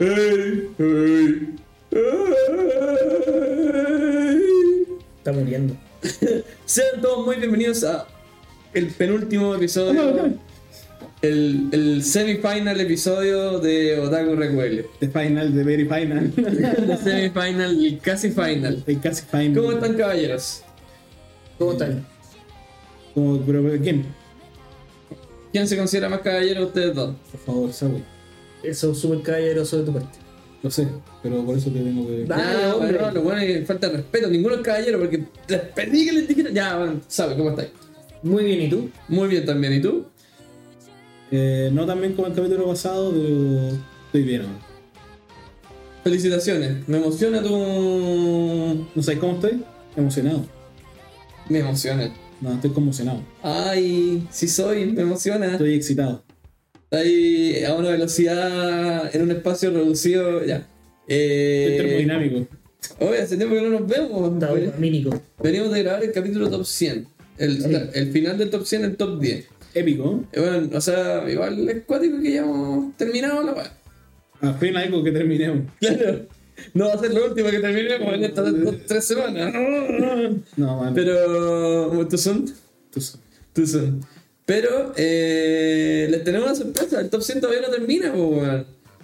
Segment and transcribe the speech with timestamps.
[0.00, 1.58] Ey, ey,
[1.92, 2.06] ey.
[5.18, 5.76] Está muriendo.
[6.64, 8.06] Sean todos muy bienvenidos a
[8.72, 10.32] el penúltimo episodio,
[11.20, 14.86] el, el semifinal episodio de Otaku Recuele.
[15.00, 16.32] The final, the very final.
[16.38, 18.82] El semifinal y casi final.
[18.86, 19.54] El casi final.
[19.54, 20.62] ¿Cómo están caballeros?
[21.58, 22.06] ¿Cómo están?
[23.12, 24.06] Como, pero, ¿quién?
[25.52, 27.14] ¿Quién se considera más caballero de ustedes dos?
[27.32, 28.02] Por favor, Sawi.
[28.62, 30.18] Eso es súper caballeroso de tu parte.
[30.62, 30.86] Lo sé,
[31.22, 32.24] pero por eso te tengo que.
[32.26, 32.92] Dale, Ah, hombre.
[32.98, 36.12] bueno, lo bueno es que falta de respeto, ninguno es caballero porque les pedí que
[36.12, 36.50] les dijera.
[36.50, 37.70] Ya, bueno, sabe cómo estáis.
[38.22, 38.90] Muy bien, ¿y tú?
[39.08, 40.04] Muy bien también, ¿y tú?
[41.30, 43.68] Eh, no tan bien como el capítulo pasado, pero
[44.06, 44.58] estoy bien ahora.
[46.04, 48.86] Felicitaciones, me emociona tu.
[48.94, 49.62] ¿No sabes cómo estoy?
[49.96, 50.44] Emocionado.
[51.48, 52.12] Me emociona.
[52.40, 53.20] No, estoy conmocionado.
[53.42, 55.52] Ay, sí soy, me emociona.
[55.52, 56.22] Estoy excitado.
[56.90, 60.66] Ahí a una velocidad en un espacio reducido, ya.
[61.06, 62.48] Eh, termodinámico.
[62.98, 64.32] Oye, hace tiempo que no nos vemos.
[64.34, 65.20] Está mínico.
[65.42, 67.06] Venimos de grabar el capítulo top 100.
[67.38, 67.70] El, Sí.
[67.94, 69.46] el final del top 100, el top 10.
[69.74, 70.24] Épico.
[70.32, 73.72] Eh, Bueno, o sea, igual es cuático que ya hemos terminado la weá.
[74.42, 75.62] Apenas algo que terminemos.
[75.80, 76.26] Claro.
[76.74, 79.50] No va a ser lo último que terminemos en estas dos- tres semanas.
[80.56, 80.92] No, man.
[80.94, 82.06] Pero.
[82.06, 82.44] ¿Tú son?
[82.92, 83.24] Tú sabes.
[83.54, 84.00] Tú son.
[84.50, 87.00] Pero eh, les tenemos una sorpresa.
[87.00, 88.42] El top 100 todavía no termina, po.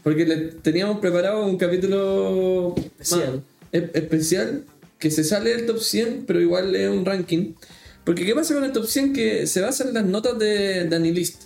[0.02, 3.34] Porque les teníamos preparado un capítulo Especial.
[3.34, 3.41] más
[3.72, 4.64] e- especial
[4.98, 7.52] que se sale del top 100, pero igual es un ranking.
[8.02, 9.12] Porque ¿qué pasa con el top 100?
[9.12, 11.42] Que se basa en las notas de, de Anilist.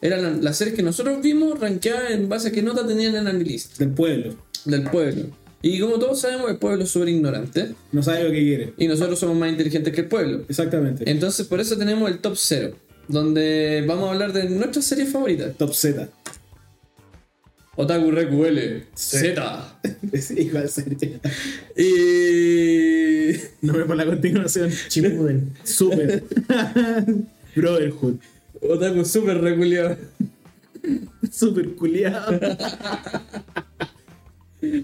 [0.00, 3.26] Eran la- las series que nosotros vimos rankeadas en base a qué notas tenían en
[3.26, 3.76] Anilist.
[3.76, 4.34] Del pueblo.
[4.64, 5.24] Del pueblo.
[5.64, 7.74] Y como todos sabemos, el pueblo es súper ignorante.
[7.92, 8.72] No sabe lo que quiere.
[8.78, 10.42] Y nosotros somos más inteligentes que el pueblo.
[10.48, 11.08] Exactamente.
[11.08, 12.76] Entonces por eso tenemos el top 0,
[13.08, 15.56] donde vamos a hablar de nuestras series favoritas.
[15.56, 16.08] Top Z.
[17.74, 19.78] Otaku Reku L, Z.
[20.36, 21.20] Igual serio.
[21.76, 23.32] Y...
[23.62, 24.70] No me por la continuación.
[24.88, 25.52] Chipuden.
[25.64, 26.22] Super.
[27.56, 28.16] Brotherhood.
[28.60, 29.96] Otaku Super Reculeado.
[31.30, 32.40] Super culiado.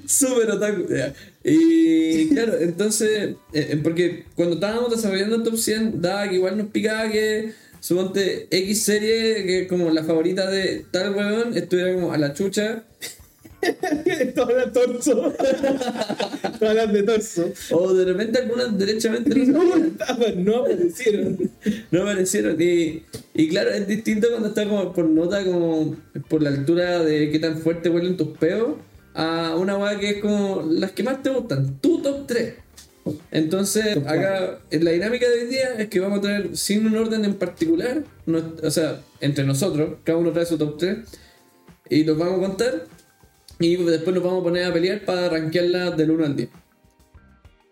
[0.06, 0.86] Super Otaku.
[0.88, 1.12] ya.
[1.44, 3.10] Y claro, entonces,
[3.52, 7.52] eh, eh, porque cuando estábamos desarrollando el top 100, daba que igual nos picaba que
[7.80, 12.32] suponte X serie, que es como la favorita de tal weón, estuviera como a la
[12.32, 12.84] chucha.
[14.34, 15.32] Todas torso.
[16.58, 17.52] Todas las de torso.
[17.70, 21.50] O de repente algunas derechamente no No estaban, no aparecieron.
[21.90, 22.60] No aparecieron.
[22.60, 23.02] Y,
[23.34, 25.96] y claro, es distinto cuando está como por nota, como
[26.28, 28.76] por la altura de qué tan fuerte huelen tus peos,
[29.14, 32.54] a una weá que es como las que más te gustan, tu top 3.
[33.30, 37.24] Entonces, acá la dinámica de hoy día es que vamos a tener sin un orden
[37.24, 40.96] en particular, no- o sea, entre nosotros, cada uno trae su top 3
[41.90, 42.84] y los vamos a contar
[43.58, 46.48] y después nos vamos a poner a pelear para rankearla del 1 al 10.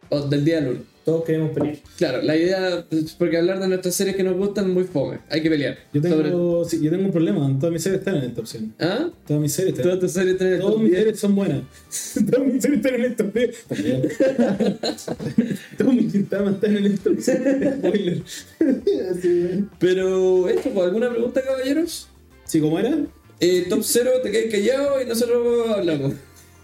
[0.09, 0.81] O del día al 1.
[1.07, 1.77] Todos queremos pelear.
[1.97, 5.21] Claro, la idea, es porque hablar de nuestras series que nos gustan es muy fome.
[5.31, 5.79] Hay que pelear.
[5.93, 7.49] Yo Sobre- tengo, sí, yo tengo un problema.
[7.61, 8.75] Todas mis series están en esta opción.
[8.81, 9.09] ¿Ah?
[9.25, 9.85] Todas mis series están.
[9.85, 10.99] Todas tus series tienen el Todas mis 10.
[10.99, 11.63] series son buenas.
[12.31, 13.51] Todas mis series están en esta opción.
[15.79, 17.39] Todas mis quintamas están en esta opción.
[17.79, 18.23] Spoiler.
[19.79, 22.09] Pero, esto, pues, ¿alguna pregunta, caballeros?
[22.47, 22.99] ¿Sí, cómo era?
[23.39, 26.15] Eh, top 0, te quedas callado y nosotros hablamos.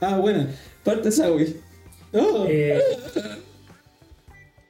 [0.01, 0.49] Ah, buena.
[0.83, 1.55] Parte Sawi.
[2.13, 2.81] Oh, Eh,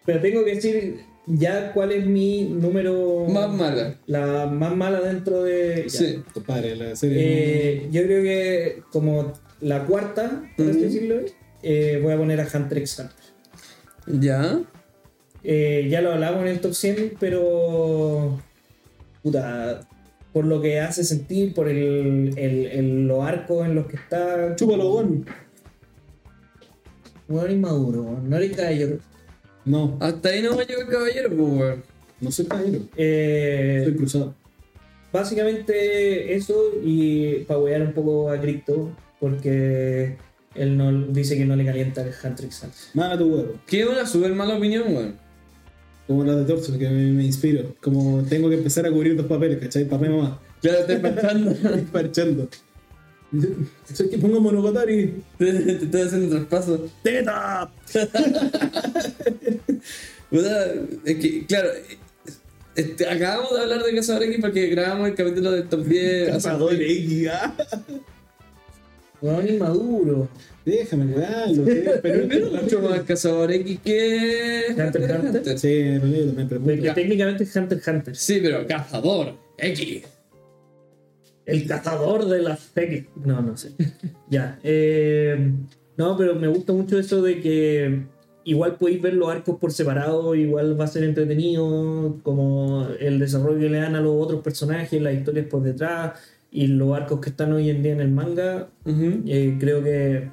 [0.04, 3.26] pero tengo que decir ya cuál es mi número.
[3.28, 3.96] Más mala.
[4.06, 5.84] La más mala dentro de.
[5.88, 5.98] ya.
[5.98, 6.22] Sí.
[6.34, 7.18] compadre, la serie.
[7.20, 11.20] Eh, yo creo que como la cuarta, por así decirlo,
[11.62, 14.20] eh, voy a poner a Hunter x Hunter.
[14.20, 14.60] ¿Ya?
[15.44, 18.40] Eh, ya lo hablamos en el top 100, pero.
[19.22, 19.88] Puta.
[20.32, 24.56] Por lo que hace sentir, por el, el, el- los arcos en los que está.
[24.56, 25.04] Chúpalo.
[27.28, 28.28] Weón inmaduro, weón.
[28.30, 28.98] no eres caballero.
[29.64, 31.82] No, Hasta ahí no va a llegar el caballero, pues, weón.
[32.20, 32.80] no soy caballero.
[32.96, 34.34] Eh, Soy cruzado.
[35.12, 36.54] básicamente eso
[36.84, 38.90] y para wear un poco a Crypto,
[39.20, 40.16] porque
[40.54, 42.78] él no, dice que no le calienta el Hunter x Hunter.
[42.94, 43.52] Mala tu huevo.
[43.66, 45.14] Que una súper mala opinión, weón.
[46.06, 47.74] Como la de Torso, que me, me inspiro.
[47.80, 49.84] Como tengo que empezar a cubrir dos papeles, ¿cachai?
[49.84, 50.40] Papá y mamá.
[50.60, 51.54] Ya lo estoy pensando.
[51.92, 52.48] Parchando.
[53.92, 55.14] Soy que pongo monogatari.
[55.38, 56.88] te, te estoy haciendo traspaso.
[57.02, 57.70] ¡Teta!
[61.04, 61.68] Es que, claro,
[62.74, 66.22] este, acabamos de hablar de Cazador X porque grabamos el capítulo del top 10.
[66.28, 67.54] hace- Cazador X, ah.
[69.20, 70.28] Weón inmaduro.
[70.64, 74.64] Déjame sí, Pero es mucho más Cazador X que.
[74.70, 75.58] Hunter x Hunter.
[75.58, 78.16] Sí, también, pero Porque técnicamente es Hunter x Hunter.
[78.16, 80.02] Sí, pero Cazador X.
[81.46, 83.04] El cazador de las X.
[83.24, 83.72] No, no sé.
[84.30, 84.58] ya.
[84.62, 85.52] eh,
[85.96, 88.06] no, pero me gusta mucho eso de que
[88.44, 93.58] igual podéis ver los arcos por separado, igual va a ser entretenido, como el desarrollo
[93.60, 96.18] que le dan a los otros personajes, las historias por detrás
[96.50, 98.68] y los arcos que están hoy en día en el manga.
[98.86, 100.28] Eh, creo que.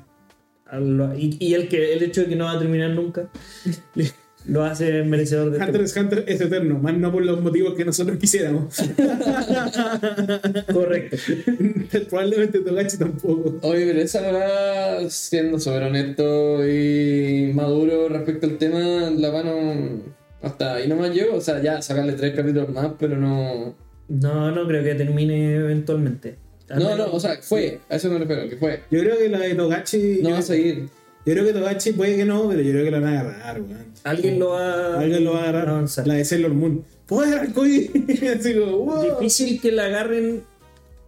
[0.80, 3.30] lo- Y, y el, que, el hecho de que no va a terminar nunca
[4.50, 7.76] lo hace merecedor de este Hunter x Hunter es eterno, más no por los motivos
[7.76, 8.76] que nosotros quisiéramos.
[10.74, 11.18] Correcto.
[12.10, 13.60] Probablemente Togachi tampoco.
[13.62, 20.02] Oye, pero esa verdad, siendo súper honesto y maduro respecto al tema, la mano
[20.42, 21.36] hasta ahí nomás llego.
[21.36, 23.76] O sea, ya sacarle tres capítulos más, pero no.
[24.08, 26.38] No, no creo que termine eventualmente.
[26.70, 28.82] Al No, no, o sea, fue, a eso me refiero, que fue.
[28.90, 30.20] Yo creo que la de Togachi.
[30.22, 30.90] No yo, va a seguir.
[31.30, 33.62] Yo creo que Togachi puede que no, pero yo creo que la van a agarrar,
[33.62, 33.86] weón.
[34.04, 35.70] Alguien lo va, Alguien lo va a agarrar.
[35.70, 36.08] avanzar.
[36.08, 36.84] La de Sailor Moon.
[37.08, 37.92] ¡Poder arcoíris!
[38.40, 39.04] Así como, wow.
[39.20, 40.44] Difícil que la agarren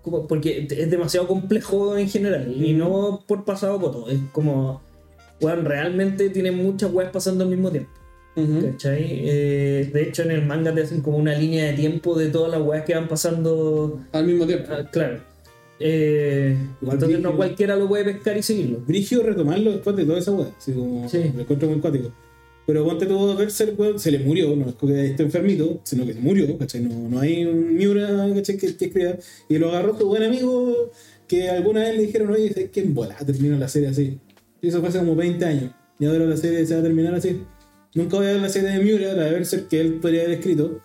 [0.01, 4.09] como- porque es demasiado complejo en general y no por pasado coto.
[4.09, 4.81] Es como,
[5.41, 7.91] weón, realmente tiene muchas weas pasando al mismo tiempo.
[8.33, 9.03] ¿Cachai?
[9.25, 12.49] Eh, de hecho, en el manga te hacen como una línea de tiempo de todas
[12.49, 13.99] las weas que van pasando.
[14.13, 14.69] Al mismo tiempo.
[14.71, 15.19] Ah, claro.
[15.83, 18.79] Eh, entonces no cualquiera lo puede pescar y seguirlo.
[18.85, 20.47] Brigio retomarlo después de toda esa weá.
[20.57, 21.31] Así como, Sí.
[21.35, 22.13] me encuentro muy cuático.
[22.67, 26.13] Pero ponte todo Berserk, weón, se le murió, no es que esté enfermito, sino que
[26.13, 26.81] se murió, ¿cachai?
[26.81, 28.57] No, no hay un Miura, ¿cachai?
[28.57, 29.15] Que, que escriba.
[29.49, 30.91] Y lo agarró su buen amigo,
[31.27, 32.81] que alguna vez le dijeron, oye, ¿sabes qué?
[32.81, 34.19] En volada terminó la serie así.
[34.61, 35.71] Y eso fue hace como 20 años.
[35.99, 37.41] Y ahora la serie se va a terminar así.
[37.95, 40.33] Nunca voy a ver la serie de Miura, la de Berserk, que él podría haber
[40.37, 40.79] escrito.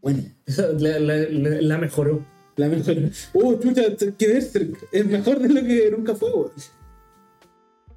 [0.00, 0.22] Bueno,
[0.78, 1.26] la- la-
[1.60, 2.24] la mejoró.
[2.60, 2.96] La mejor.
[3.32, 3.82] ¡Uh, chucha!
[4.16, 6.52] Que Berserk es mejor de lo que nunca fue, weón.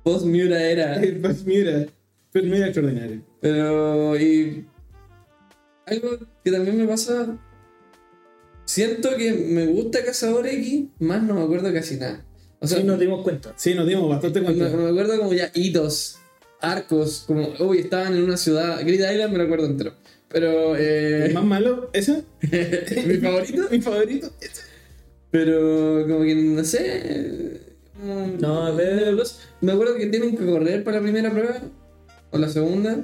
[0.03, 0.99] Post Miura era.
[1.45, 1.85] Mira,
[2.31, 3.21] pues mira extraordinario.
[3.39, 4.65] Pero, y.
[5.85, 7.37] Algo que también me pasa.
[8.65, 12.25] Siento que me gusta Cazador X, más no me acuerdo casi nada.
[12.59, 13.53] O sea, Sí, nos dimos cuenta.
[13.57, 14.69] Sí, nos dimos bastante me, cuenta.
[14.77, 16.17] me acuerdo como ya hitos,
[16.61, 18.79] arcos, como, uy, estaban en una ciudad.
[18.81, 19.93] Grid Island me lo acuerdo entero.
[20.33, 21.89] Pero, eh, ¿El más malo?
[21.93, 22.23] ¿Ese?
[23.07, 23.67] mi favorito.
[23.71, 24.31] Mi favorito.
[25.31, 27.61] Pero, como que no sé.
[28.39, 29.15] No, a ver.
[29.61, 31.61] Me acuerdo que tienen que correr para la primera prueba,
[32.31, 32.95] o la segunda,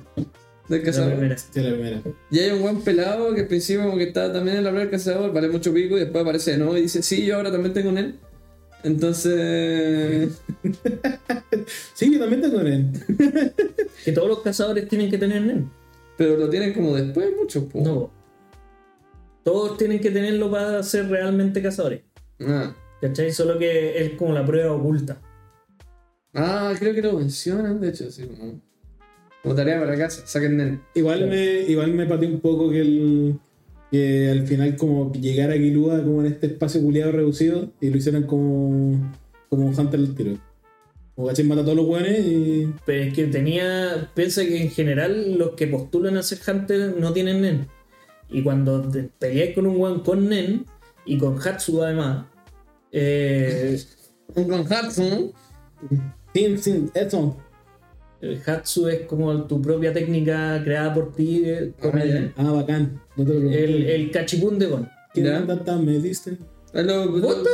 [0.68, 1.12] del La cazador.
[1.14, 1.38] primera.
[1.38, 2.02] Sí, la primera.
[2.32, 4.86] Y hay un buen pelado que al principio como que está también en la prueba
[4.86, 7.52] del cazador, vale mucho pico y después aparece de nuevo y dice, sí, yo ahora
[7.52, 8.16] también tengo un él.
[8.84, 10.30] Entonces...
[11.94, 12.88] Sí, yo también tengo él.
[14.04, 15.70] Que todos los cazadores tienen que tener NEM.
[16.20, 17.80] Pero lo tienen como después muchos, po.
[17.80, 18.12] No.
[19.42, 22.02] Todos tienen que tenerlo para ser realmente cazadores.
[22.42, 22.76] Ah.
[23.02, 23.32] ¿Cachai?
[23.32, 25.22] Solo que es como la prueba oculta.
[26.34, 28.28] Ah, creo que lo mencionan, de hecho, sí.
[28.28, 28.60] Como,
[29.42, 30.82] como tarea para casa, saquen.
[30.94, 33.40] Igual me, igual me pateó un poco que el
[33.90, 38.24] que al final como llegara Kilua como en este espacio culiado reducido y lo hicieran
[38.24, 39.12] como
[39.50, 40.38] como un Hunter al tiro.
[41.20, 44.10] Como cachai mata a todos los buenos y Pero es que tenía.
[44.16, 47.68] Piensa que en general los que postulan a ser Hunter no tienen NEN.
[48.30, 50.66] Y cuando te peleáis con un one con NEN
[51.06, 52.26] y con Hatsu además.
[52.94, 53.78] eh,
[54.34, 55.34] Con Hudson.
[56.34, 57.36] sí, sí, eso.
[58.22, 61.42] el Hatsu es como tu propia técnica creada por ti.
[61.46, 62.34] eh, con Ah, el.
[62.38, 63.02] Ah, bacán.
[63.18, 64.90] No te lo el, el cachipún de Gon.
[65.14, 65.46] ¿Qué Ya.
[65.46, 66.38] tanta me diste?
[66.72, 67.54] Lo- ¿Vos estás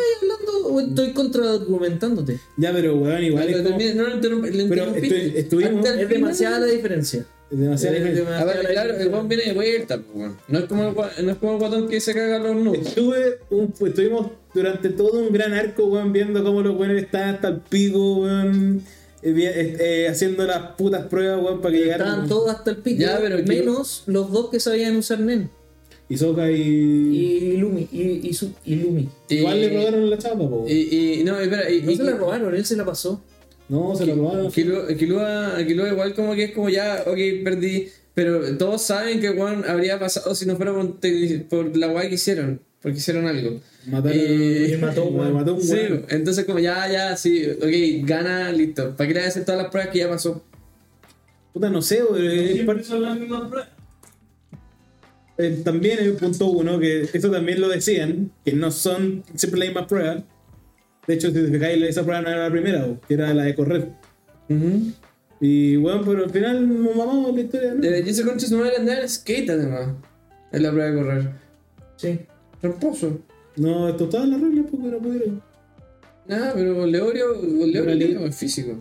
[0.65, 2.39] o estoy contraargumentándote?
[2.57, 5.27] Ya, pero weón, igual lo es como, no lo interrump- lo Pero interrumpiste.
[5.33, 6.07] estu- estuvimos- Es final.
[6.09, 7.25] demasiada la diferencia.
[7.51, 9.11] es demasiado Es A ver, la claro, el diferencia.
[9.11, 10.01] Juan viene de vuelta.
[10.47, 12.87] No es como el, no es como el guatón que se caga los nudos.
[12.87, 17.35] Estuve un, pues, estuvimos durante todo un gran arco, weón, viendo cómo los buenos están
[17.35, 18.81] hasta el pico, weón,
[19.21, 22.07] eh, eh, eh, haciendo las putas pruebas, weón, para que llegaran.
[22.07, 23.01] Estaban todos hasta el pico.
[23.01, 25.49] Ya, pero que- menos los dos que sabían usar NEN.
[26.07, 26.61] Hisoka y...
[26.61, 27.87] Y Lumi.
[27.91, 29.09] Y, y, su- y Lumi.
[29.29, 30.65] Igual Y- le robaron la chapa, po.
[30.67, 33.21] Y, y, no, espera, y, No y- se la robaron, él se la pasó.
[33.69, 34.51] No, se lo robaron.
[34.51, 34.91] Kilua,
[35.91, 37.87] igual como que es como ya, ok, perdí.
[38.13, 40.71] Pero todos saben que Juan habría pasado si no fuera
[41.49, 42.61] por, la guay que hicieron.
[42.81, 43.59] Porque hicieron algo.
[43.87, 45.33] Mataron Y- y mató un weón.
[45.33, 46.05] mató un Sí, weón.
[46.09, 48.95] entonces como ya, ya, sí, ok, gana, listo.
[48.95, 50.43] ¿Para qué le hacer todas las pruebas que ya pasó?
[51.51, 53.69] Puta, no sé, weón, es Siempre son las mismas pruebas.
[55.37, 59.59] Eh, también hay un punto uno, que eso también lo decían, que no son siempre
[59.59, 60.23] las mismas pruebas.
[61.07, 63.55] De hecho, si te fijáis, esa prueba no era la primera, que era la de
[63.55, 63.89] correr.
[65.39, 67.83] Y bueno, pero al final nos mamamos la historia, ¿no?
[67.83, 69.89] Y ese concha su madre andaba en skate además.
[70.51, 71.29] En la prueba de correr.
[71.97, 72.19] Sí.
[72.61, 73.19] Tramposo.
[73.57, 75.41] No, esto estaba en las reglas porque no pudieron.
[76.27, 78.79] Nada, pero Leorio, Leorio como físico.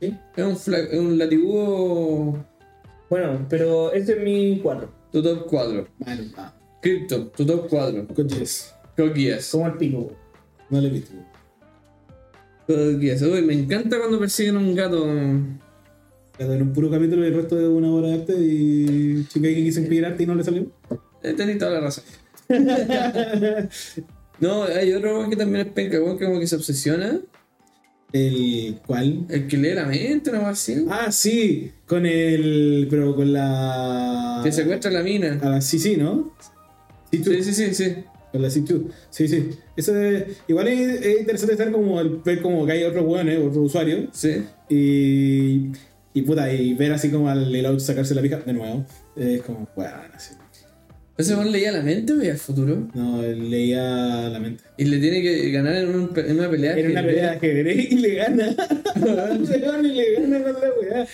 [0.00, 0.16] Sí.
[0.36, 2.44] Es un, es un latiguo.
[3.10, 4.95] Bueno, pero este es mi 4.
[5.12, 5.88] Tu top 4.
[5.98, 6.54] Bueno, va.
[6.82, 8.06] Crypto, tu top 4.
[8.14, 8.74] Coches.
[8.96, 9.50] Code Geass.
[9.50, 10.12] Como el pico.
[10.70, 11.14] No lo he visto.
[12.66, 13.22] Code Geass.
[13.22, 15.06] Uy, me encanta cuando persiguen a un gato.
[16.36, 19.48] Quedó en un puro capítulo y el resto de una hora de arte y chica
[19.48, 20.66] que quiso impedir arte y no le salió.
[21.22, 22.04] Eh, Tenés toda la razón.
[24.40, 27.20] no, hay otro que también es penca, que como que se obsesiona.
[28.16, 29.26] El cual.
[29.28, 30.84] El que lee la mente, una cosa así.
[30.88, 32.86] Ah, sí, con el.
[32.88, 34.40] Pero con la.
[34.42, 35.38] Que secuestra la mina.
[35.42, 35.60] A la
[35.98, 36.32] ¿no?
[37.10, 37.30] Sí, tú.
[37.32, 37.94] Sí, sí, sí, sí.
[38.32, 38.82] Con la C2.
[39.10, 39.50] Sí, sí.
[39.76, 43.38] Eso es- igual es, es interesante estar como el- ver como que hay otros weones,
[43.38, 44.08] otros usuarios.
[44.12, 44.42] Sí.
[44.68, 45.72] Y.
[46.14, 48.86] Y puta, y ver así como al Lelouch sacarse la pija de nuevo.
[49.16, 50.34] Es como, bueno, así.
[51.18, 52.88] ¿Ese weón leía la mente o veía el futuro?
[52.94, 54.64] No, él leía la mente.
[54.76, 56.76] Y le tiene que ganar en, un- en una pelea.
[56.76, 58.54] Era una pelea de ajedrez y le gana.
[59.00, 61.06] Weón, y le gana con la weá.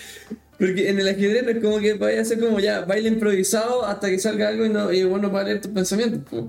[0.59, 3.85] Porque en el ajedrez no es como que vaya a ser como ya baile improvisado
[3.85, 6.45] hasta que salga algo y, no, y bueno para leer tus pensamientos.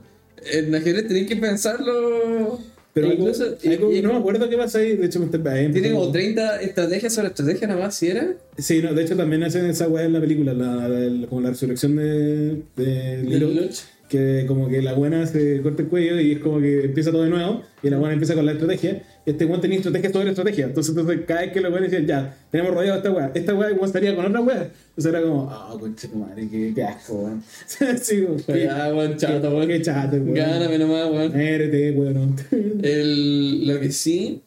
[0.52, 2.58] En el ajedrez tenés que pensarlo.
[2.94, 3.56] Pero e algo- incluso.
[3.62, 4.96] y- algo- y- no me acuerdo qué pasa ahí.
[4.96, 8.06] De hecho, me está ahí tiene empezó- como 30 estrategias sobre estrategias nada más, si
[8.08, 8.34] era.
[8.56, 11.50] Sí, no, de hecho también hacen esa weá en la película, la, la- como la
[11.50, 13.80] resurrección de, de Lelouch.
[14.08, 17.23] Que como que la buena se corta el cuello y es como que empieza todo
[17.23, 20.30] de nuevo, y la buena empieza con la estrategia, y este weón tenía estrategia sobre
[20.30, 23.32] estrategia, entonces, entonces cada vez que los buenos decían, ya, tenemos rodeado a esta weá,
[23.34, 26.73] esta weá igual estaría con otra weá, entonces era como, ah, conche tu madre, qué,
[26.75, 27.42] qué asco, weón.
[28.00, 29.68] sí, Ya, weón, chato, weón.
[29.68, 30.34] qué chato, weón.
[30.34, 31.32] Gáname nomás, weón.
[31.32, 32.37] Muérete, weón.
[32.82, 34.42] El, lo que sí.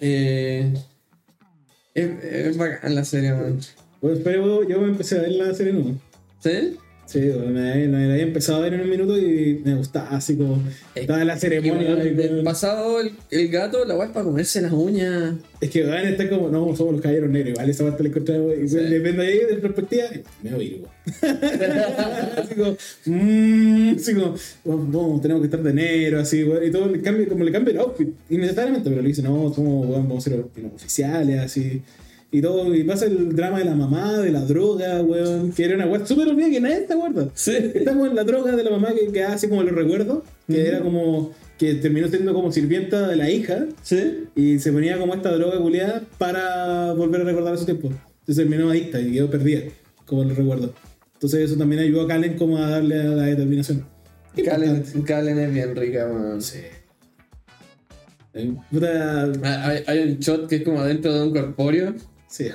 [0.00, 0.72] Eh,
[1.94, 3.60] es, es bacán la serie, weón.
[4.00, 5.92] Pues, pero yo me empecé a ver la serie nueva.
[6.40, 6.76] ¿Sí?
[7.08, 10.36] Sí, me, me la había empezado a ver en un minuto y me gustaba así
[10.36, 10.62] como
[10.94, 11.96] estaba la ceremonia.
[12.44, 15.36] pasado, el, el gato, la es para comerse las uñas.
[15.58, 18.08] Es que van a estar como, no, somos los caballeros negros, igual esa parte la
[18.10, 18.76] encontramos, Sí.
[18.76, 20.04] depende ahí de perspectiva,
[20.42, 20.90] me igual.
[22.36, 24.34] así como, mmm, así como,
[25.14, 27.78] no, tenemos que estar de negro, así, y todo le cambia, como le cambia el
[27.80, 31.80] outfit, innecesariamente, pero le dice, no, somos, vamos a ser oficiales, así.
[32.30, 35.76] Y todo, y pasa el drama de la mamá, de la droga, weón, que era
[35.76, 37.28] una weón súper olvidada que nadie se acuerda.
[37.34, 37.52] Sí.
[37.56, 40.66] Está como en la droga de la mamá que, que hace como los recuerdos, que
[40.68, 44.24] era como, que terminó siendo como sirvienta de la hija, ¿Sí?
[44.36, 47.88] y se ponía como esta droga culiada para volver a recordar su tiempo.
[47.88, 49.62] Entonces terminó adicta y quedó perdida,
[50.04, 50.74] como lo recuerdo.
[51.14, 53.86] Entonces eso también ayudó a Kalen como a darle a la determinación.
[54.44, 56.42] Kalen, Kalen es bien rica, weón.
[56.42, 56.58] Sí.
[58.70, 61.94] Puta, Ah, Hay, hay un shot que es como adentro de un corpóreo.
[62.28, 62.46] Sí,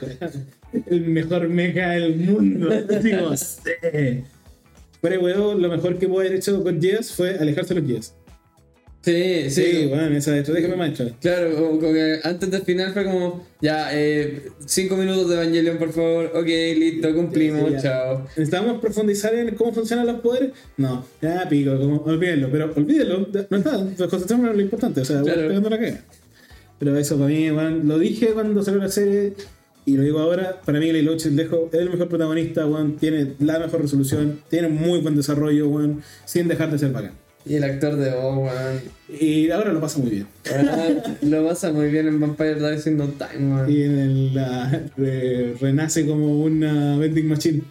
[0.88, 2.70] el mejor mecha del mundo.
[3.02, 4.24] Digo, sí.
[5.02, 8.14] Fuera huevo, lo mejor que pudo haber hecho con Jess fue alejarse de los Jess.
[9.02, 9.64] Sí, sí.
[9.64, 11.08] Sí, bueno, esa estrategia me maestra.
[11.20, 15.78] Claro, como, como que antes del final fue como, ya, eh, cinco minutos de Evangelion,
[15.78, 16.32] por favor.
[16.34, 18.22] Ok, listo, cumplimos, Sí, chao.
[18.38, 20.52] ¿Necesitamos profundizar en cómo funcionan los poderes?
[20.78, 25.06] No, ya pico, como, olvídenlo, pero olvídenlo, no está, nos concentramos en lo importante, o
[25.06, 25.36] sea, Claro.
[25.36, 26.02] bueno, pegando la caga.
[26.80, 29.34] Pero eso para mí, weón, lo dije cuando salió la serie
[29.86, 33.34] y lo digo ahora, para mí Lelouch el Dejo es el mejor protagonista, weón, tiene
[33.40, 37.12] la mejor resolución, tiene muy buen desarrollo, weón, sin dejar de ser bacán.
[37.46, 38.82] Y el actor de voz, weón.
[39.20, 40.28] Y ahora lo pasa muy bien.
[41.24, 43.70] Lo pasa muy bien en Vampire Diaries in No Time, weón.
[43.72, 47.62] Y en el, la- re- renace como una vending machine.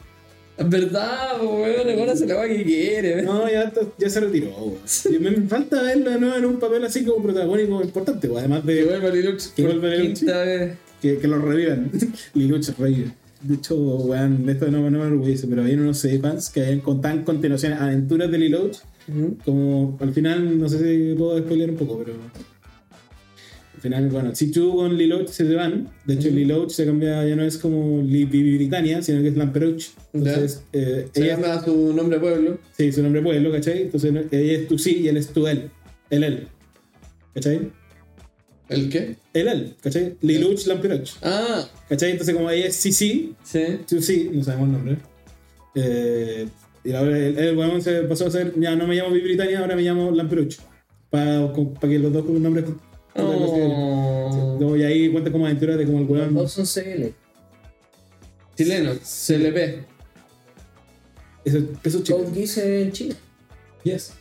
[0.59, 3.25] Es verdad, weón, ahora se la va que quiere, weón.
[3.25, 4.77] No, ya, ya se retiró, weón.
[5.11, 8.63] Y me, falta verlo de nuevo en un papel así como protagónico importante, weón, además
[8.67, 10.73] Que de vuelva Lelouch Que vuelva quinta vez.
[11.03, 11.91] Que, que lo revivan.
[12.35, 13.11] Liluch revive.
[13.43, 17.25] De hecho, weón, esto no, no me orgullece, pero hay unos fans que hayan contan
[17.25, 18.77] continuaciones aventuras de Liloach.
[19.09, 19.37] Ujú.
[19.45, 22.15] Como al final, no sé si puedo spoiler un poco, pero.
[23.75, 26.31] Al final, bueno, si tú con Liloach se van, de hecho.
[26.31, 29.87] Liloach se cambia, ya no es como Bibi Britannia, sino que es Lamperouch.
[30.13, 32.59] Entonces, eh, Se ella, llama su nombre pueblo.
[32.77, 33.83] sí, su nombre pueblo, ¿cachai?
[33.83, 35.69] Entonces, ella es tu sí y él es tu él.
[36.11, 36.47] El él.
[37.35, 37.73] ¿cachai?
[38.75, 39.17] ¿El qué?
[39.33, 40.17] El él, ¿cachai?
[40.21, 41.11] Liluch Lamperouch.
[41.23, 42.13] Ah, ¿cachai?
[42.13, 43.35] Entonces, como ella es sí, sí,
[43.87, 44.97] sí, no sabemos el nombre.
[45.75, 46.49] Eh,
[46.85, 49.61] y ahora el, el weón se pasó a ser, ya no me llamo Bibi Britannia,
[49.61, 50.57] ahora me llamo Lamperouch.
[51.11, 52.65] Para que los dos nombres.
[53.15, 54.77] Oh.
[54.77, 56.35] Y ahí cuenta como aventuras de como el Los weón.
[56.35, 57.09] dos son CL.
[58.57, 59.85] Chileno, CLP.
[61.45, 62.19] Eso, eso chico.
[62.19, 63.15] Code Geass en Chile.
[63.85, 64.13] Yes.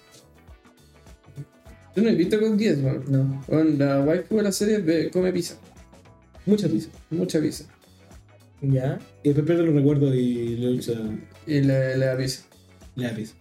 [1.95, 3.03] Yo no he visto con 10, weón.
[3.07, 3.43] No.
[3.47, 5.55] Weón, la waifu de la serie ve- come pizza.
[6.45, 6.89] Mucha pizza.
[7.09, 7.65] Mucha pizza.
[8.61, 8.99] Ya.
[9.23, 10.93] Y después pierde los recuerdos y le lucha.
[11.47, 12.43] Y le, le da pizza.
[12.95, 13.33] Le da pizza.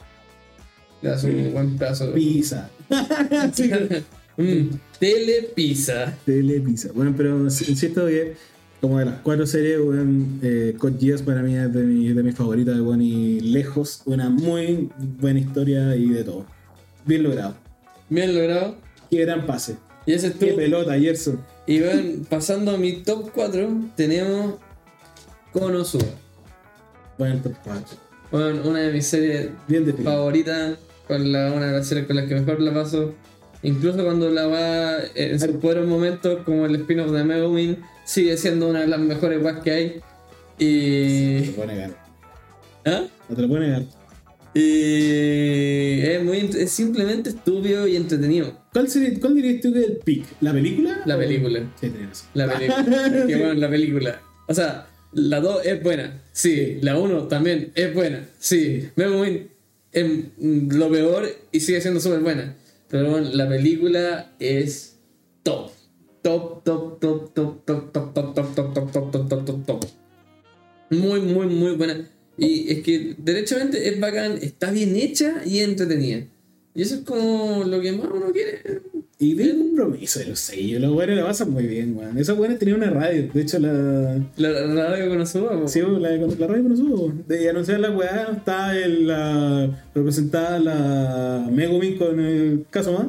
[1.03, 2.13] Le da un buen pedazo.
[2.13, 2.69] Pizza.
[3.55, 3.71] Sí.
[4.37, 6.17] Mm, telepizza.
[6.25, 6.91] Tele pizza.
[6.95, 8.35] Bueno, pero insisto que
[8.81, 12.23] como de las cuatro series, weón, eh, Code Geass para mí es de, mi, de
[12.23, 14.89] mis favoritas, weón, y lejos, una muy
[15.21, 16.47] buena historia y de todo.
[17.05, 17.55] Bien logrado.
[18.11, 18.77] Bien logrado.
[19.09, 19.77] Qué gran pase.
[20.05, 21.41] Y ese Qué pelota, Gerson.
[21.67, 24.57] Y bueno, pasando a mi top 4, tenemos
[25.53, 26.05] Konosuba.
[27.17, 27.85] Bueno, top 4.
[28.33, 32.27] Bueno, una de mis series Bien favoritas, con la, una de las series con las
[32.27, 33.15] que mejor la paso.
[33.63, 38.69] Incluso cuando la va en sus buenos momentos, como el spin-off de Megumin, sigue siendo
[38.69, 39.87] una de las mejores weas que hay.
[39.89, 40.03] No
[40.59, 41.45] te Y.
[41.47, 41.91] lo puedo negar.
[42.87, 43.05] ¿Ah?
[43.29, 44.00] No te lo puedo negar.
[44.55, 46.01] Y.
[46.01, 48.59] Es, muy, es simplemente estúpido y entretenido.
[48.73, 50.25] ¿Cuál, sería, ¿Cuál dirías tú que es el pick?
[50.41, 51.03] ¿La película?
[51.07, 51.73] La o- película.
[51.81, 51.93] Sí.
[52.35, 53.07] La película.
[53.07, 54.23] Es que bueno, la película.
[54.49, 56.23] O sea, la 2 es buena.
[56.33, 56.79] Sí.
[56.83, 58.29] La 1 también es buena.
[58.39, 58.89] Sí.
[58.97, 59.49] Megumin
[59.93, 60.07] es
[60.39, 62.57] mm, lo peor y sigue siendo súper buena.
[62.89, 64.99] Pero bueno, la película es
[65.43, 65.71] top.
[66.23, 69.85] Top, top, top, top, top, top, top, top, top, top, top, top, top, top, top.
[70.91, 72.09] Muy, muy, muy buena.
[72.39, 76.27] Y es que derechamente es bacán, está bien hecha y entretenida.
[76.75, 78.63] Y eso es como lo que más uno quiere.
[79.19, 80.81] Y bien compromiso de los sellos.
[80.81, 82.17] Los buenos la pasan muy bien, weón.
[82.17, 83.29] Esos buenos tenían una radio.
[83.35, 84.17] De hecho, la.
[84.39, 85.69] La, la radio que Konosuba.
[85.69, 87.13] Sí, la, la radio eso.
[87.29, 93.09] De anunciar la weá, está el, la, representada la Megumin con el caso más.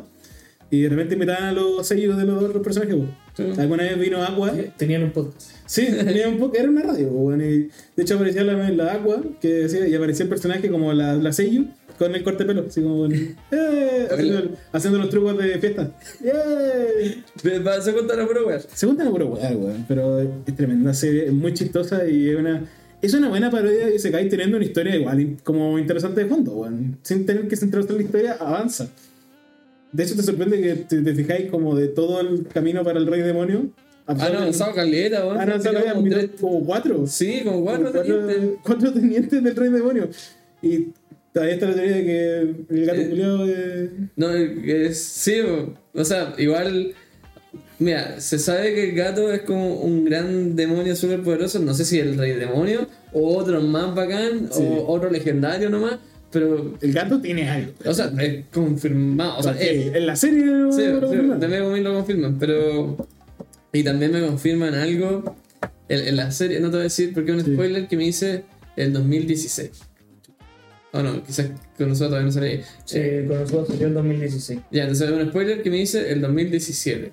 [0.70, 2.96] Y de repente invitaban a los sellos de los otros personajes.
[2.96, 3.06] po.
[3.36, 3.44] Sí.
[3.58, 4.54] Alguna vez vino Aqua.
[4.78, 5.52] Tenían un podcast.
[5.66, 7.08] Sí, tenía un poco, era una radio.
[7.08, 10.92] weón, y de hecho aparecía la, la Aqua, que decía, y aparecía el personaje como
[10.92, 11.64] la, la sello
[11.98, 12.66] con el corte de pelo.
[12.68, 13.06] Así como,
[13.52, 14.08] ¡eh!
[14.12, 15.96] haciendo, haciendo los trucos de fiesta.
[16.24, 17.94] ¡Yeah!
[17.94, 18.60] Contar a pura weá.
[18.60, 22.66] Se cuenta puro weá, weón, pero es tremenda serie, es muy chistosa y es una,
[23.02, 26.30] es una buena parodia y se cae teniendo una historia igual y como interesante de
[26.30, 26.98] fondo, weón.
[27.04, 28.90] Sin tener que centrarse en la historia, avanza.
[29.92, 33.08] De hecho, te sorprende que te, te fijáis como de todo el camino para el
[33.08, 33.70] rey demonio.
[34.08, 35.40] Han avanzado caleta, weón.
[35.40, 37.06] Han avanzado Tiene como cuatro.
[37.08, 38.50] Sí, como cuatro Como tenientes.
[38.64, 40.10] cuatro tenientes del rey demonio.
[40.62, 40.88] Y
[41.34, 42.40] todavía está la teoría de que
[42.76, 43.10] el gato Eh.
[43.10, 43.90] culiao de...
[44.16, 46.94] No, es, sí, o- o sea, igual.
[47.80, 51.60] Mira, se sabe que el gato es como un gran demonio súper poderoso.
[51.60, 54.62] No sé si el rey demonio o otro más bacán Sí.
[54.64, 55.98] o otro legendario nomás.
[56.32, 57.74] Pero, El gato tiene algo.
[57.86, 59.38] o sea, es confirmado.
[59.40, 61.18] O sea, es, en la serie lo- Sí, lo sí,
[61.48, 62.98] Megumin lo confirman, pero.
[63.74, 65.36] Y también me confirman algo
[65.90, 67.54] en, en la serie, no te voy a decir porque es un Sí.
[67.54, 68.44] spoiler que me dice
[68.76, 69.72] el 2016.
[70.94, 72.64] O no, quizás con nosotros todavía no sale.
[72.86, 74.60] Sí, con nosotros salió en 2016.
[74.72, 77.12] Ya, entonces hay un spoiler que me dice el 2017.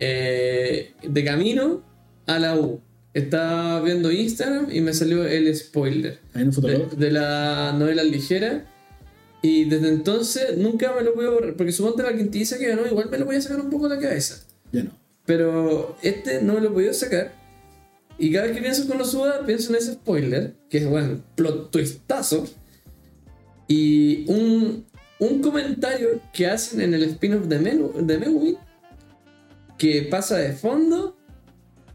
[0.00, 1.82] Eh, de camino
[2.26, 2.80] a la U.
[3.14, 8.66] Estaba viendo Instagram y me salió el spoiler en de, la novela ligera.
[9.42, 11.56] Y desde entonces nunca me lo puedo borrar.
[11.56, 13.96] Porque suponte la quintiza que ganó, igual me lo voy a sacar un poco de
[13.96, 14.44] la cabeza.
[14.72, 14.90] Ya no.
[15.24, 17.34] Pero este no me lo he podido sacar.
[18.18, 21.22] Y cada vez que pienso con los suda, pienso en ese spoiler, que es bueno,
[21.36, 22.46] plot twistazo.
[23.68, 24.86] Y un,
[25.18, 28.56] un comentario que hacen en el spin-off de, Menu, de Megumin,
[29.76, 31.17] que pasa de fondo,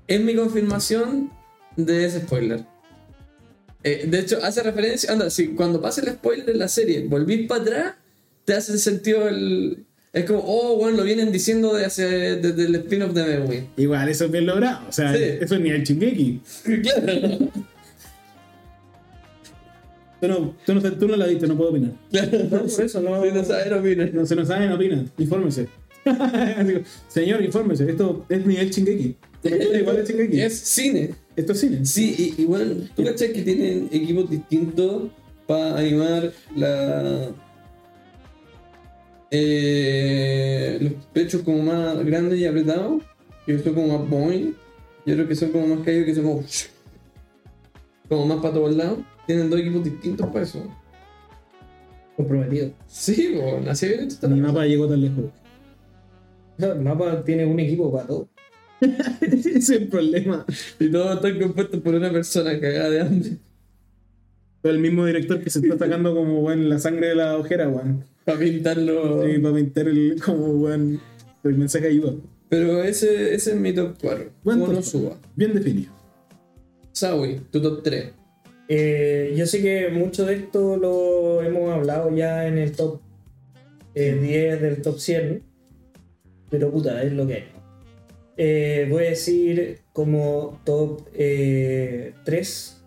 [0.07, 1.31] es mi confirmación
[1.75, 2.65] de ese spoiler.
[3.83, 7.47] Eh, de hecho, hace referencia, anda, si cuando pasa el spoiler de la serie, volvís
[7.47, 7.93] para atrás,
[8.45, 9.85] te hace sentido el...
[10.13, 13.69] Es como, oh, bueno, lo vienen diciendo desde, desde el spin-off de Megumin.
[13.77, 14.87] Igual, eso es bien logrado.
[14.87, 15.23] O sea, Sí.
[15.41, 16.41] eso es ni el Shingeki.
[16.83, 17.37] claro.
[20.21, 21.91] Tú no, tú, no, tú no la viste, no puedo opinar.
[22.11, 23.21] No, por eso no.
[23.23, 24.13] Si no sabes, no opinas.
[24.13, 25.03] No se nos sabe, no opina.
[25.17, 25.67] Infórmese.
[27.09, 27.89] Señor, infórmese.
[27.89, 29.15] Esto es nivel Shingeki.
[29.79, 30.41] Igual es Shingeki.
[30.41, 31.09] Es cine.
[31.35, 31.85] Esto es cine.
[31.85, 35.09] Sí, y, y bueno, tú cachas que tienen equipos distintos
[35.47, 37.29] para animar la.
[39.31, 43.03] eh, los pechos como más grandes y apretados,
[43.45, 44.55] que son como más boing,
[45.05, 46.43] y otros que son como más caídos, que son como.
[48.09, 48.99] como más para todos lados.
[49.25, 50.63] Tienen dos equipos distintos para eso.
[52.15, 52.71] Comprometido.
[52.87, 55.25] Sí, bueno, así bien Mi mapa llegó tan lejos.
[56.59, 58.29] El mapa tiene un equipo para todo.
[59.21, 60.45] Ese es el problema.
[60.79, 63.37] Y todos están compuestos por una persona cagada de hambre.
[64.63, 68.03] El mismo director que se está sacando como weón, la sangre de la ojera, weón.
[68.23, 69.25] Para pintarlo.
[69.25, 71.01] Sí, para pintar el, como weón,
[71.43, 72.13] el mensaje ayuda.
[72.49, 74.31] Pero ese, ese es mi top 4.
[74.43, 75.17] Buen Uno suba.
[75.35, 75.91] Bien definido.
[76.91, 78.11] Sawi, tu top 3.
[78.69, 83.01] Eh, yo sé que mucho de esto lo hemos hablado ya en el top
[83.95, 85.43] eh, 10 del top 100,
[86.49, 87.43] pero puta, es lo que hay.
[88.37, 92.83] Eh, voy a decir como top eh, 3,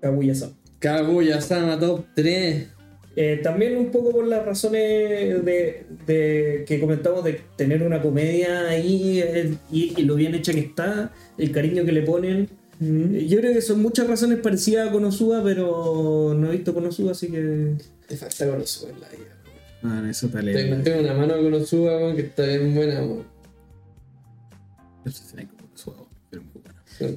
[0.00, 0.52] Kaguya-sama.
[0.78, 2.68] Kaguya-sama, top 3.
[3.16, 8.68] Eh, también un poco por las razones de, de que comentamos de tener una comedia
[8.68, 12.48] ahí eh, y, y lo bien hecha que está, el cariño que le ponen.
[12.80, 17.10] Eh, Yo creo que son muchas razones parecidas a Konosuba, pero no he visto Konosuba,
[17.12, 17.74] así que
[18.06, 19.36] Te falta Konosuba en la vida.
[19.82, 23.24] Ah, eso está Tengo, una mano con Osuga, weón, que está bien buena, weón.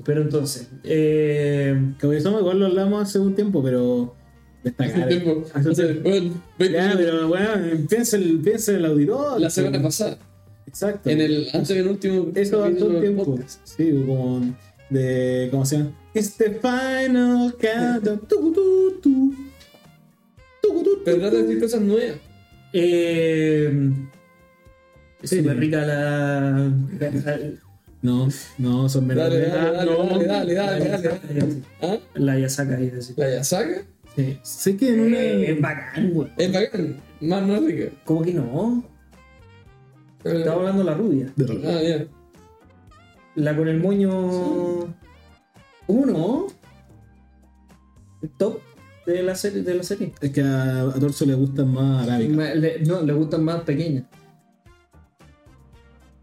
[0.06, 4.16] Pero entonces, eh, Kaguya-sama igual lo hablamos hace un tiempo, pero
[4.64, 5.44] está Hace tiempo.
[5.54, 6.10] Hace un Hace- tiempo.
[6.10, 7.50] weón, 20 Ya, pero bueno,
[7.90, 9.42] piensa, el, piensa en el auditor.
[9.42, 10.18] La semana pasada,
[10.68, 11.10] Exacto.
[11.10, 13.26] en el antes del último Eso hace capítulo un del tiempo.
[13.26, 13.60] podcast.
[13.68, 14.56] Sí, como
[14.90, 15.48] de.
[15.52, 15.92] ¿Cómo se llama?
[16.14, 18.20] It's the final countdown.
[18.28, 19.34] Tu, tu, tu.
[20.62, 22.18] Tu, tu, Pero trata de decir cosas nuevas.
[22.72, 23.92] eh,
[25.22, 25.40] es Sí.
[25.40, 26.72] súper rica la.
[28.04, 28.28] No,
[28.60, 30.04] no, son Dale, de dale, dale, no.
[30.06, 31.02] dale, dale, dale, dale,
[31.34, 31.62] dale.
[31.82, 31.98] ¿Ah?
[32.16, 33.16] La Yasaka, es decir.
[33.18, 33.82] ¿La Yasaka?
[34.16, 34.38] Sí.
[34.44, 35.20] Sé que en una.
[35.20, 36.30] Es bacán, güey.
[36.38, 37.92] Es bacán, más no rica.
[38.04, 38.84] ¿Cómo que no?
[40.24, 41.34] Estamos hablando de la rubia.
[41.66, 42.06] Ah, ya.
[43.36, 44.94] La con el moño.
[45.88, 46.48] ¿Cómo no?
[48.22, 48.60] El top
[49.06, 49.64] de la serie.
[49.64, 50.14] De la serie.
[50.22, 52.56] Es que a, a Torso le gustan más arábicas.
[52.56, 54.04] Le- no, le gustan más pequeñas.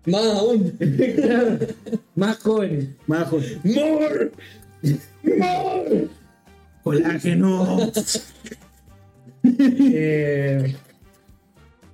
[0.07, 0.77] Más aún.
[1.17, 1.59] Claro,
[2.15, 2.89] más jóvenes.
[3.07, 3.61] Más joven.
[3.65, 4.31] More.
[5.23, 6.09] More.
[6.83, 7.91] ¡Colágeno!
[9.43, 10.75] Eh,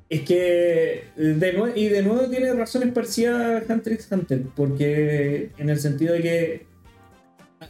[0.09, 5.71] es que de y de nuevo tiene razones parecidas a Hunter x Hunter, porque en
[5.71, 6.67] el sentido de que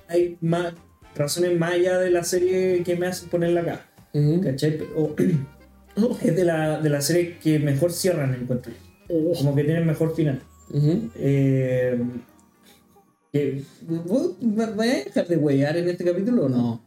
[0.09, 0.73] hay más
[1.15, 4.41] razones más allá de la serie que me hacen ponerla acá, Ujú.
[4.43, 4.81] ¿cachai?
[4.95, 5.15] O-
[6.23, 8.73] es de la, de la serie que mejor cierran encuentro.
[9.09, 10.41] Como que tienen mejor final.
[10.71, 11.11] Ujú.
[11.17, 12.01] Eh,
[14.07, 16.81] ¿Vos vas a dejar de huear en este capítulo o no?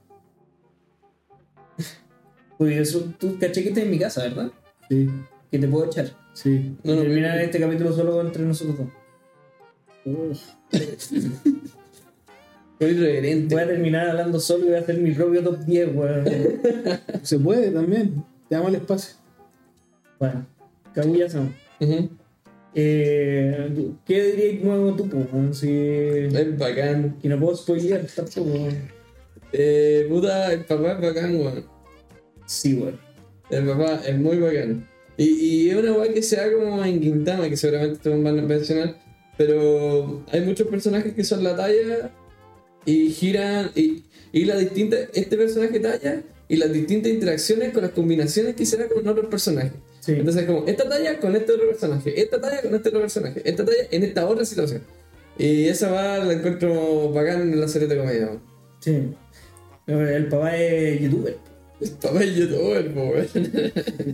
[2.58, 4.52] Porque eso, tú caché que estás en mi casa, ¿verdad?
[4.90, 5.10] sí,
[5.52, 6.12] Que te puedo echar.
[6.34, 6.76] sí.
[6.84, 8.90] No, no, terminar este capítulo solo entre nosotros
[10.06, 10.56] dos.
[12.78, 13.54] Fue irreverente.
[13.56, 16.26] Voy a terminar hablando solo y voy a hacer mi propio top 10, weón.
[17.24, 18.26] Se puede también.
[18.50, 19.16] Te damos el espacio.
[20.20, 20.46] bueno,
[22.76, 23.70] Eh,
[24.06, 25.54] ¿Qué dirías nuevo tú, weón?
[25.54, 25.70] Si...
[25.70, 27.18] Es bacán.
[27.22, 28.68] Que no puedo spoilear tampoco.
[29.52, 31.66] Eh, puta, el papá es bacán, weón.
[32.46, 33.00] Sí, weón.
[33.50, 34.88] El papá es muy bacán.
[35.18, 38.40] Y, y es una weá que se da como en Quintama, que seguramente te van
[38.40, 38.96] a mencionar.
[39.38, 42.12] Pero hay muchos personajes que son la talla
[42.86, 43.72] y giran.
[43.76, 48.66] Y, y la distinta, este personaje talla y las distintas interacciones con las combinaciones que
[48.66, 49.74] se da con otros personajes.
[50.10, 50.16] Sí.
[50.20, 53.66] Entonces, como esta talla con este otro personaje, esta talla con este otro personaje, esta
[53.66, 54.82] talla en esta otra situación.
[55.38, 58.30] Y esa va la encuentro bacán en la serie de comedia.
[58.80, 59.10] sí.
[59.88, 61.38] El papá es youtuber.
[61.82, 63.28] El papá es youtuber, po, weón.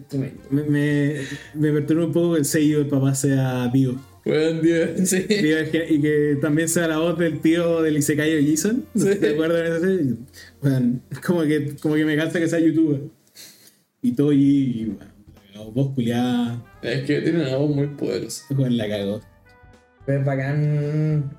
[0.08, 0.42] Tremendo.
[0.50, 1.16] Me, me,
[1.54, 3.96] me perturba un poco que el sello del papá sea vivo.
[4.26, 5.26] Weón, Dios, sí.
[5.28, 8.86] Y que también sea la voz del tío del Isekai Jason.
[8.94, 9.16] ¿No Sí.
[9.20, 10.16] ¿Te acuerdas de?
[10.62, 13.02] Bueno, como que, como que me cansa que sea youtuber.
[14.02, 15.12] Y todo y, bueno,
[15.64, 18.44] la culiada, Es que tiene una voz muy poderosa.
[18.56, 19.22] con la cagó.
[20.08, 20.64] Es bacán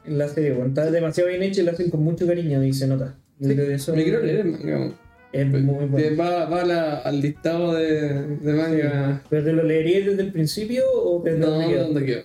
[0.04, 0.68] en la serie, weón.
[0.68, 3.14] Está demasiado bien hecho y lo hacen con mucho cariño y se nota.
[3.40, 4.92] Eso Me quiero leer el manga.
[5.32, 6.16] es muy bueno.
[6.18, 9.22] Va, va la- al listado de, de manga.
[9.30, 11.84] ¿Pero te lo leerías desde el principio o desde No, dónde quedó?
[11.84, 12.22] ¿dónde quedó?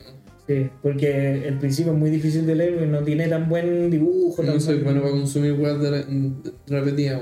[0.48, 4.42] Sí, porque el principio es muy difícil de leer, porque no tiene tan buen dibujo.
[4.42, 6.32] No tan soy buen- bueno para consumir de-
[6.68, 7.22] repetidas.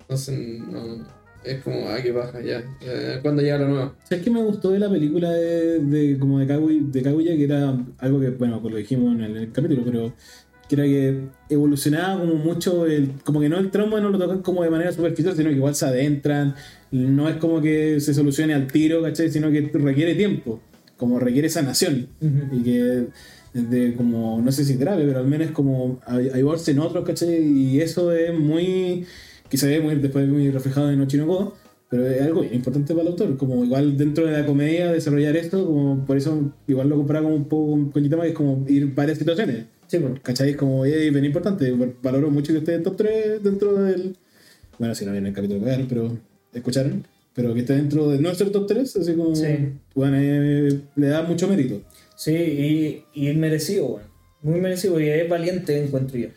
[0.00, 1.19] Entonces, no.
[1.44, 2.62] Es como, ah, que baja, ya.
[3.22, 3.92] ¿Cuándo llega lo nuevo?
[4.08, 7.36] ¿Sabes qué me gustó de la película de, de- como de Kaguya, de Kaguya?
[7.36, 10.12] Que era algo que, bueno, pues lo dijimos en el, en el capítulo, pero
[10.68, 14.42] que era que evolucionaba como mucho, el, como que no el trauma no lo tocan
[14.42, 16.54] como de manera superficial, sino que igual se adentran,
[16.92, 19.30] no es como que se solucione al tiro, ¿cachai?
[19.30, 20.60] Sino que requiere tiempo,
[20.96, 22.08] como requiere sanación.
[22.20, 22.56] Ujú.
[22.56, 23.06] Y que
[23.54, 27.42] de como, no sé si grave, pero al menos como ayudarse en otros, ¿cachai?
[27.42, 29.06] Y eso es muy,
[29.50, 31.56] que se ve muy, después muy reflejado en Ochinoko,
[31.88, 35.66] pero es algo importante para el autor, como igual dentro de la comedia desarrollar esto,
[35.66, 38.94] como por eso igual lo comparaba como un poco con Koyitama, que es como ir
[38.94, 40.20] varias situaciones, Sí, pues.
[40.22, 40.50] ¿cachai?
[40.50, 44.16] Es como es bien importante, valoro mucho que esté en top 3 dentro del,
[44.78, 46.16] bueno, si no viene el capítulo que pero
[46.54, 49.46] escucharon, pero que esté dentro de nuestro top 3, así como, Sí.
[49.96, 51.82] bueno, eh, le da mucho mérito.
[52.14, 54.10] Sí, y, y es merecido, weón.
[54.42, 56.28] Muy merecido y es valiente, encuentro yo.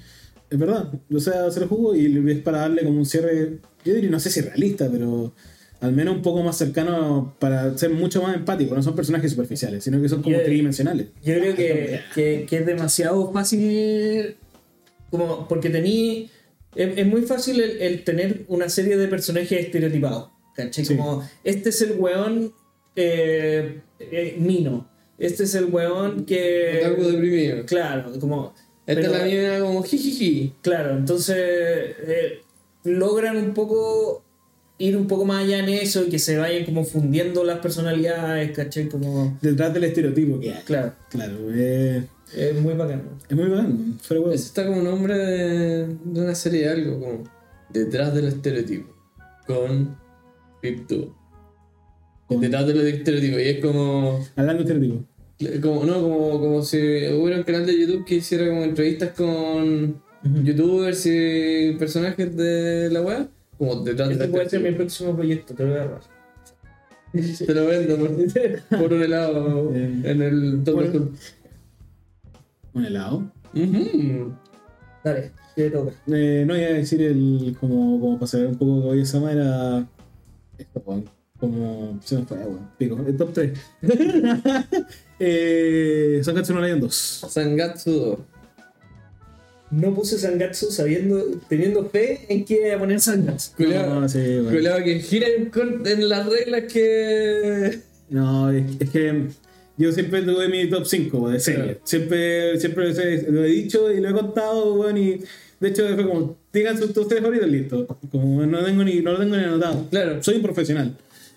[0.54, 3.96] Es verdad, o sea, se lo jugó y es para darle como un cierre, yo
[3.96, 5.34] diría, no sé si realista, pero
[5.82, 8.76] al menos un poco más cercano para ser mucho más empático.
[8.76, 11.08] No son personajes superficiales, sino que son como tridimensionales.
[11.24, 14.36] Yo creo que, que, que es demasiado fácil,
[15.10, 16.30] como porque tení,
[16.76, 20.30] es, es muy fácil el, el tener una serie de personajes estereotipados.
[20.56, 20.86] ¿cachai?
[20.86, 20.96] Sí.
[20.96, 22.54] Como, este es el weón
[22.96, 24.88] eh, eh, mino,
[25.18, 26.84] este es el weón que...
[26.86, 27.66] Otaku deprimido.
[27.66, 28.54] Claro, como...
[28.86, 30.54] Esta pero- la mía como jijiji.
[30.62, 32.41] Claro, entonces eh,
[32.84, 34.24] logran un poco
[34.78, 38.52] ir un poco más allá en eso y que se vayan como fundiendo las personalidades,
[38.52, 38.89] ¿cachai?
[38.89, 40.62] Como, Detrás del estereotipo que hay.
[40.63, 43.04] claro, Claro, eh, es muy bacano.
[43.30, 43.98] es muy bacán.
[44.02, 44.34] Fuera huevo.
[44.34, 47.24] Ese está como nombre de, de una serie de algo, como
[47.69, 48.93] Detrás del estereotipo.
[49.48, 49.98] Con
[50.62, 51.10] Pip2.
[52.28, 53.39] Con- Detrás del estereotipo.
[53.39, 54.19] Y es como.
[54.36, 55.06] Hablando de estereotipo.
[55.62, 60.02] Como no, como, como si hubiera un canal de YouTube que hiciera como entrevistas con
[60.24, 63.28] youtubers y personajes de la web.
[63.58, 66.02] Como detrás del Este puede ser mi próximo proyecto, te lo voy a dar.
[67.13, 71.00] Te lo vendo por, por un helado Eh, en el Doctor bueno.
[71.00, 71.12] Who.
[72.74, 73.32] Un helado.
[73.54, 74.34] Ujú.
[75.04, 75.91] Dale, te toca.
[76.08, 77.56] Eh, no iba a decir el.
[77.60, 79.86] Como, como para saber un poco que hoy sama era.
[80.58, 81.06] Esto, weón.
[81.39, 82.00] Como.
[82.04, 82.67] Se me fue, weón.
[82.80, 82.98] Pico.
[83.06, 83.60] El top 3.
[85.19, 87.26] eh, Sangatsu no Lion 2.
[87.30, 88.19] Sangatsu 2.
[89.71, 93.54] No puse Sangatsu sabiendo, teniendo fe en que iba a poner Sangatsu.
[93.56, 95.52] Culeado, No, sí, culeado que gira en,
[95.86, 97.80] en las reglas que.
[98.10, 99.28] No, es, es que
[99.78, 101.63] yo siempre tuve mi top 5 de serie.
[101.63, 101.80] Claro.
[101.84, 102.93] Siempre, siempre
[103.32, 105.19] lo he dicho y lo he contado, weón, y
[105.60, 107.88] de hecho fue como, digan sus tus tres favoritos, listo.
[108.12, 109.88] Como no tengo ni, no lo tengo ni anotado.
[109.89, 110.21] Claro.
[110.21, 110.95] Soy un profesional.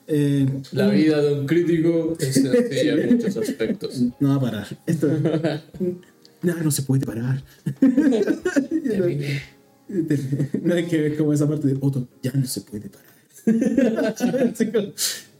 [0.08, 4.00] Eh, La vida de un crítico es sencilla en muchos aspectos.
[4.20, 4.78] no va a parar.
[4.86, 5.08] Esto.
[6.42, 7.42] no, no se puede parar.
[9.88, 13.06] No hay que ver como esa parte de Otto, ya no se puede parar.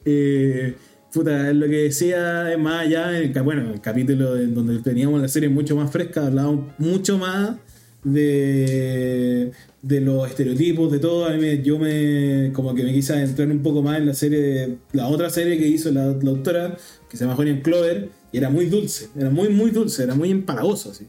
[0.05, 0.75] Eh,
[1.13, 4.79] puta, lo que decía es más allá, en el, bueno, en el capítulo en donde
[4.79, 7.57] teníamos la serie mucho más fresca, hablábamos mucho más
[8.05, 9.51] de,
[9.87, 11.27] de los estereotipos, de todo.
[11.27, 14.15] A mí me- yo me, como que me quise entrar un poco más en la
[14.15, 16.77] serie, de- la otra serie que hizo la, la autora,
[17.09, 20.31] que se llama and Clover, y era muy dulce, era muy, muy dulce, era muy
[20.31, 21.07] empalagoso, así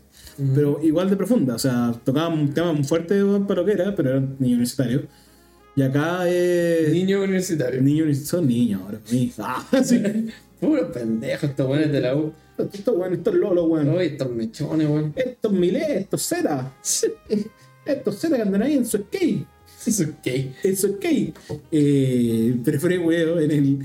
[0.53, 1.55] pero igual de profunda.
[1.55, 5.01] O sea, tocaba un tema muy fuerte para lo que era, pero era niño universitario.
[5.75, 6.91] Y acá es.
[6.93, 7.81] Niño universitario.
[7.81, 8.99] niño son niños ahora.
[9.39, 9.99] Ah, sí.
[10.59, 12.31] Puro pendejo, estos buenos de la U.
[12.71, 13.99] Esto, weón, esto es Lolo, weón.
[13.99, 15.13] Estos mechones, weón.
[15.15, 16.71] Estos Milé, estos Z.
[17.88, 19.45] Estos Z que andan ahí en su skate.
[19.86, 20.28] Es ok.
[20.76, 21.34] Su skate.
[21.71, 23.80] Eh, pero fuera en el.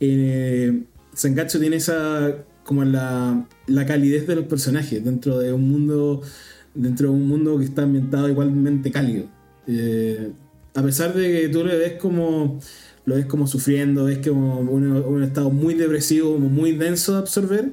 [0.00, 0.82] Eh,
[1.14, 2.44] Sangatsu tiene esa.
[2.64, 6.22] como la, la calidez de los personajes dentro de un mundo.
[6.74, 9.26] dentro de un mundo que está ambientado igualmente cálido.
[9.66, 10.30] Eh,
[10.74, 12.60] a pesar de que tú lo ves como.
[13.04, 17.18] lo ves como sufriendo, ves como un, un estado muy depresivo, como muy denso de
[17.18, 17.72] absorber.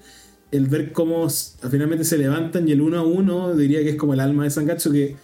[0.51, 1.27] El ver cómo
[1.69, 4.51] finalmente se levantan y el uno a uno diría que es como el alma de
[4.51, 5.15] Sangatsu que,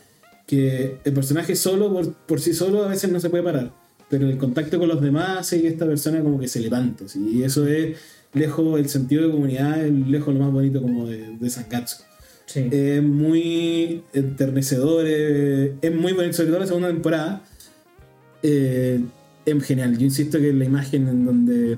[0.52, 3.74] que el personaje solo, por, por sí solo, a veces no se puede parar.
[4.10, 7.08] Pero el contacto con los demás hace que esta persona como que se levante.
[7.08, 7.26] ¿sí?
[7.36, 7.98] Y eso es
[8.34, 12.04] lejos, el sentido de comunidad es lejos lo más bonito como de, de Sangatsu.
[12.48, 12.68] Sí.
[12.70, 17.44] Es muy enternecedor, es muy bonito, sobre todo la segunda temporada.
[18.44, 19.00] Eh,
[19.46, 19.98] es genial.
[19.98, 21.78] Yo insisto que la imagen en donde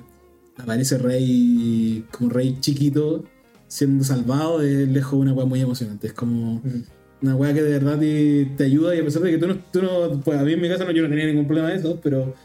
[0.58, 3.24] aparece Rey como Rey chiquito
[3.68, 6.08] siendo salvado es lejos una weá muy emocionante.
[6.08, 7.03] Es como Mm.
[7.24, 9.58] Una weá que de verdad te, te ayuda y a pesar de que tú no,
[9.72, 11.78] tú no- pues a mí en mi caso no, yo no tenía ningún problema de
[11.78, 12.36] eso, pero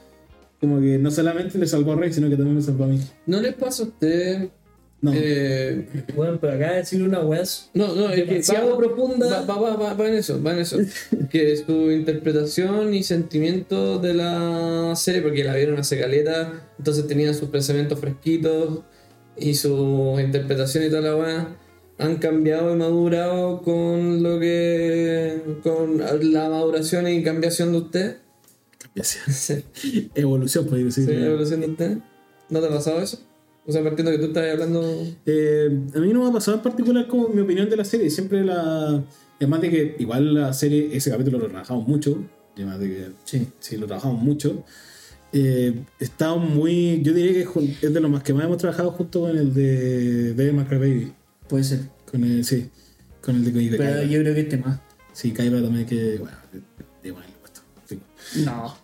[0.60, 3.00] como que no solamente le salvó a Rey, sino que también me salvó a mí.
[3.26, 4.48] ¿No les pasa a usted?
[5.00, 5.12] No.
[5.14, 5.86] eh,
[6.16, 7.42] Bueno, pero acá decir una weá
[7.74, 9.42] no, no, es que demasiado va- profunda.
[9.42, 10.78] Va, va, va, va, va en eso, va en eso.
[11.30, 17.34] que su interpretación y sentimiento de la serie, porque la vieron hace caleta, entonces tenían
[17.34, 18.80] sus pensamientos fresquitos
[19.36, 21.56] y su interpretación y toda la weá
[21.98, 25.40] han cambiado y madurado con lo que.
[25.62, 28.16] con la maduración y cambiación de usted.
[28.78, 29.24] Cambiación.
[29.74, 31.06] Sí, Evolución, podría decir.
[31.06, 31.98] sí, evolución de usted.
[32.50, 33.20] ¿No te ha pasado eso?
[33.66, 34.82] O sea, partiendo que tú estás hablando.
[35.26, 38.08] Eh, a mí no me ha pasado en particular como mi opinión de la serie.
[38.10, 39.02] Siempre la.
[39.36, 42.24] Además de que igual la serie, ese capítulo lo trabajamos mucho.
[42.56, 43.46] Además de que Sí.
[43.60, 44.64] sí, lo trabajamos mucho.
[45.32, 47.02] Eh, está muy.
[47.02, 47.46] Yo diría que
[47.82, 51.12] es de los más que más hemos trabajado junto con el de Devil Baby.
[51.48, 51.80] Puede ser.
[52.10, 52.70] Con el, sí.
[53.20, 54.04] Con el de, de Pero Kaiba.
[54.04, 54.80] yo creo que este más.
[55.12, 56.18] Sí, Kaiba también que.
[56.18, 56.36] Bueno,
[57.02, 57.24] de igual.
[57.86, 58.00] Sí.
[58.44, 58.76] No.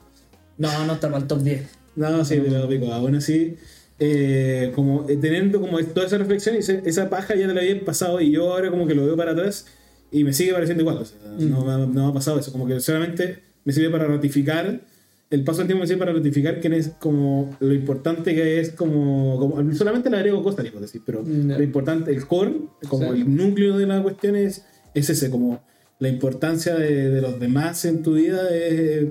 [0.59, 1.63] No, no está el top 10.
[1.97, 2.93] No, sí, pero pico.
[2.93, 3.57] Aún así,
[3.99, 7.85] eh, como eh, teniendo como toda esa reflexión y esa paja ya te la había
[7.85, 9.67] pasado y yo ahora como que lo veo para atrás
[10.11, 10.99] y me sigue pareciendo igual.
[10.99, 12.53] O sea, no, me ha, no me ha pasado eso.
[12.53, 14.81] Como que solamente me sirve para ratificar.
[15.31, 18.71] El paso del tiempo me sirve para ratificar que es como lo importante que es
[18.71, 22.55] como, como- solamente le agrego por decir, pero lo importante, el core,
[22.89, 23.21] como Sí.
[23.23, 25.63] el núcleo de la cuestión es, es ese, como
[25.99, 29.07] la importancia de, de los demás en tu vida es,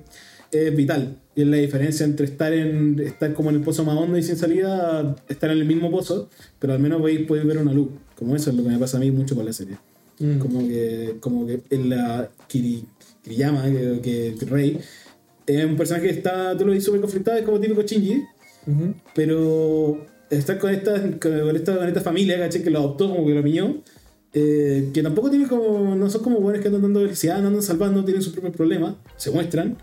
[0.51, 1.17] es vital.
[1.35, 4.21] Y es la diferencia entre estar en estar como en el pozo más hondo y
[4.23, 7.87] sin salida, estar en el mismo pozo, pero al menos podéis, podéis ver una luz.
[8.15, 9.77] Como eso es lo que me pasa a mí mucho con la serie.
[10.19, 10.37] Mm.
[10.37, 12.85] Como que, como que en la Kiri,
[13.23, 14.79] Kiriyama, que, que Rey,
[15.47, 18.23] es un personaje que está, tú lo ves súper conflictado, es como típico Shinji,
[18.67, 18.93] Ujú.
[19.13, 22.63] pero está con esta, con esta, con esta familia, ¿cachai?
[22.63, 23.81] Que lo adoptó, como que lo piñó,
[24.33, 28.03] eh, que tampoco tiene como, no son como buenos que andan dando felicidad, andan salvando,
[28.03, 29.77] tienen sus propios problemas, se muestran,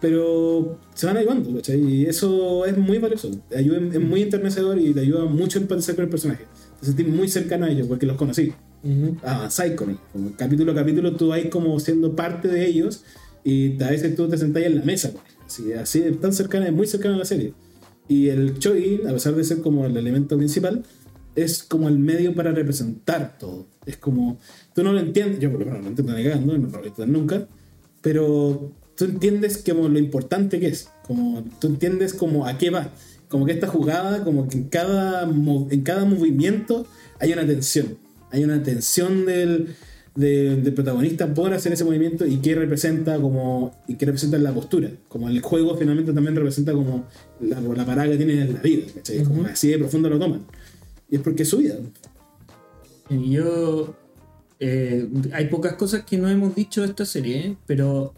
[0.00, 1.80] pero se van ayudando, ¿cachai?
[1.80, 5.62] Y eso es muy valioso, te ayuda, es muy enternecedor y te ayuda mucho a
[5.62, 6.44] empatizar con el personaje.
[6.80, 8.52] Te sentís muy cercano a ellos porque los conocí
[8.84, 9.16] Ujú.
[9.22, 10.02] avanzáis con ellos.
[10.36, 13.02] Capítulo a capítulo tú vas como siendo parte de ellos
[13.46, 15.12] y a veces tú te sentás en la mesa.
[15.46, 17.54] Así, así tan cercana, muy cercana a la serie.
[18.08, 20.82] Y el Choi, a pesar de ser como el elemento principal,
[21.36, 23.68] es como el medio para representar todo.
[23.86, 24.38] Es como,
[24.74, 27.08] tú no lo entiendes, yo por lo menos no entiendo ni cagando, no lo entender
[27.08, 27.46] nunca,
[28.02, 32.90] pero tú entiendes como lo importante que es, como tú entiendes como a qué va,
[33.28, 36.84] como que esta jugada, como que en cada, en cada movimiento
[37.20, 37.96] hay una tensión,
[38.32, 39.76] hay una tensión del,
[40.16, 44.42] de- del protagonista por hacer ese movimiento y qué representa como y qué representa en
[44.44, 47.04] la postura, como el juego finalmente también representa como
[47.40, 49.22] la, la parada que tiene en la vida, ¿cachai?
[49.24, 50.40] como así de profundo lo toman.
[51.10, 51.76] Y es porque es su vida.
[53.10, 53.94] Yo.
[54.58, 57.56] eh, hay pocas cosas que no hemos dicho de esta serie, ¿eh?
[57.66, 58.14] pero.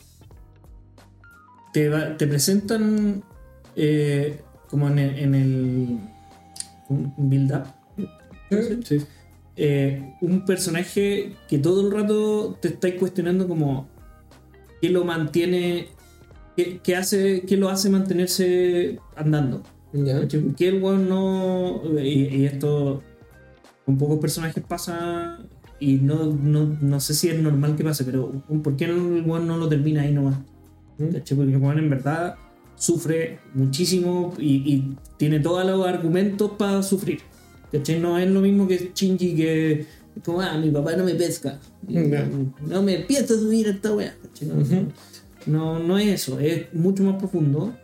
[1.72, 3.22] Te, va- te presentan.
[3.76, 5.18] eh, como en el.
[5.18, 5.98] En el
[6.88, 7.64] un build-up.
[8.84, 9.00] Sí.
[9.60, 13.88] Eh, un personaje que todo el rato te estáis cuestionando como
[14.80, 15.88] qué lo mantiene,
[16.56, 19.64] qué, qué hace, qué lo hace mantenerse andando.
[19.92, 20.20] Ya.
[20.20, 20.40] ¿Cachai?
[20.42, 21.82] ¿Por qué el weón no...
[22.00, 23.02] Y, y esto
[23.84, 25.38] con pocos personajes pasa
[25.80, 28.30] y no, no, no sé si es normal que pase, pero
[28.62, 30.38] ¿por qué el weón no lo termina ahí nomás?
[30.98, 31.16] ¿Mm?
[31.34, 32.36] Porque el weón en verdad
[32.76, 37.22] sufre muchísimo y, y tiene todos los argumentos para sufrir.
[37.72, 38.00] ¿Cachai?
[38.00, 39.86] No es lo mismo que Shinji que
[40.24, 41.58] como, ah, mi papá no me pesca.
[41.86, 42.28] Ya.
[42.66, 44.14] No me empieza a subir a esta.
[44.22, 44.48] ¿cachai?
[44.48, 44.58] No,
[45.46, 47.74] no, no es eso, es mucho más profundo.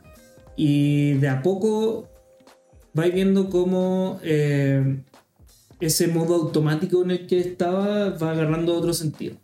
[0.56, 2.08] Y de a poco
[2.92, 5.00] vais viendo cómo eh,
[5.80, 9.36] ese modo automático en el que estaba va agarrando otro sentido.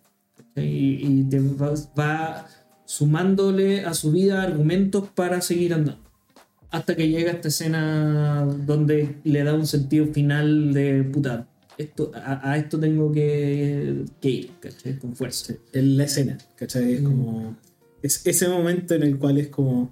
[0.56, 2.46] Y, y te va, va
[2.84, 6.09] sumándole a su vida argumentos para seguir andando.
[6.70, 11.48] Hasta que llega esta escena donde le da un sentido final de puta.
[11.76, 14.98] Esto, a, a esto tengo que, que ir, ¿cachai?
[14.98, 15.54] Con fuerza.
[15.72, 16.94] en la escena, ¿cachai?
[16.94, 17.56] Es como.
[18.02, 19.90] Es ese momento en el cual es como.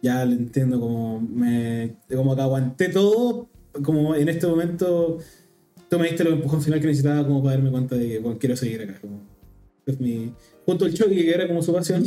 [0.00, 1.20] Ya lo entiendo, como.
[1.20, 3.48] Me, como que aguanté todo.
[3.82, 5.18] Como en este momento.
[5.90, 8.38] Tú me diste el empujón final que necesitaba como para darme cuenta de que bueno,
[8.38, 8.98] quiero seguir acá.
[9.00, 9.20] Como,
[9.86, 10.32] es mi,
[10.64, 12.04] junto al choque que era como su pasión,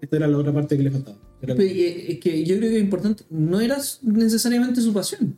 [0.00, 1.25] esta era la otra parte que le faltaba.
[1.40, 5.36] Pero, eh, Es que yo creo que es importante, no era necesariamente su pasión.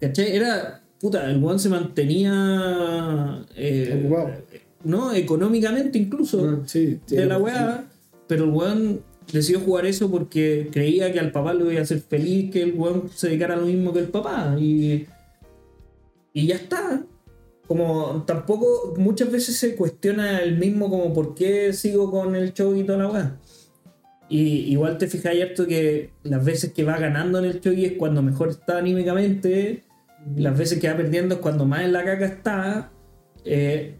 [0.00, 0.34] ¿Cachai?
[0.36, 3.44] Era, puta, el weón se mantenía.
[3.56, 4.30] eh, Ocupado.
[4.84, 6.48] no, económicamente incluso.
[6.48, 6.62] Ah.
[6.66, 7.90] sí, sí, de la weá,
[8.26, 9.00] pero el weón
[9.32, 12.74] decidió jugar eso porque creía que al papá le iba a hacer feliz que el
[12.74, 14.56] weón se dedicara a lo mismo que el papá.
[14.58, 15.06] Y,
[16.32, 17.04] y ya está.
[17.66, 22.74] Como tampoco muchas veces se cuestiona el mismo como por qué sigo con el show
[22.76, 23.40] y toda la weá.
[24.28, 27.92] Y igual te fijas harto que las veces que va ganando en el show es
[27.98, 29.84] cuando mejor está anímicamente,
[30.36, 32.90] las veces que va perdiendo es cuando más en la caca está.
[33.44, 33.98] eh,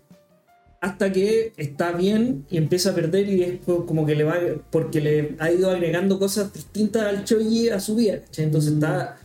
[0.80, 4.37] hasta que está bien y empieza a perder y es co- como que le va
[4.70, 9.16] porque le ha ido agregando cosas distintas al Choji a su vida entonces está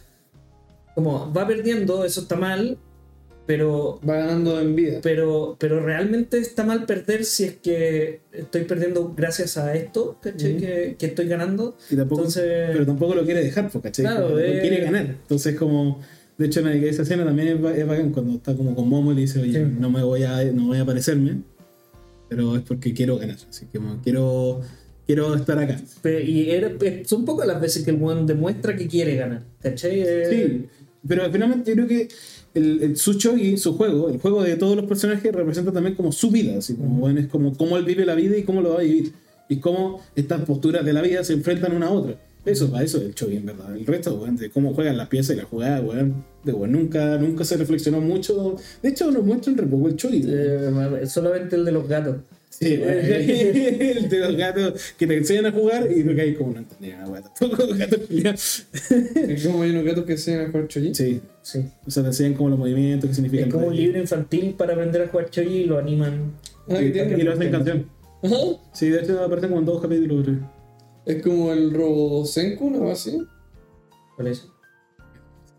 [0.96, 2.78] como va perdiendo eso está mal
[3.50, 5.00] pero Va ganando en vida.
[5.02, 10.52] pero pero realmente está mal perder si es que estoy perdiendo gracias a esto ¿cachai?
[10.52, 10.60] Ujú.
[10.62, 14.06] que, que estoy ganando Y tampoco, entonces pero tampoco lo quiere dejar, pues, ¿cachai?
[14.06, 14.62] Claro, que eh.
[14.62, 15.06] quiere ganar.
[15.24, 16.00] Entonces, como.
[16.38, 19.12] De hecho, en esa escena también es, ba- es bacán cuando está como con Momo
[19.12, 19.72] y le dice, oye, Sí.
[19.80, 21.42] no me voy a, no voy a aparecerme,
[22.30, 23.36] pero es porque quiero ganar.
[23.50, 24.62] Así que como, quiero,
[25.08, 25.82] quiero estar acá.
[26.04, 26.72] pe- y era-
[27.04, 30.02] son pocas las veces que el buen demuestra que quiere ganar ¿cachai?
[30.02, 30.66] Eh, Sí,
[31.08, 32.08] pero finalmente yo creo que
[32.54, 36.12] el, el, su y su juego, el juego de todos los personajes, representa también como
[36.12, 36.58] su vida.
[36.58, 38.84] Así como, bueno, es como cómo él vive la vida y cómo lo va a
[38.84, 39.14] vivir.
[39.48, 42.16] Y cómo estas posturas de la vida se enfrentan una a otra.
[42.46, 43.76] Eso, para eso es el Chogi, en verdad.
[43.76, 47.18] El resto, weón, de cómo juegan las piezas y la jugada, weón, de weón, nunca,
[47.18, 48.56] nunca se reflexionó mucho.
[48.82, 50.24] De hecho, nos muestran re poco el Chogi.
[50.26, 52.18] eh, solamente el de los gatos
[52.50, 56.60] Sí, el de los gatos que te enseñan a jugar y tú hay como no
[56.60, 57.24] entendía, weón.
[57.40, 58.66] Tampoco los gatos peleados.
[59.16, 60.94] Es como hay unos gatos que se llaman Choji.
[60.94, 64.00] Sí, sí o sea, te enseñan como los movimientos, qué significa Es como un libro
[64.00, 66.34] infantil para aprender a jugar Choji y lo animan.
[66.68, 66.92] Ah, Y,
[67.24, 67.90] lo hacen canción.
[68.24, 68.36] Ajá.
[68.74, 70.26] Sí, de hecho aparecen como en dos capítulos.
[70.26, 70.60] creo.
[71.06, 72.90] Es como el robot Senku, ¿no?
[72.90, 73.20] Así.
[74.18, 74.54] Por eso.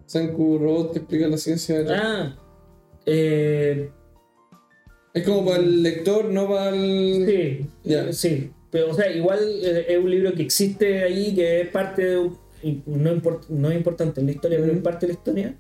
[0.07, 1.82] Senku, robot que explica la ciencia.
[1.82, 2.36] de Ah,
[3.07, 3.91] eh,
[5.12, 7.26] Es como para el lector, no para el.
[7.26, 8.12] sí, Ya.
[8.12, 8.50] sí.
[8.70, 12.14] Pero, o sea, igual eh, es un libro que existe ahí, que es parte de
[12.86, 15.54] no, import- no es importante en la historia, pero es parte de la historia.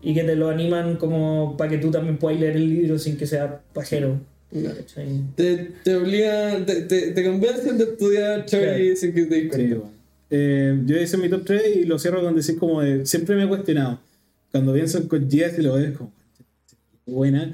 [0.00, 3.16] Y que te lo animan como para que tú también puedas leer el libro sin
[3.16, 4.20] que sea pajero.
[4.52, 5.08] ¿cachai?
[5.34, 8.96] Te, te obligan, te, te, te convencen de estudiar Charlie Claro.
[8.96, 9.90] sin que te bueno.
[10.30, 13.44] Eh, yo hice mi top 3 y lo cierro con decir como de, siempre me
[13.44, 13.98] he cuestionado.
[14.52, 16.12] Cuando pienso en Geass y lo ves como
[17.06, 17.52] buena.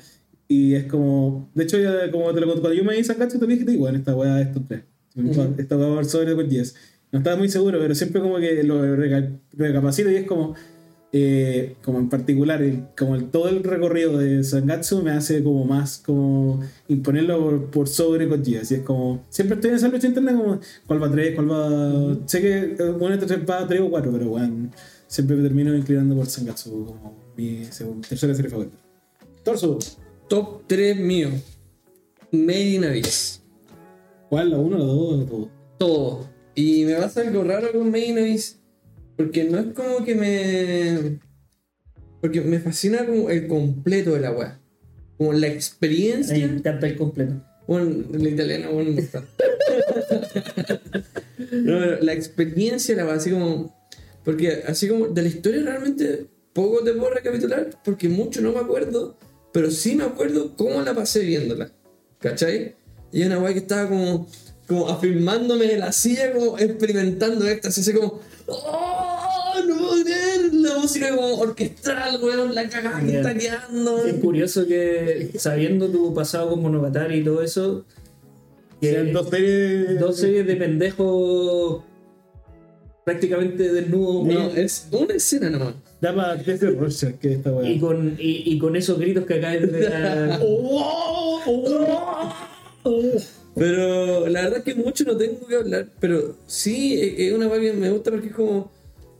[0.53, 3.47] Y es como, de hecho, ya, como te lo cuando yo me hice Sangatsu te
[3.47, 4.83] lo dije, bueno, esta weá es top 3.
[5.59, 6.75] Esta weá va sobre Code Geass.
[7.13, 10.57] No estaba muy seguro, pero siempre como que lo reca- recapacito y es como,
[11.13, 15.65] eh, como en particular, el- como el, todo el recorrido de Sangatsu me hace como
[15.65, 18.73] más como imponerlo por, por sobre Geass.
[18.73, 21.35] Y es como, siempre estoy en esa lucha interna como, ¿cuál va 3?
[21.37, 22.17] ¿Cuál va...?
[22.27, 24.69] Sé que eh, bueno, este tres va 3 o 4, pero bueno,
[25.07, 28.77] siempre me termino inclinando por Sangatsu como mi segunda, tercera serie favorita.
[29.45, 29.79] Torso,
[30.31, 31.29] Top 3 mío.
[32.31, 33.43] Made in Abyss.
[34.29, 34.51] ¿cuál?
[34.51, 35.49] ¿La 1, la 2 la 2?
[35.77, 36.31] Todo.
[36.55, 38.61] Y me pasa algo raro con Made in Abyss.
[39.17, 41.19] Porque no es como que me.
[42.21, 44.61] Porque me fascina como el completo de la weá.
[45.19, 46.35] Como la experiencia.
[46.47, 47.45] me encanta el completo.
[47.67, 49.25] Bueno, el italiano, bueno, no está.
[51.53, 53.75] No, pero la experiencia la va así como.
[54.25, 58.61] Porque así como de la historia realmente poco te puedo recapitular, porque mucho no me
[58.61, 59.17] acuerdo,
[59.53, 61.71] pero sí me acuerdo cómo la pasé viéndola.
[62.21, 62.77] ¿Cachai?
[63.13, 64.27] Y una weá que estaba como,
[64.67, 68.21] como afirmándome de la silla, como experimentando éxtasis, así como.
[68.47, 69.55] ¡Oh!
[69.67, 70.55] No puedo creer!
[70.55, 74.05] La música como orquestral, weón, la cagada que está quedando.
[74.05, 77.85] Es curioso que sabiendo tu pasado con Monogatari y todo eso,
[78.81, 79.99] que Eran dos series.
[80.01, 81.83] dos series de pendejos
[83.05, 85.75] prácticamente desnudos No, es una escena nomás.
[86.01, 87.69] Da para tres de Rorschach, que esta weá.
[87.71, 90.41] y, con, y, y con esos gritos que acabas de dar.
[93.55, 97.49] Pero la verdad es que mucho no tengo que hablar, pero sí es es una
[97.49, 98.71] weá que me gusta porque es como.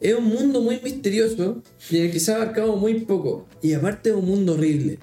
[0.01, 3.47] Es un mundo muy misterioso y en el que se ha abarcado muy poco.
[3.61, 4.99] Y aparte es un mundo horrible.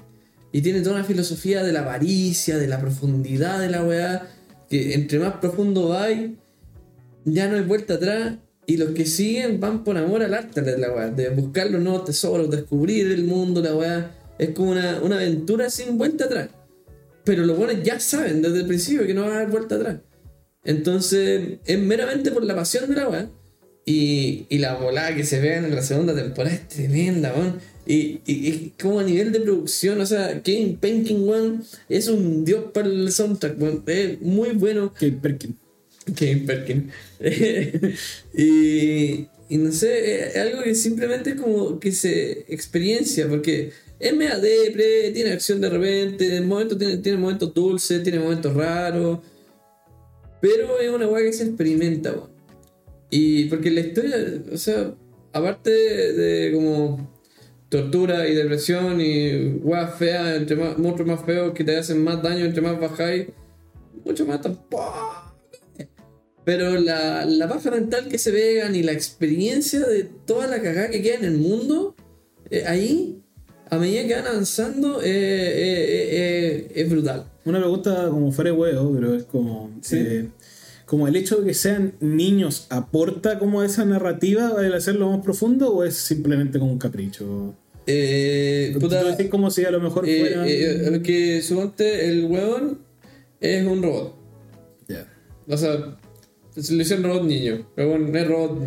[0.52, 4.28] Y tiene toda una filosofía de la avaricia, de la profundidad de la weá.
[4.72, 6.08] Que entre más profundo va,
[7.26, 8.38] ya no hay vuelta atrás.
[8.70, 11.10] Y los que siguen van por amor al arte de la weá.
[11.10, 14.12] De buscar los nuevos tesoros, descubrir el mundo, la weá.
[14.38, 16.50] Es como una, una aventura sin vuelta atrás.
[17.24, 20.00] Pero los buenos ya saben desde el principio que no va a haber vuelta atrás.
[20.66, 23.30] Entonces, es meramente por la pasión de la weá.
[23.86, 27.62] Y, y la volada que se vean en la segunda temporada es tremenda, weón.
[27.86, 32.66] Y, y, como a nivel de producción, o sea, Kevin Penkin, weón, es un dios
[32.74, 33.84] para el soundtrack, weón.
[33.88, 34.92] Es muy bueno.
[34.94, 35.58] Kate Perkin.
[36.16, 36.92] Kevin Perkin.
[38.34, 44.16] y, y no sé, es algo que simplemente es como que se experiencia, porque es
[44.16, 49.20] media depre, tiene acción de repente, en momentos tiene, tiene momentos dulces, tiene momentos raros,
[50.42, 52.30] pero es una weá que se experimenta, weón.
[53.10, 54.18] Y porque la historia,
[54.52, 54.94] o sea,
[55.32, 57.18] aparte de, de como
[57.70, 62.22] tortura y depresión y weas feas, entre más, monstruos más feos que te hacen más
[62.22, 63.28] daño, entre más bajáis,
[64.06, 65.27] mucho más tampoco.
[66.48, 70.90] Pero la, la paja mental que se vean y la experiencia de toda la cagada
[70.90, 71.94] que queda en el mundo,
[72.50, 73.22] eh, ahí,
[73.70, 77.26] a medida que van avanzando, eh, eh, es brutal.
[77.44, 79.78] Una pregunta como fuera de huevo, pero es como.
[79.82, 80.30] Sí.
[80.86, 85.22] como el hecho de que sean niños aporta como a esa narrativa el hacerlo más
[85.26, 87.56] profundo o es simplemente como un capricho?
[87.88, 90.46] Eh, puta, como si a lo mejor eh, fuera.
[90.48, 92.80] eh, que suponte el huevón
[93.42, 94.16] es un robot.
[94.88, 95.06] Ya.
[95.46, 95.98] O sea,
[96.62, 97.68] se le hicieron robot niño.
[97.76, 98.60] Pero bueno, no es robot.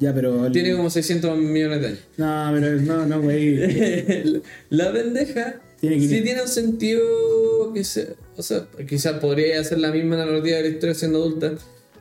[0.00, 0.46] Ya, pero.
[0.46, 2.00] el- Tiene como 600 millones de años.
[2.16, 3.56] No, pero no, no, güey.
[4.70, 9.78] la pendeja Tiene que- sí tiene un sentido que se, o sea, quizás podría hacer
[9.78, 11.52] la misma narrativa de la historia siendo adulta,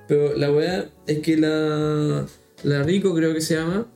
[0.07, 2.25] pero la weá es que la,
[2.63, 3.87] la Rico creo que se llama,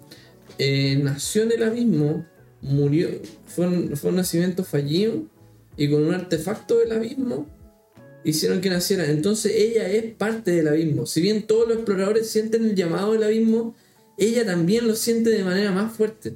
[0.58, 2.26] eh, nació en el abismo,
[2.62, 3.10] murió,
[3.48, 5.24] fue un, fue un nacimiento fallido
[5.78, 7.48] y con un artefacto del abismo
[8.24, 9.06] hicieron que naciera.
[9.10, 11.06] Entonces ella es parte del abismo.
[11.06, 13.76] Si bien todos los exploradores sienten el llamado del abismo,
[14.18, 16.34] ella también lo siente de manera más fuerte.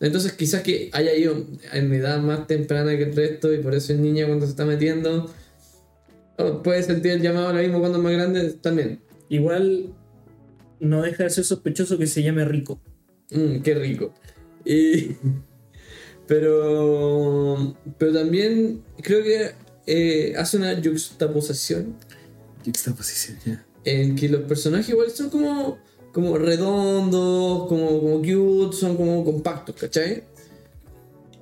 [0.00, 3.92] Entonces quizás que haya ido en edad más temprana que el resto y por eso
[3.92, 5.30] es niña cuando se está metiendo.
[6.36, 9.00] o puede sentir el llamado al abismo cuando es más grande también.
[9.28, 9.94] Igual
[10.80, 12.80] no deja de ser sospechoso que se llame Rico.
[13.30, 14.12] Mm, qué rico.
[14.64, 15.16] Y-
[16.26, 19.52] pero, pero también creo que
[19.86, 21.96] eh, hace una juxtaposición
[22.64, 23.66] Juxtaposición, ya.
[23.84, 25.78] en que los personajes igual son como,
[26.12, 30.24] como redondos, como, como cute, son como compactos, ¿cachai?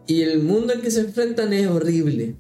[0.07, 2.35] Y el mundo en que se enfrentan es horrible.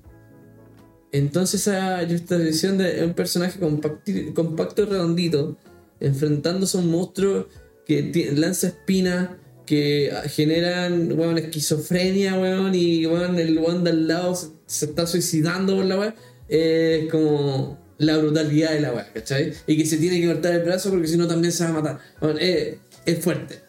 [1.12, 5.56] Entonces esa juxtaposición de un personaje compacto y redondito
[6.00, 7.46] enfrentándose a un monstruo
[7.86, 9.30] que lanza espinas
[9.66, 14.34] que generan weón, esquizofrenia, weón, y weón, el weón de al lado
[14.66, 16.14] se, está suicidando por la weá.
[16.48, 19.52] Es como la brutalidad de la weá, ¿cachai?
[19.66, 21.72] Y que se tiene que cortar el brazo porque si no también se va a
[21.72, 21.98] matar.
[22.20, 23.60] Weón, es, es fuerte,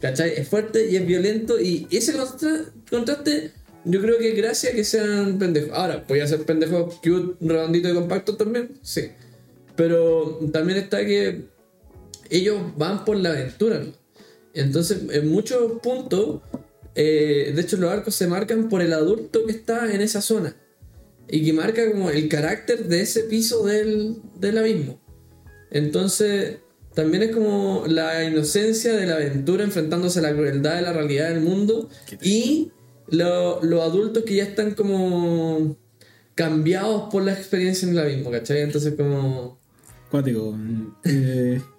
[0.00, 0.32] ¿cachai?
[0.36, 3.52] Es fuerte y es violento y ese contra- contraste
[3.84, 5.72] yo creo que gracias a que sean pendejos.
[5.72, 9.08] Ahora, podía ser pendejos cute, redondito y compacto también, sí.
[9.76, 11.46] Pero también está que
[12.30, 13.92] ellos van por la aventura, ¿no?
[14.54, 16.40] Entonces, en muchos puntos,
[16.94, 20.56] eh, de hecho, los arcos se marcan por el adulto que está en esa zona
[21.28, 25.00] y que marca como el carácter de ese piso del, del abismo.
[25.70, 26.58] Entonces,
[26.94, 31.30] también es como la inocencia de la aventura enfrentándose a la crueldad de la realidad
[31.30, 31.88] del mundo
[32.20, 32.70] y
[33.08, 35.76] lo- los adultos que ya están como
[36.34, 38.60] cambiados por la experiencia en el abismo, ¿cachai?
[38.60, 39.58] Entonces, como.
[40.10, 40.54] Cuático.
[41.04, 41.60] Eh,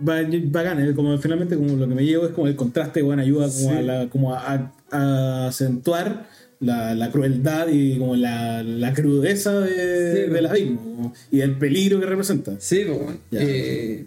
[0.00, 3.46] bacán, eh, como finalmente como lo que me llevo es como el contraste, bueno, ayuda
[3.46, 3.76] como, Sí.
[3.76, 6.26] a, la- como a, a acentuar
[6.60, 9.68] la, la crueldad y como la, la crudeza de-
[10.12, 10.48] Sí, del bueno.
[10.50, 12.56] abismo como- y el peligro que representa.
[12.58, 13.16] Sí, bueno.
[13.32, 14.06] Eh,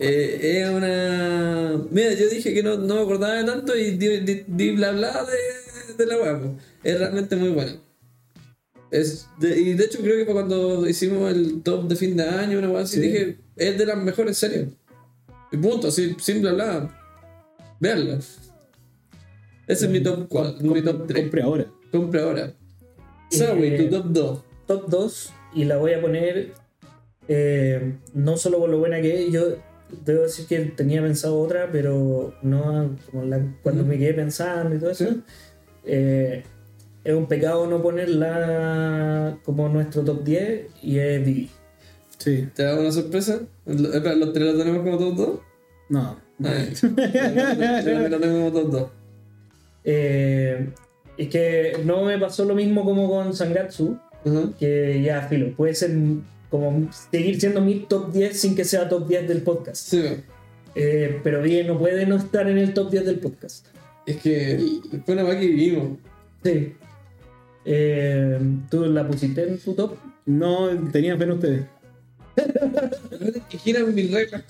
[0.00, 1.80] eh, es una.
[1.90, 4.90] Mira, yo dije que no, no me acordaba de tanto y di, di- di bla
[4.92, 6.40] bla de, de la web.
[6.82, 7.72] Es realmente muy bueno.
[8.90, 12.58] Es de- y de hecho creo que cuando hicimos el top de fin de año,
[12.58, 13.02] una web así, Sí.
[13.02, 14.66] dije, es de las mejores series.
[15.52, 16.90] Y punto, así, sin bla bla.
[17.80, 18.14] Veanla.
[19.66, 21.22] Ese es mi top 4, mi top 3.
[21.24, 21.66] Compre ahora.
[21.90, 22.52] Compre ahora.
[23.30, 24.42] Sawi, Eh, tu top 2.
[24.66, 26.52] top 2 y la voy a poner
[27.28, 29.56] eh, no solo por lo buena que es, yo
[30.04, 33.90] debo decir que tenía pensado otra, pero no como la- cuando Ujú.
[33.92, 35.04] me quedé pensando y todo eso.
[35.06, 35.22] Sí.
[35.84, 36.42] eh,
[37.04, 41.50] es un pecado no ponerla como nuestro top 10 y es Vivi.
[42.22, 42.48] Sí.
[42.54, 43.40] ¿Te da una sorpresa?
[43.66, 45.40] Lo- Espera, ¿los tres lo tenemos como top 2?
[45.88, 46.16] No.
[46.38, 48.90] Yo también lo tengo como top 2.
[49.84, 50.68] Eh,
[51.18, 54.50] es que no me pasó lo mismo como con Sangatsu, Ajá.
[54.58, 55.90] que ya, filo, puede ser
[56.50, 59.88] como seguir siendo mi top 10 sin que sea top 10 del podcast.
[59.88, 60.02] Sí,
[60.74, 63.66] Eh, pero bien, no puede no estar en el top 10 del podcast.
[64.06, 64.58] es que
[65.04, 65.98] fue una weá que vivimos.
[66.42, 66.72] Sí.
[67.64, 68.38] Eh,
[68.70, 69.94] ¿Tú la pusiste en tu top?
[70.26, 71.62] No tenían fe en ustedes.
[73.50, 74.42] que giran mis reglas.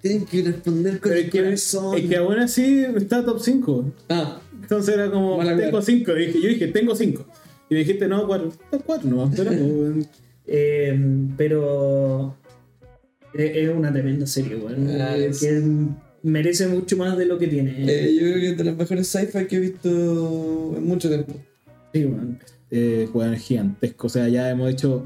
[0.00, 1.96] Tienen que responder con Pero el es que, corazón.
[1.98, 3.92] es que aún así está top 5.
[4.08, 5.82] Ah, Entonces era como, Mala tengo mierda.
[5.82, 6.14] 5.
[6.14, 7.24] Dije, yo dije, tengo 5.
[7.70, 8.52] Y me dijiste, no, 4.
[8.84, 9.34] 4 nomás.
[9.36, 10.06] Pero, pues,
[10.44, 10.98] Eh,
[11.36, 12.36] pero
[13.32, 14.88] es una tremenda serie, weón.
[15.00, 15.62] Ah, Eh, es- que
[16.24, 17.76] merece mucho más de lo que tiene.
[17.88, 21.32] eh, yo creo que es de las mejores sci-fi que he visto en mucho tiempo.
[21.94, 22.38] Sí, weón.
[22.72, 24.08] eh, weón, es gigantesco.
[24.08, 25.04] O sea, ya hemos hecho,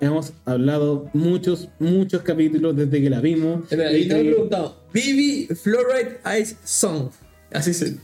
[0.00, 3.64] hemos hablado muchos, muchos capítulos desde que la vimos.
[3.70, 7.10] Y te he Y- preguntado: Vivi Fluoride Ice Song.
[7.52, 7.96] Así se,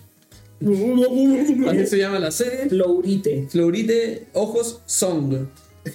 [0.61, 2.69] así se llama la serie.
[2.69, 3.47] Florite.
[3.49, 5.47] Florite Ojos Song.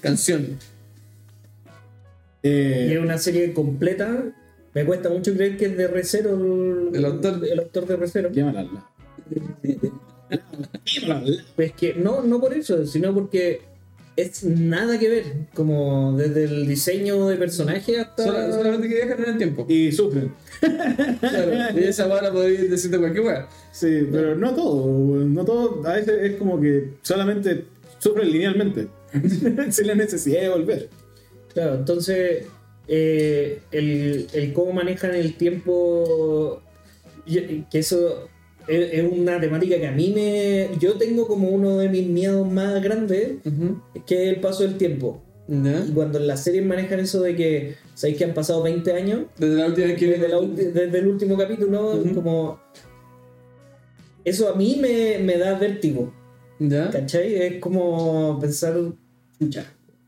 [0.01, 0.57] Canción.
[2.43, 4.23] Y Eh, es una serie completa.
[4.73, 6.33] Me cuesta mucho creer que es de Recero
[6.89, 7.45] el, El autor.
[7.45, 8.31] el autor de Recero.
[8.31, 8.67] llámala.
[11.55, 13.61] Pues que no, no por eso, sino porque
[14.21, 15.23] es nada que ver.
[15.53, 18.23] Como desde el diseño de personaje hasta.
[18.23, 19.65] Sola- solamente que viajan en el tiempo.
[19.69, 20.31] Y sufren.
[21.19, 23.47] Claro, y esa weá la podéis decir de cualquier weá.
[23.71, 24.87] Sí, pero no todo.
[25.25, 25.85] No todo.
[25.87, 27.65] A veces es como que solamente
[27.99, 28.87] sufren linealmente.
[29.71, 30.89] Sin la necesidad de volver.
[31.53, 32.45] Claro, entonces
[32.87, 36.61] eh, el, el cómo manejan el tiempo,
[37.25, 38.29] que eso
[38.67, 40.69] es, es una temática que a mí me...
[40.79, 43.33] Yo tengo como uno de mis miedos más grandes,
[44.05, 45.21] que es el paso del tiempo.
[45.47, 45.83] ¿Ya?
[45.87, 49.21] Y cuando en las series manejan eso de que, ¿sabéis que han pasado 20 años?
[49.37, 52.13] Desde la última que Desde, la desde el último capítulo, Ujú.
[52.15, 52.59] como...
[54.23, 56.13] Eso a mí me, me da vértigo,
[56.59, 56.89] ¿Ya?
[56.91, 57.33] ¿cachai?
[57.35, 58.75] Es como pensar,
[59.31, 59.65] escucha,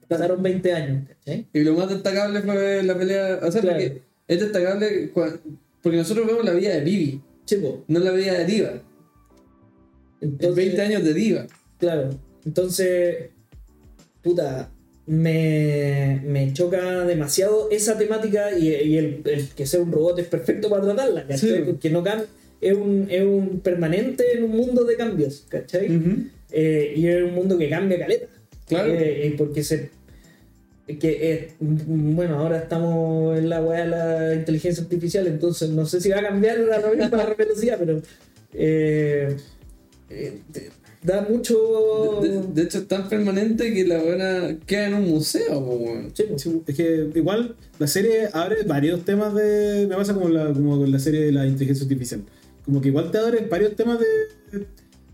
[0.07, 1.47] pasaron 20 años, ¿cachai?
[1.51, 3.39] Y lo más destacable fue la pelea.
[3.41, 3.79] O sea, Claro.
[3.79, 5.39] porque es destacable cua-
[5.81, 8.81] porque nosotros vemos la vida de Vivi, Chico, no la vida de Diva.
[10.21, 10.55] entonces...
[10.55, 11.47] 20 años de Diva.
[11.77, 12.09] Claro.
[12.45, 13.29] Entonces,
[14.21, 14.71] puta,
[15.05, 20.27] me, me choca demasiado esa temática y, y el, el que sea un robot es
[20.27, 21.49] perfecto para tratarla, ¿cachai?
[21.49, 21.61] Sí.
[21.65, 22.27] Porque no cambia,
[22.61, 26.29] es un, es un permanente en un mundo de cambios, ¿cachai?
[26.51, 28.27] Eh, y es un mundo que cambia caleta.
[28.67, 28.93] Claro.
[28.93, 29.89] Eh, porque se.
[30.85, 36.01] Que, eh, bueno, ahora estamos en la weá de la inteligencia artificial, entonces no sé
[36.01, 38.01] si va a cambiar la misma velocidad, pero.
[38.53, 39.35] eh,
[40.09, 40.39] eh,
[41.01, 42.19] da mucho.
[42.21, 45.75] De, de- de hecho, es tan permanente que la buena queda en un museo, po,
[45.75, 46.11] weón.
[46.13, 46.25] Sí.
[46.37, 49.87] Sí, es que igual la serie abre varios temas de.
[49.89, 52.21] Me pasa como, la, como con la serie de la inteligencia artificial.
[52.65, 54.65] Como que igual te abre varios temas de.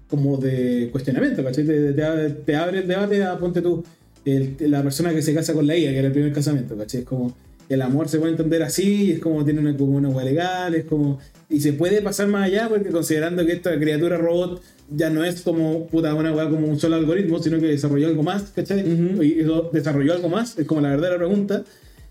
[0.10, 1.66] como de cuestionamiento, ¿cachai?
[1.66, 3.84] Te, te abre, te abre el debate a, ponte tú,
[4.26, 7.02] el- la persona que se casa con la IA, que era el primer casamiento, ¿cachai?
[7.02, 7.36] Es como.
[7.70, 10.86] El amor se puede entender así, es como tiene una, como una hueá legal, es
[10.86, 11.20] como.
[11.50, 14.60] Y se puede pasar más allá, porque considerando que esta criatura robot
[14.90, 18.24] ya no es como puta una weá como un solo algoritmo, sino que desarrolló algo
[18.24, 18.82] más, ¿cachai?
[18.92, 19.22] Ujú.
[19.22, 21.64] Y eso desarrolló algo más, es como la verdadera pregunta.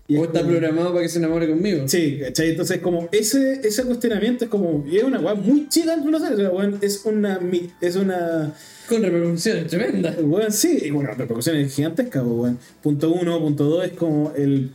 [0.07, 1.87] Y O es está como- programado para que se enamore conmigo.
[1.89, 2.51] Sí, ¿cachai?
[2.51, 4.85] Entonces, como ese, ese cuestionamiento es como.
[4.89, 7.39] Y es una weá muy chica dentro de la serie, o sea, weón, es una.
[7.81, 8.53] Es una.
[8.89, 10.15] Con repercusiones tremendas.
[10.21, 12.59] Weón, sí, y bueno, repercusiones gigantescas, pues, weón.
[12.81, 14.71] Punto uno, punto dos es como el.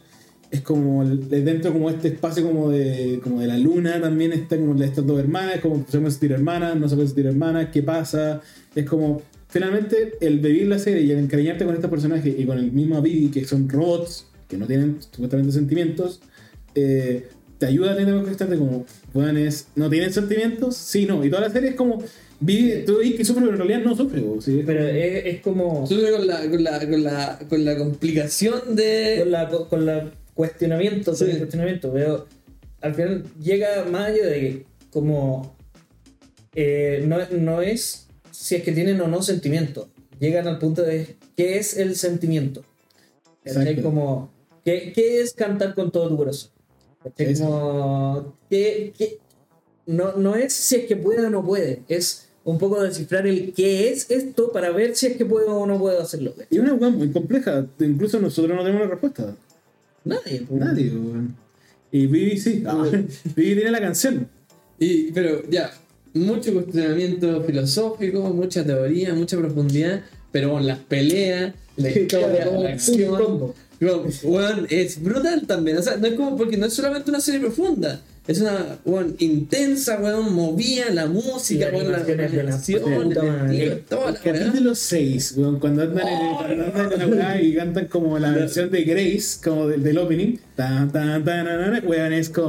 [0.51, 4.33] Es como el- de dentro como este espacio como de como de la luna también
[4.33, 7.27] está como de estas dos hermanas, como se pueden sentir hermanas, no se pueden sentir
[7.27, 8.41] hermanas, qué pasa,
[8.73, 12.59] es como finalmente el vivir la serie y el encariñarte con estos personajes y con
[12.59, 16.21] el mismo Vivi que son robots que no tienen supuestamente sentimientos,
[16.77, 17.27] eh,
[17.59, 20.77] te ayuda a tener constante como, weones, ¿no tienen sentimientos?
[20.77, 22.01] Sí, no, y toda la serie es como,
[22.41, 24.62] Vivi, tú ves que sufre, pero en realidad no sufre, ¿sí?
[24.66, 25.87] Pero es, es como.
[25.87, 29.18] Sube con la, con la, con la, con la complicación de.
[29.20, 31.24] con la con la cuestionamiento, Sí.
[31.30, 32.26] el cuestionamiento, pero
[32.80, 35.57] al final llega más allá de que como
[36.55, 41.16] eh, no, no es si es que tienen o no sentimiento, llegan al punto de
[41.37, 42.64] qué es el sentimiento.
[43.82, 44.32] Como,
[44.64, 46.51] ¿qué, qué es cantar con todo tu corazón?
[47.39, 49.18] Como, ¿qué- qué?
[49.87, 53.53] No, no es si es que puede o no puede, es un poco descifrar el
[53.55, 56.35] qué es esto para ver si es que puedo o no puedo hacerlo.
[56.51, 59.35] Y una weá muy compleja, incluso nosotros no tenemos la respuesta.
[60.05, 60.47] Nadie.
[60.51, 61.37] Nadie, weón.
[61.91, 62.85] Y Vivi sí, ah,
[63.35, 64.28] Vivi tiene la canción.
[64.78, 65.72] Y, pero ya,
[66.12, 73.55] mucho cuestionamiento filosófico, mucha teoría, mucha profundidad, pero con las peleas, la historia, la acción.
[73.80, 75.78] weón, es brutal también.
[75.78, 78.01] O sea, no es como porque no es solamente una serie profunda.
[78.27, 83.53] Es una weón, intensa, weón, movida, la música, weón, la animaciones de la animación, puta
[83.53, 83.83] el.
[84.22, 88.18] Capítulo 6, weón, cuando andan en, Oh, cuando andan en la weá y cantan como
[88.18, 90.39] la versión de Grace, como del, del opening.
[90.57, 92.49] Tan, tan, tan, tan, weón, es como.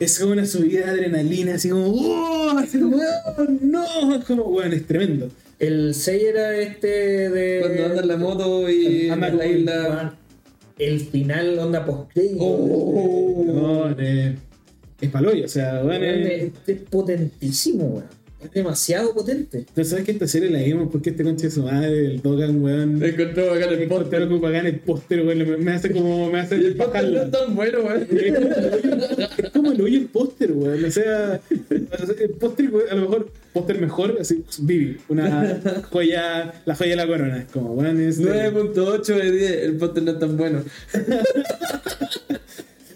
[0.00, 1.86] Es como una subida de adrenalina, así como.
[1.86, 2.58] ¡Oh!
[2.58, 4.16] Así como, weón, no!
[4.16, 5.30] Es como, weón, es tremendo.
[5.60, 7.60] El 6 era este de.
[7.60, 10.14] Cuando anda en la moto y Anda en la isla.
[10.76, 13.90] El final, onda post Oh.
[13.98, 14.36] Eh,
[15.00, 16.42] es paloyo, o sea, weón, es.
[16.42, 18.18] es, es potentísimo, weón.
[18.40, 19.58] Es demasiado potente.
[19.58, 22.62] Entonces, ¿sabes que esta serie la vimos porque este conche de su madre, el Dogan,
[22.62, 23.02] weón.
[23.02, 24.28] Encontró acá en el póster.
[24.28, 26.30] que pagan el póster, weón, me- hace como.
[26.30, 28.06] Me hace Y el póster no es tan bueno, weón.
[29.38, 30.84] Es como el hoyo el póster, weón.
[30.84, 31.40] O sea,
[31.70, 37.06] el póster, a lo mejor, póster mejor, así, Vivi, una joya, la joya de la
[37.08, 37.38] corona.
[37.38, 38.20] Es como, weón, es.
[38.20, 40.62] 9.8 de 10, el póster no es tan bueno.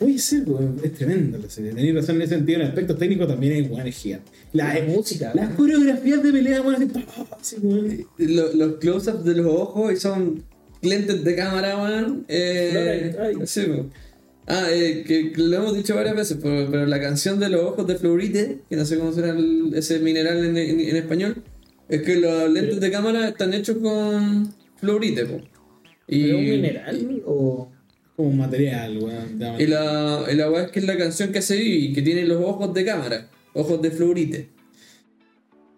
[0.03, 0.45] Puede ser,
[0.83, 1.73] es tremendo la serie.
[1.73, 4.31] Tenéis razón en ese sentido, en aspectos técnicos también es, es gigante.
[4.53, 5.33] La, La música.
[5.35, 6.91] Las coreografías de pelea, weón,
[7.41, 7.57] así.
[8.19, 10.43] Lo- los close-ups de los ojos y son
[10.83, 12.25] lentes de cámara, weón.
[12.29, 13.35] Eh, Ay.
[13.45, 13.91] sí, weón.
[14.47, 17.61] Ah, eh, que, que lo hemos dicho varias veces, pero, pero la canción de los
[17.63, 21.37] ojos de fluorite, que no sé cómo será el- ese mineral en, en- en español,
[21.89, 25.41] es que los lentes de cámara están hechos con fluorite, po.
[26.09, 27.23] Y, ¿Pero un mineral?
[27.25, 27.72] ¿O.?
[28.17, 29.39] Como un material, weón.
[29.39, 32.03] de- Y la, y la weá es que es la canción que hace Vivi, que
[32.03, 34.49] tiene los ojos de cámara, ojos de fluorite.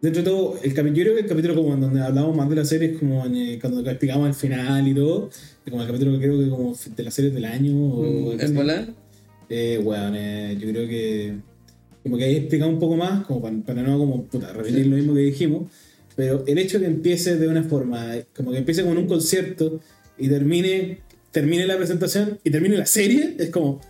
[0.02, 2.48] Dentro de todo, el capítulo, yo creo que el capítulo como en donde hablamos más
[2.50, 5.30] de la serie es como en, eh, cuando explicamos el final y todo,
[5.64, 8.54] es como el capítulo que creo que como de las series del año o ¿En
[8.54, 8.88] volar?
[9.48, 11.34] Eh, weón, eh, yo creo que
[12.02, 14.96] como que ahí explicamos un poco más, como para, para no como puta, repetir lo
[14.96, 15.70] mismo que dijimos,
[16.16, 19.80] pero el hecho que empiece de una forma, como que empiece con un concierto
[20.18, 20.98] y termine,
[21.34, 23.80] termine la presentación y termine la serie, es como,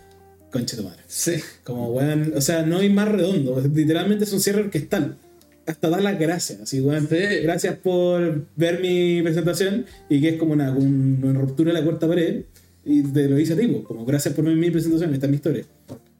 [0.51, 0.99] concha tu madre.
[1.07, 1.35] Sí.
[1.63, 3.61] Como, weón, o sea, no hay más redondo.
[3.73, 5.17] Literalmente es un cierre orquestal.
[5.67, 6.59] Hasta dar las gracias.
[6.61, 7.07] Así, weón.
[7.07, 7.15] Sí.
[7.43, 11.83] Gracias por ver mi presentación y que es como una, un- una ruptura de la
[11.85, 12.43] cuarta pared.
[12.83, 15.29] Y te lo dice a ti, po, como gracias por ver mi presentación, esta es
[15.31, 15.63] mi historia.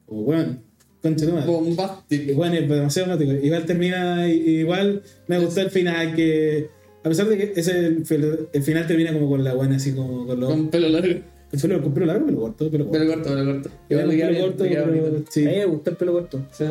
[0.07, 0.59] Como, weón,
[1.01, 1.47] concha tu madre.
[1.47, 2.32] Bombástico.
[2.32, 3.34] Igual es demasiado mágico.
[3.34, 6.69] Igual termina, igual me gustó el final que.
[7.06, 8.03] A pesar de que ese, el,
[8.51, 10.49] el final termina como con la buena, así como con los.
[10.49, 11.14] Con pelo largo.
[11.51, 12.72] ¿Con pelo, con pelo largo pelo corto?
[12.72, 12.97] Pelo corto.
[12.99, 13.70] Pelo corto, pelo corto.
[13.88, 15.43] Pelo bien, corto, pero- sí.
[15.45, 16.45] A mí me gustó el pelo corto.
[16.51, 16.66] Sí.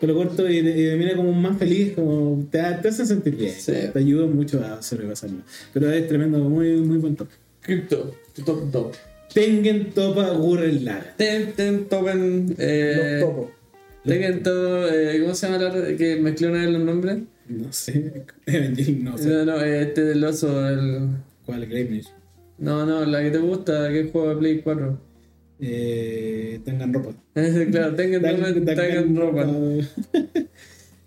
[0.00, 3.72] pelo corto y, y termina como más feliz, como te, te hace sentir bien, Sí.
[3.92, 5.38] te ayuda mucho a sobrepasarlo.
[5.74, 7.28] Pero es tremendo, muy, muy buen top.
[7.60, 8.14] Crypto.
[8.46, 8.92] Top top.
[9.34, 11.04] Tengen Topa Gurren Lagann.
[11.16, 12.54] Ten, ten, topen.
[12.58, 13.50] Eh, Los topos.
[14.06, 14.88] Tengen todo.
[14.88, 17.18] Eh, ¿Cómo se llama la que mezcló una vez los nombres?
[17.50, 18.24] No sé.
[19.02, 19.28] No sé.
[19.28, 21.08] No, no, este del oso, el...
[21.44, 21.66] ¿Cuál?
[21.66, 22.04] Gleipnir.
[22.58, 24.98] No, no, la que te gusta, que es juego de Play 4.
[25.60, 27.12] Eh, tengan ropa.
[27.34, 29.46] claro, tengan, tengan, tengan ropa.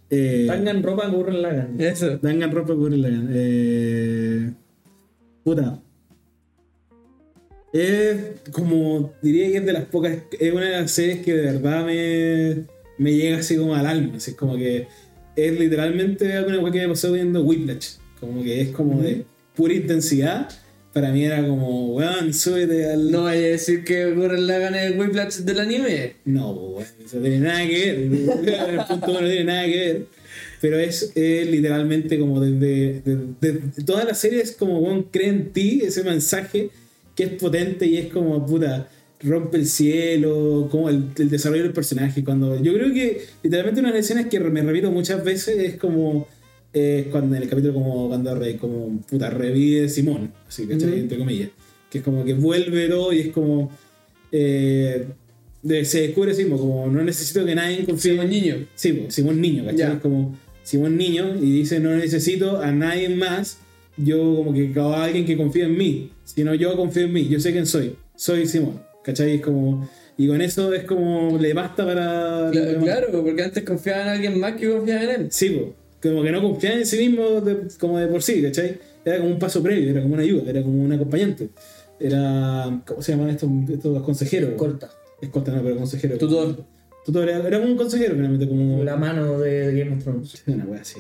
[0.10, 1.80] eh, Tangan ropa, Gurren Lagan.
[1.80, 2.20] Eso.
[2.20, 3.30] Tengan ropa, Gurren Lagann.
[3.32, 4.52] Eh,
[5.44, 5.80] puta.
[7.72, 8.18] Es
[8.52, 11.84] como, diría que es de las pocas, es una de las series que de verdad
[11.86, 12.66] me,
[13.00, 14.18] me llega así como al alma.
[14.18, 14.88] Así es como que
[15.36, 17.96] es literalmente alguna que me pasó viendo Whiplash.
[18.20, 19.26] Como que es como de
[19.56, 20.50] pura intensidad.
[20.94, 23.12] Para mí era como, weón, súbete al.
[23.12, 26.16] No vaya a decir que Gurren Lagann es el Whiplash del anime.
[26.26, 27.98] No, weón, eso no tiene nada que ver.
[28.70, 30.06] El punto no tiene nada que ver.
[30.62, 33.02] Pero es, es literalmente como desde.
[33.02, 36.70] De, toda la serie es como, weón, cree en ti, ese mensaje
[37.16, 38.88] que es potente y es como, puta,
[39.24, 42.24] rompe el cielo, como el, el desarrollo del personaje.
[42.24, 45.76] Cuando Yo creo que literalmente una de las escenas que me repito muchas veces es
[45.78, 46.28] como.
[46.74, 50.90] eh, cuando en el capítulo como cuando re- como puta revive Simón, así ¿cachai?
[50.90, 50.98] Ujú.
[51.00, 51.50] entre comillas.
[51.90, 53.72] Que es como que vuelve todo y es como.
[54.32, 55.06] eh,
[55.62, 58.56] de- se descubre mismo, como no necesito que nadie confíe Simón Niño.
[58.76, 59.78] Sí, pues, Simón Niño, ¿cachai?
[59.80, 59.94] Ya.
[59.94, 63.60] Es como Simón Niño y dice no necesito a nadie más,
[63.96, 67.40] yo como que a alguien que confíe en mí, sino yo confío en mí, yo
[67.40, 69.36] sé quién soy, soy Simón, ¿cachai?
[69.36, 69.88] Es como,
[70.18, 72.52] y con eso es como le basta para...
[72.52, 75.28] Cla- Claro, porque antes confiaba en alguien más que confiaba en él.
[75.32, 75.68] Sí, pues,
[76.14, 78.78] como que no confiaba en sí mismo de- como de por sí, ¿cachai?
[79.06, 81.50] Era como un paso previo, era como una ayuda, era como un acompañante.
[82.00, 84.52] Era, ¿cómo se llaman estos, estos consejeros?
[84.58, 84.90] Corta.
[85.22, 86.18] Escolta, no, pero consejero.
[86.18, 86.64] Tutor.
[87.06, 88.84] Tutor, era, era como un consejero finalmente, como...
[88.84, 90.44] La mano de, de Game of Thrones.
[90.48, 91.00] Una wea así.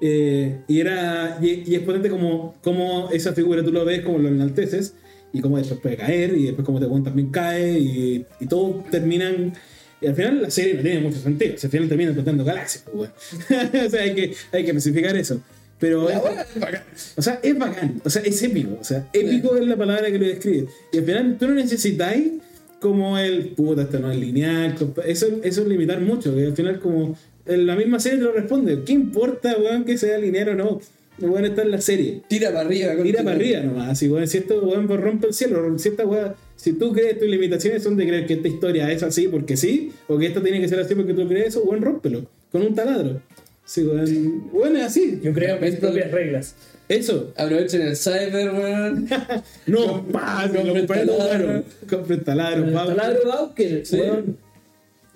[0.00, 4.18] Eh, y era y, y es potente como, como esa figura tú lo ves, como
[4.18, 4.94] lo enalteces,
[5.32, 8.88] y como después puede caer, y después como te cuentan también cae, y, y todos
[8.90, 9.52] terminan.
[10.00, 13.10] Y al final la serie no tiene mucho sentido, al final terminan explotando galaxias, pues,
[13.50, 13.86] weón.
[13.86, 15.40] o sea, hay que, hay que especificar eso.
[15.78, 16.20] Pero, es
[16.58, 16.82] bacán.
[17.16, 20.18] o sea, es bacán, o sea, es épico, o sea, épico es la palabra que
[20.18, 20.66] lo describe.
[20.92, 22.32] Y al final tú no necesitáis
[22.80, 24.74] como el puta, esto no es lineal,
[25.06, 27.16] eso, eso es limitar mucho, que al final como
[27.46, 30.80] en la misma serie te lo responde, ¿qué importa, weón, que sea lineal o no?
[31.20, 32.22] No weón está en la serie.
[32.28, 32.92] Tira para arriba.
[33.02, 36.06] Tira para arriba nomás, así, weón, si esto weón pues, rompe el cielo, si esta
[36.06, 39.56] weá, si tú crees tus limitaciones son de creer que esta historia es así porque
[39.56, 42.62] sí, o que esto tiene que ser así porque tú crees eso, weón, rómpelo, con
[42.62, 43.20] un taladro.
[43.64, 45.18] Sí, weón, weón, es así.
[45.22, 46.54] Yo creo mis propias reglas.
[46.88, 49.06] Eso, Aprovechen el cyber, weón.
[49.66, 51.16] No, pa, compre compre taladro.
[51.18, 51.64] taladro.
[51.90, 52.86] Compre taladro, El pa.
[52.86, 53.96] taladro Bauker, Sí.
[53.96, 54.36] weón.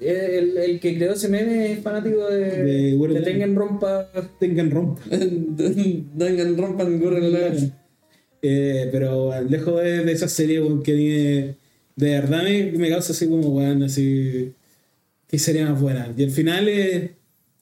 [0.04, 3.32] El, el que creó ese meme es fanático de, De de, Gurren Lagann.
[3.32, 4.10] Tengen Rompa.
[4.40, 5.02] Tengan rompa.
[6.56, 7.72] Rompan Gurren.
[8.42, 11.62] Eh, pero lejos de, de esa serie weón, que me-
[12.04, 14.52] de verdad me, me causa así como, weón, así.
[15.28, 16.12] ¿Qué sería más buena?
[16.16, 17.10] Y al final es,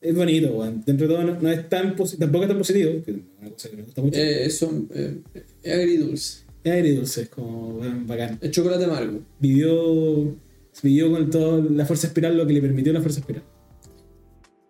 [0.00, 0.82] es bonito, weón.
[0.86, 3.70] Dentro de todo no, no es tan tampoco es tan positivo, que es una cosa
[3.70, 4.18] que me gusta mucho.
[4.18, 5.16] Eh, eso eh,
[5.62, 6.38] es agridulce.
[6.64, 8.38] Es agridulce, es como, weón, bacán.
[8.40, 9.20] Es chocolate amargo.
[9.38, 10.34] Vivió,
[10.82, 13.42] vivió con toda la fuerza espiral lo que le permitió la fuerza espiral.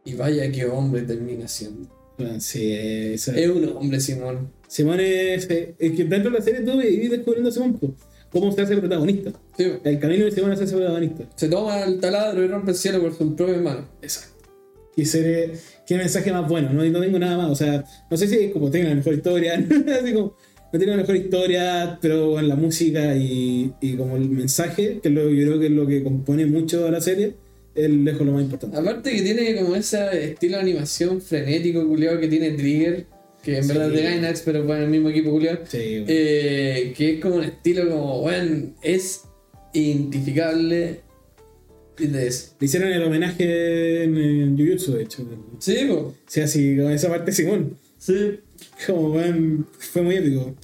[0.04, 1.88] Y vaya que hombre termina siendo.
[2.18, 4.50] Weón, sí, esa- Es un hombre, Simón.
[4.68, 7.92] Simón es, es que dentro de la serie tú vas descubriendo a Simón, pues,
[8.30, 9.32] cómo se hace protagonista.
[9.56, 11.28] Sí, El camino de Simón es hacerse protagonista.
[11.36, 13.84] se toma el taladro y rompe el cielo por sus propias manos.
[14.02, 14.36] Exacto.
[14.96, 15.52] Y ser,
[15.86, 17.50] qué mensaje más bueno, no, no tengo nada más.
[17.50, 19.54] O sea, no sé si es como tenga la mejor historia,
[20.02, 20.34] así como,
[20.72, 25.08] no tiene la mejor historia, pero en la música y, y como el mensaje, que
[25.08, 27.34] es lo, yo creo que es lo que compone mucho a la serie,
[27.74, 28.76] es lejos lo más importante.
[28.76, 33.06] Aparte que tiene como ese estilo de animación frenético, culiado, que tiene Trigger,
[33.42, 33.68] que en Sí.
[33.68, 35.60] verdad es de Gainax, pero bueno, el mismo equipo, culiado.
[35.66, 36.04] Sí, bueno.
[36.08, 39.22] Eh, que es como un estilo como, bueno, es
[39.72, 41.00] identificable
[41.98, 42.54] de eso.
[42.58, 45.26] Le hicieron el homenaje en, en Jujutsu, de hecho.
[45.58, 45.94] Sí, po.
[45.94, 47.76] O sea, así, con esa parte Simón.
[47.98, 48.40] Sí.
[48.86, 50.54] Como, weón, fue muy épico.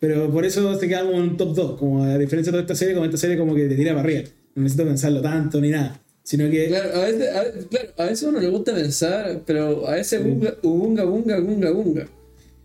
[0.00, 1.78] Pero por eso se queda como en un top 2.
[1.78, 4.02] Como a diferencia de toda esta serie, como esta serie como que te tira para
[4.02, 4.22] arriba.
[4.54, 6.00] No necesito pensarlo tanto ni nada.
[6.22, 9.94] Sino que Claro, a veces, a, claro, a veces uno le gusta pensar, pero a
[9.94, 12.08] veces bunga, bunga, bunga, bunga, bunga.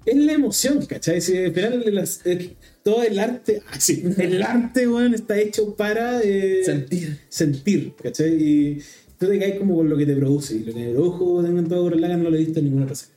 [0.05, 1.20] es la emoción, ¿cachai?
[1.22, 5.76] Si al final las- el- todo el arte, ah, sí, el arte, weón, está hecho
[5.76, 7.20] para eh, Sentir.
[7.30, 8.34] sentir, ¿cachai?
[8.34, 8.82] Y
[9.18, 10.55] tú te caes como con lo que te produce.
[10.55, 12.95] Y lo que me produjo en todo Lagann no lo he visto en ninguna otra
[12.95, 13.16] serie.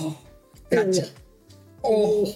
[0.00, 0.16] Oh,
[0.72, 1.06] Cacha.
[1.82, 2.28] oh.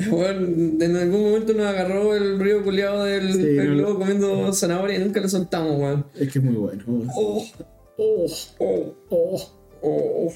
[0.08, 0.46] Bueno,
[0.82, 5.20] en algún momento nos agarró el río culiado del Sí, no comiendo zanahoria y nunca
[5.20, 6.06] lo soltamos, weón.
[6.18, 6.82] Es que es muy bueno.
[7.14, 7.46] Oh,
[7.98, 8.26] oh,
[8.58, 9.50] oh, oh,
[9.82, 10.32] oh.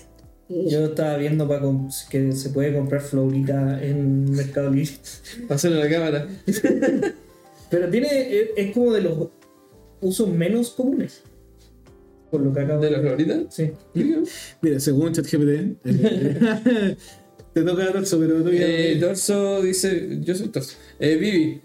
[0.49, 1.62] Yo estaba viendo para
[2.11, 4.92] que se puede comprar florita en Mercado Libre.
[5.49, 6.28] Hacerle la cámara.
[7.70, 8.09] Pero tiene.
[8.57, 9.28] Es como de los
[10.03, 11.22] usos menos comunes.
[12.35, 13.45] Por lo que acabo ¿De la favorita?
[13.49, 13.70] Sí.
[14.61, 16.97] Mira, según ChatGPT, eh,
[17.55, 18.66] te toca Torso, pero tú ya.
[18.66, 20.18] Eh, Torso dice.
[20.20, 20.76] Yo soy Torso.
[20.99, 21.61] Eh, Vivi.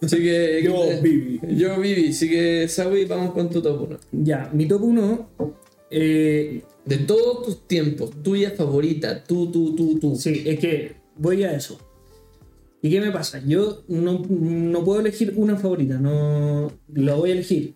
[0.00, 0.62] Así que.
[0.64, 1.40] Yo, Vivi.
[1.56, 2.10] Yo, Vivi.
[2.10, 3.98] Así que, Sawi, vamos con tu top 1.
[4.12, 5.30] Ya, mi top 1.
[5.90, 10.14] Eh, De todos tus tiempos, tuya favorita, tú, tú, tú, tú.
[10.14, 11.80] sí, es que voy a eso.
[12.80, 13.42] ¿Y qué me pasa?
[13.44, 17.74] Yo no, no puedo elegir una favorita, no la voy a elegir.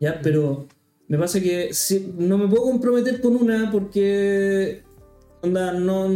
[0.00, 0.20] ¿Ya?
[0.22, 0.66] Pero
[1.08, 4.82] me pasa que si- no me puedo comprometer con una porque.
[5.42, 6.08] Onda, no.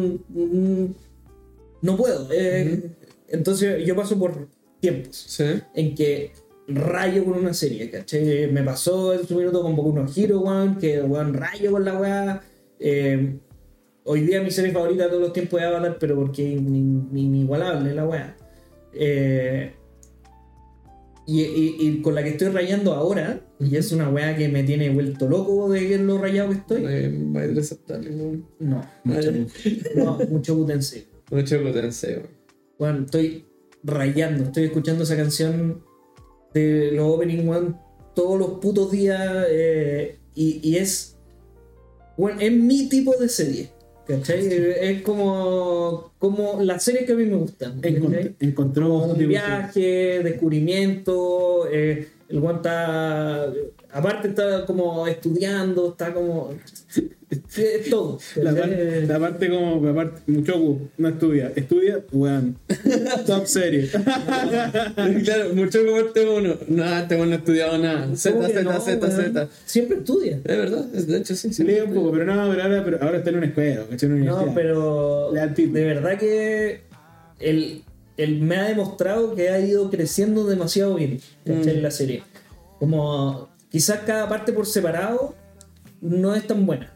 [1.83, 2.29] No puedo.
[2.33, 2.91] eh,
[3.29, 4.49] Entonces yo paso por
[4.81, 5.17] tiempos.
[5.17, 5.45] Sí.
[5.75, 6.33] en que
[6.69, 8.51] rayo con una serie, ¿cachai?
[8.53, 11.99] Me pasó en su minuto con Boku no Hero, weón, que weón rayo con la
[11.99, 12.43] weá.
[12.79, 13.39] Eh,
[14.05, 17.09] hoy día mi serie favorita de todos los tiempos es Avatar, pero porque es in-
[17.15, 18.37] inigualable la weá.
[18.95, 19.73] Eh,
[21.27, 24.63] y, y- y con la que estoy rayando ahora, y es una weá que me
[24.65, 26.85] tiene vuelto loco de lo rayado que estoy.
[26.89, 27.11] Eh,
[27.61, 28.11] aceptable,
[28.59, 29.33] No, Mucho.
[29.95, 31.07] no, mucho Tensei.
[31.31, 31.59] Mucho
[32.79, 33.45] Bueno, estoy
[33.85, 35.83] rayando, estoy escuchando esa canción
[36.55, 37.75] de los opening one
[38.15, 41.17] todos los putos días eh, y, y es,
[42.17, 43.71] bueno, es mi tipo de serie,
[44.07, 44.47] ¿cachai?
[44.81, 47.81] Es como, como las series que a mí me gustan.
[47.81, 48.01] ¿cachai?
[48.01, 53.53] Encont- encontró Como un viaje, descubrimiento, eh, el guan está,
[53.91, 56.55] aparte está como estudiando, está como,
[57.31, 58.19] es todo.
[58.37, 62.57] La, parte como, la parte, Muchoku no estudia, estudia, weón.
[63.27, 63.87] Top serie.
[65.25, 66.55] claro, mucho como este uno.
[66.69, 68.17] No, este no ha estudiado nada.
[68.17, 69.11] Z, ¿Cómo que Z, no, Z?
[69.11, 69.49] Z.
[69.67, 70.37] Siempre estudia.
[70.43, 71.53] Es verdad, de hecho sí.
[71.53, 71.65] sí.
[71.65, 74.09] Lee un poco, pero no, pero ahora, pero ahora está en una escuela, ¿cachai?
[74.09, 76.81] En una No, pero el de verdad que
[77.41, 77.85] él,
[78.17, 81.65] él me ha demostrado que ha ido creciendo demasiado bien ¿cachai?
[81.65, 81.69] Mm.
[81.69, 82.23] en la serie.
[82.79, 85.35] Como quizás cada parte por separado
[86.01, 86.93] no es tan buena,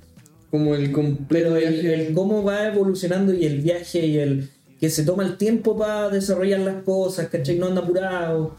[0.51, 4.51] Como el completo pero el, el cómo va evolucionando y el viaje y el
[4.81, 7.59] que se toma el tiempo para desarrollar las cosas, ¿cachai?
[7.59, 8.57] No anda apurado.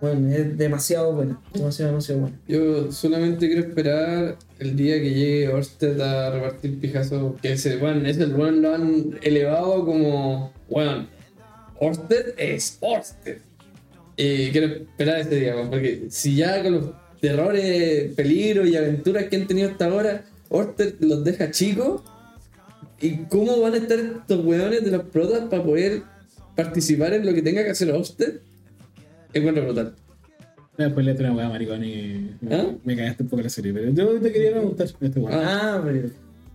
[0.00, 2.36] Bueno, es demasiado bueno, demasiado, demasiado bueno.
[2.46, 7.36] Yo solamente quiero esperar el día que llegue Orsted a repartir pijazo.
[7.40, 11.06] Que ese, bueno, ese weón lo han elevado como, bueno,
[11.80, 13.38] Orsted es Orsted.
[14.16, 16.84] Y quiero esperar ese día, porque si ya con los
[17.20, 22.02] terrores, peligros y aventuras que han tenido hasta ahora, Orsted los deja chicos.
[23.00, 26.02] ¿Y cómo van a estar estos weones de los protas para poder
[26.54, 28.40] participar en lo que tenga que hacer Orsted?
[29.34, 29.94] Encuentro brutal.
[30.78, 32.74] Después le una weá maricón y me, ¿Ah?
[32.84, 33.72] me cagaste un poco la serie.
[33.72, 35.20] Pero yo te quería preguntar este.
[35.30, 36.08] Ah, pero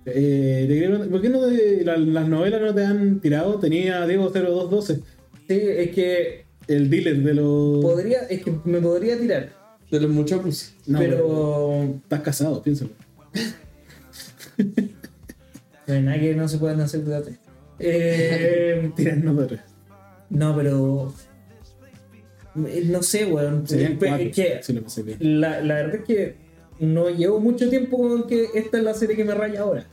[0.06, 3.60] Eh, ¿Por qué no te- la- las novelas no te han tirado?
[3.60, 4.96] Tenía Diego 0212,
[5.48, 7.82] sí, es que el dealer de los.
[7.84, 9.54] podría, es que me podría tirar.
[9.92, 10.74] De los muchos.
[10.88, 12.92] No, pero Estás casado, piénsalo.
[15.88, 17.38] no hay nada que no se puedan hacer cuídate.
[17.80, 19.60] Eh, Tiran nosotros.
[20.30, 21.14] no, pero
[22.68, 23.68] eh, no sé, weón.
[23.68, 25.18] Serían cuatro, es que si lo pensé bien.
[25.42, 26.36] la, la verdad es que
[26.80, 29.86] no llevo mucho tiempo con que esta es la serie que me raya ahora.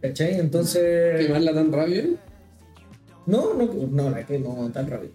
[0.00, 0.40] ¿Cachai?
[0.40, 1.26] Entonces.
[1.26, 2.04] ¿Quemarla tan rápido?
[3.26, 5.12] No, no, no, la quemo tan rápido.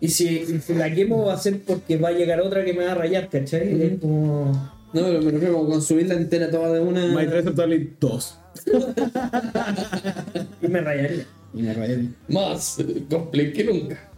[0.00, 2.72] Y si, y si la quemo va a ser porque va a llegar otra que
[2.74, 3.82] me va a rayar, ¿cachai?
[3.82, 4.52] Es como.
[4.92, 7.06] No, pero me refiero como consumirla entera toda de una.
[7.08, 8.38] My Totally 2.
[10.62, 11.26] Y me rayaría.
[11.52, 12.08] Y me rayé.
[12.28, 12.78] Más
[13.10, 14.10] cosplay que nunca.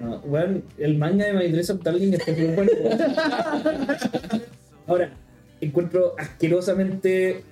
[0.00, 2.72] No, weón, el manga de My Dress Up Darling está muy bueno.
[4.86, 5.12] Ahora,
[5.60, 7.44] encuentro asquerosamente.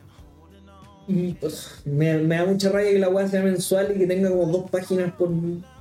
[1.40, 4.46] Pues, Me, me da mucha rabia que la weá sea mensual y que tenga como
[4.46, 5.30] dos páginas por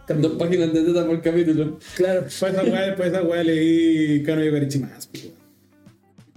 [0.08, 0.30] capítulo.
[0.30, 1.80] Dos páginas de teta por capítulo.
[1.96, 2.22] Claro.
[2.24, 5.08] Después esa weá, después esa weá leí Kano Yokarichi más.
[5.08, 5.30] pues,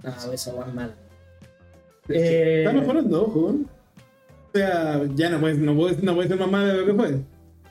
[0.03, 0.95] No, esa weá es mala.
[2.09, 3.51] Eh, Está mejorando, ojo.
[3.53, 3.59] ¿no?
[4.53, 6.93] O sea, ya no puede, no puede, no puede ser más mala de lo que
[6.93, 7.17] fue.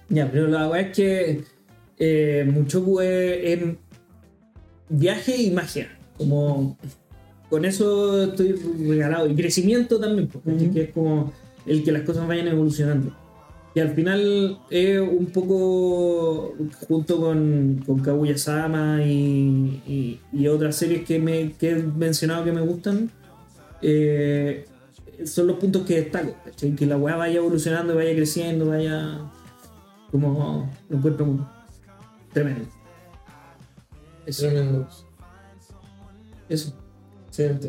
[0.09, 1.45] Ya, pero la weá es que
[1.99, 3.79] eh, Muchoku es en
[4.89, 5.97] viaje y magia.
[6.19, 6.77] Como
[7.53, 8.53] con eso estoy
[8.89, 9.29] regalado.
[9.29, 11.31] Y crecimiento también, porque que es como
[11.67, 13.15] el que las cosas vayan evolucionando.
[13.75, 16.55] Y al final es un poco
[16.89, 22.53] junto con, con Kaguya-sama y, y- y otras series que, me, que he mencionado que
[22.53, 23.11] me gustan.
[23.83, 24.65] eh,
[25.27, 26.35] son los puntos que destaco.
[26.45, 26.75] ¿cachai?
[26.75, 29.19] Que la weá vaya evolucionando, vaya creciendo, vaya.
[30.11, 31.45] Como lo encuentro muy
[32.33, 32.65] tremendo.
[34.27, 34.47] Eso.
[34.49, 34.89] Tremendo.
[36.49, 36.75] eso.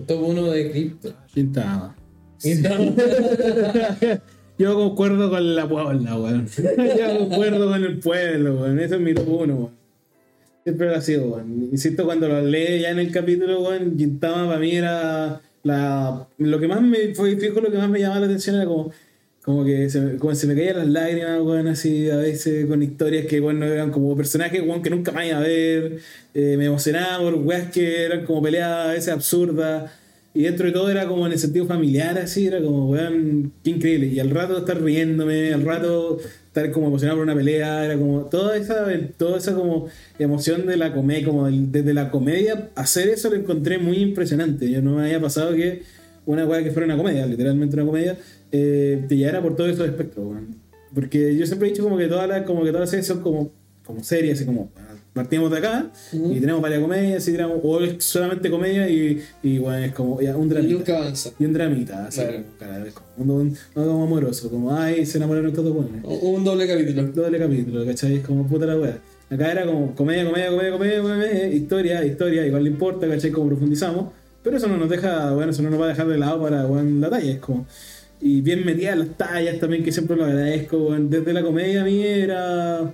[0.07, 1.14] Top 1 de cripto.
[1.34, 1.95] Pintaba.
[4.57, 6.47] Yo concuerdo con la puebla, weón.
[6.57, 8.80] Yo concuerdo con el pueblo, weón.
[8.80, 9.72] Eso es mi top uno, weón.
[10.64, 11.70] Siempre lo ha sido, weón.
[11.72, 16.59] Insisto, cuando lo leí ya en el capítulo, weón, Gintama para mí era La, lo
[16.59, 18.91] que más me fue fijo, lo que más me llamaba la atención era como,
[19.43, 22.81] como que se, me- como se me caían las lágrimas, weón, así a veces con
[22.81, 25.97] historias que bueno, eran como personajes weón, que nunca más iba a ver.
[26.33, 29.91] Eh, me emocionaba por weas que eran como peleadas a veces absurdas.
[30.35, 33.69] Y dentro de todo era como en el sentido familiar, así, era como, weón, qué
[33.69, 34.07] increíble.
[34.07, 36.17] Y al rato estar riéndome, al rato
[36.47, 38.87] estar como emocionado por una pelea, era como toda esa,
[39.17, 39.87] toda esa como
[40.17, 44.71] emoción de la comedia, como desde la comedia, hacer eso lo encontré muy impresionante.
[44.71, 45.83] Yo no me había pasado que
[46.26, 48.17] una weá que fuera una comedia, literalmente una comedia,
[48.51, 50.55] eh, te llevara por todo esos espectros, weón.
[50.93, 53.21] Porque yo siempre he dicho como que todas las, como que todas las series son
[53.21, 53.51] como,
[53.86, 57.80] como series, así como ah, partimos de acá y tenemos varias comedias, y tenemos, o
[57.82, 60.97] es solamente comedia y, y bueno, es como ya, un Y dramita.
[60.97, 61.32] avanza.
[61.39, 62.43] Y un dramita, así Claro.
[62.59, 66.01] cada vez como, un, un- como amoroso, como ay, se enamoraron estos dos buenos.
[66.03, 67.07] Un doble capítulo.
[67.07, 68.15] Doble capítulo, ¿cachai?
[68.17, 68.97] Es como puta la wea.
[69.32, 73.32] Acá era como comedia, comedia, comedia, comedia, comedia, historia, historia, igual le importa, ¿cachai?
[73.32, 74.13] Como profundizamos.
[74.43, 76.65] Pero eso no nos deja, bueno, eso no nos va a dejar de lado para
[76.67, 77.65] weón, la talla, es como.
[78.21, 81.09] Y bien metidas las tallas también, que siempre lo agradezco, weón.
[81.09, 82.93] Desde la comedia a mí era.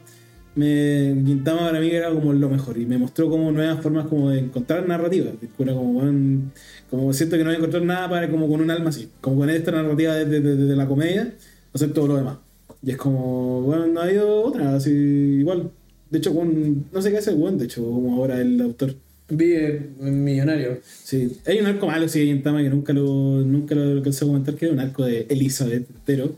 [0.56, 4.30] Me, Gintama para mí era como lo mejor y me mostró como nuevas formas como
[4.32, 5.32] de encontrar narrativa.
[5.60, 6.52] Era como, weón,
[6.90, 9.38] como siento que no voy a encontrar nada para como con un alma así, como
[9.38, 11.34] con esta narrativa desde, desde- desde la comedia,
[11.74, 12.38] hacer todo lo demás.
[12.84, 15.72] Y es como, bueno, no ha habido otra, así igual.
[16.10, 18.96] De hecho, weón, no sé qué hace weón, de hecho, como ahora el autor.
[19.30, 20.80] Vive millonario.
[21.04, 24.28] Sí, hay un arco malo, sí, en Tama que nunca lo, nunca lo alcancé a
[24.28, 26.36] comentar, que era un arco de Elizabeth entero.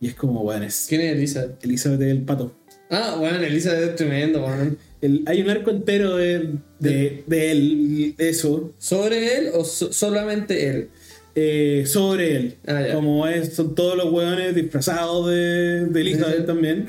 [0.00, 1.46] Y es como, bueno, es ¿Quién es Elisa?
[1.62, 2.54] Elizabeth el pato.
[2.90, 4.76] Ah, bueno, Elisa es tremendo, weón.
[5.00, 10.68] El- hay un arco entero de, de, de él, eso, ¿Sobre él o so- solamente
[10.68, 10.88] él?
[11.34, 12.54] eh, sobre él.
[12.66, 12.86] Ah.
[12.94, 16.88] Como es, son todos los hueones disfrazados de, de Elizabeth también.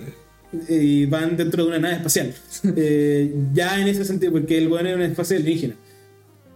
[0.70, 2.34] Y van dentro de una nave espacial.
[2.76, 5.76] Eh, ya en ese sentido, porque el hueón es una especie alienígena.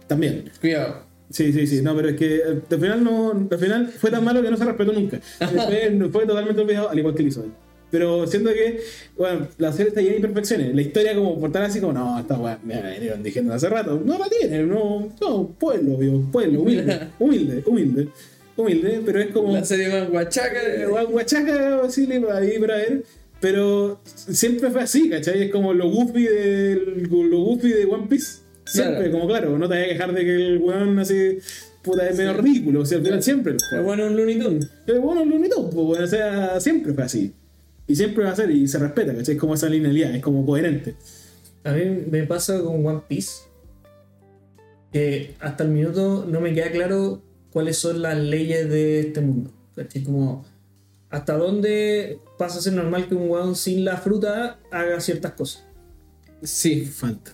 [0.06, 0.50] También.
[0.60, 1.04] Cuidado.
[1.30, 1.82] Sí, sí, sí.
[1.82, 3.48] No, pero es que eh, al final no.
[3.50, 5.18] Al final fue tan malo que no se respetó nunca.
[5.38, 7.50] Fue, fue totalmente olvidado, al igual que Elizabeth.
[7.90, 8.80] Pero siento que,
[9.18, 10.74] bueno, la serie está llena de imperfecciones.
[10.74, 13.68] La historia, como por tal así, como, no, esta weá me la venieron diciendo hace
[13.68, 14.00] rato.
[14.02, 18.08] No la tiene, no, no, pueblo, digo, pueblo, humilde, humilde, humilde,
[18.56, 19.52] humilde, pero es como.
[19.52, 20.58] La serie más guachaca.
[20.62, 23.04] Eh, gua- Guachaca, así, le- ahí para ver.
[23.42, 25.42] Pero siempre fue así, ¿cachai?
[25.42, 28.38] Es como lo goofy, del, lo goofy de One Piece.
[28.64, 29.12] Siempre, Claro.
[29.12, 31.38] como claro, no te vayas a quejar de que el weón así,
[31.82, 32.82] puta, es medio ridículo.
[32.82, 33.56] O sea, al final siempre.
[33.56, 34.70] Es bueno un Looney Tunes.
[34.86, 37.34] Pero bueno, lo único, pues, bueno, o sea, siempre fue así.
[37.88, 39.34] Y siempre va a ser, y se respeta, ¿cachai?
[39.34, 40.94] Es como esa linealidad, es como coherente.
[41.64, 43.32] A mí me pasa con One Piece
[44.92, 49.50] que hasta el minuto no me queda claro cuáles son las leyes de este mundo.
[49.74, 50.04] ¿cachai?
[50.04, 50.44] Como
[51.12, 55.64] hasta dónde pasa a ser normal que un weón sin la fruta haga ciertas cosas.
[56.42, 56.84] Sí.
[56.86, 57.30] Falta.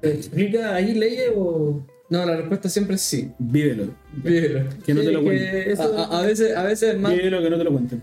[0.00, 1.86] ¿Te explica ahí leyes o.?
[2.10, 3.32] No, la respuesta siempre es sí.
[3.38, 3.94] Vívelo.
[4.12, 4.68] Vívelo.
[4.84, 5.70] Que no Sí, te lo cuenten.
[5.70, 7.12] eso- A, a- a veces, a veces es más.
[7.14, 8.02] Vívelo que no te lo cuenten.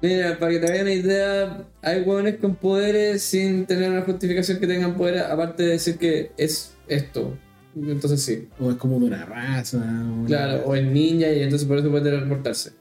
[0.00, 4.60] Mira, para que te hagan una idea, hay hueones con poderes sin tener una justificación
[4.60, 7.36] que tengan poderes, aparte de decir que es esto.
[7.76, 8.48] Entonces sí.
[8.60, 9.82] O es como de una raza.
[10.26, 12.72] Claro, o es ninja y entonces por eso puede teletransportarse.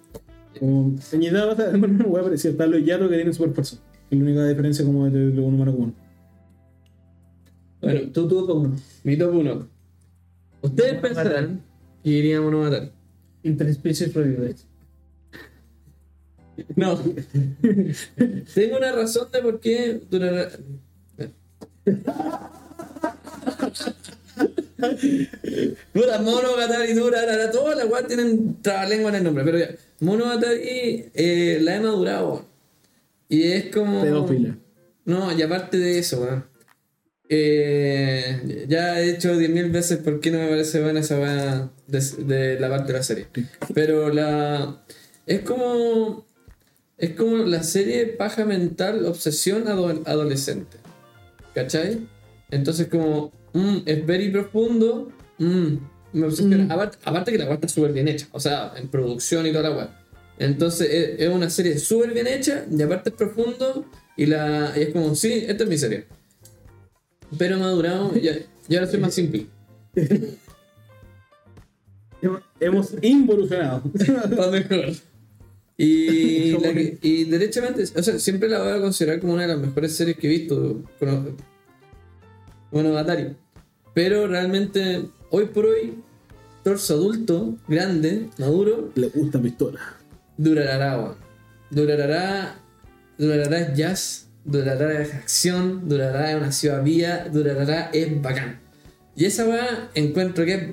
[0.59, 2.65] Como, va a estar una hueá parecida.
[2.67, 3.77] Los Yato que tienen super fuerza.
[4.09, 5.95] Es la única diferencia como de lo un humano común.
[7.81, 8.75] Bueno, tú, tú, uno.
[9.03, 9.67] mi top 1.
[10.61, 11.61] Ustedes pensarán
[12.01, 12.91] que iríamos a matar.
[13.43, 14.55] Interspecies Review.
[16.75, 16.97] No.
[18.53, 20.01] Tengo una razón de por qué.
[25.93, 29.69] Puta, Monogatari, Durarara, todas las weas tienen trabalengua en el nombre, pero ya.
[29.99, 32.45] Monogatari eh, la he madurado.
[33.29, 34.01] Y es como.
[34.01, 34.57] Pedófila.
[35.05, 36.45] No, y aparte de eso, weón.
[37.29, 41.99] Eh, ya he dicho 10.000 veces por qué no me parece buena esa weá de,
[42.25, 43.27] de la parte de la serie.
[43.73, 44.83] Pero la.
[45.25, 46.25] Es como.
[46.97, 50.77] Es como la serie paja mental, obsesión ado- adolescente.
[51.55, 52.07] ¿Cachai?
[52.51, 53.31] Entonces, como.
[53.53, 55.11] Mm, es very profundo.
[55.39, 55.67] mm,
[56.13, 56.71] me obsesiona.
[56.73, 58.27] Aparte, aparte que la weá está súper bien hecha.
[58.31, 59.99] O sea, en producción y toda la weá.
[60.37, 62.65] Entonces, es, es una serie súper bien hecha.
[62.69, 63.85] Y aparte es profundo.
[64.15, 66.05] Y, la, y es como, sí, esta es mi serie.
[67.37, 68.11] Pero madurado.
[68.15, 68.27] Y,
[68.71, 69.47] y ahora soy más simple.
[72.59, 73.83] Hemos- involucionado.
[74.37, 74.85] Para mejor.
[75.77, 79.49] Y, la que- y derechamente, o sea, siempre la voy a considerar como una de
[79.49, 80.83] las mejores series que he visto.
[80.99, 81.35] Con,
[82.71, 83.35] bueno, Atari.
[83.93, 85.95] Pero realmente, hoy por hoy,
[86.63, 89.79] torso adulto, grande, maduro, Le gusta pistola.
[90.37, 91.15] durará, weón.
[91.69, 92.55] Durará,
[93.17, 98.59] durará jazz, durará es acción, durará es una ciudad vía, durará es bacán.
[99.15, 100.63] Y esa weá encuentro que es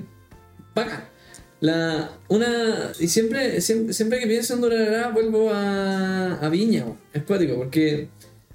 [0.73, 1.03] bacán.
[1.59, 6.97] La, una, y siempre, siempre, siempre que pienso en Durarara vuelvo a, a Viña, weón.
[7.13, 8.09] es cuático, porque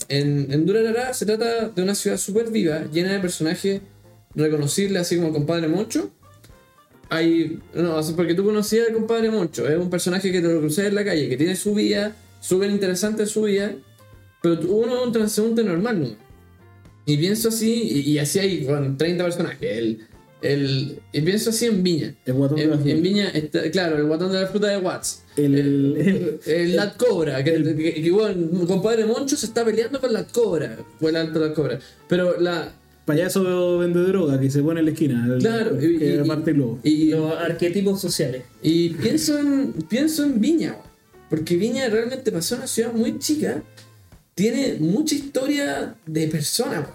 [0.09, 3.81] en, en Durarara se trata de una ciudad súper viva, llena de personajes
[4.37, 6.11] reconocibles, así como el compadre Moncho.
[7.09, 10.87] Hay, no, porque tú conocías al compadre Moncho, es un personaje que te lo crucé
[10.89, 13.75] en la calle, que tiene su vida, súper interesante su vida,
[14.43, 16.09] pero uno es un transeúnte normal, ¿no?
[17.07, 17.73] Y pienso así,
[18.05, 19.61] y, y así hay con 30 personajes.
[19.63, 20.01] El,
[20.43, 22.15] el, y pienso así en Viña.
[22.27, 22.91] El guatón de la En, fruta.
[22.97, 25.23] en Viña, está, claro, el guatón de la fruta de Watts.
[25.37, 27.45] El- el, el Lat Cobra.
[27.45, 30.77] Que, que, que, bueno, compadre Moncho se está peleando con Lat Cobra.
[31.01, 31.79] O el alto Lat Cobra.
[32.09, 32.73] Pero la.
[33.07, 35.27] Payaso vende droga que se pone en la esquina.
[35.27, 36.81] el- Claro, y, que y- parte el globo.
[36.83, 38.43] y- Los arquetipos sociales.
[38.63, 40.77] y pienso en, pienso en Viña,
[41.31, 43.63] porque Viña realmente pasó una ciudad muy chica,
[44.35, 46.89] tiene mucha historia de personas,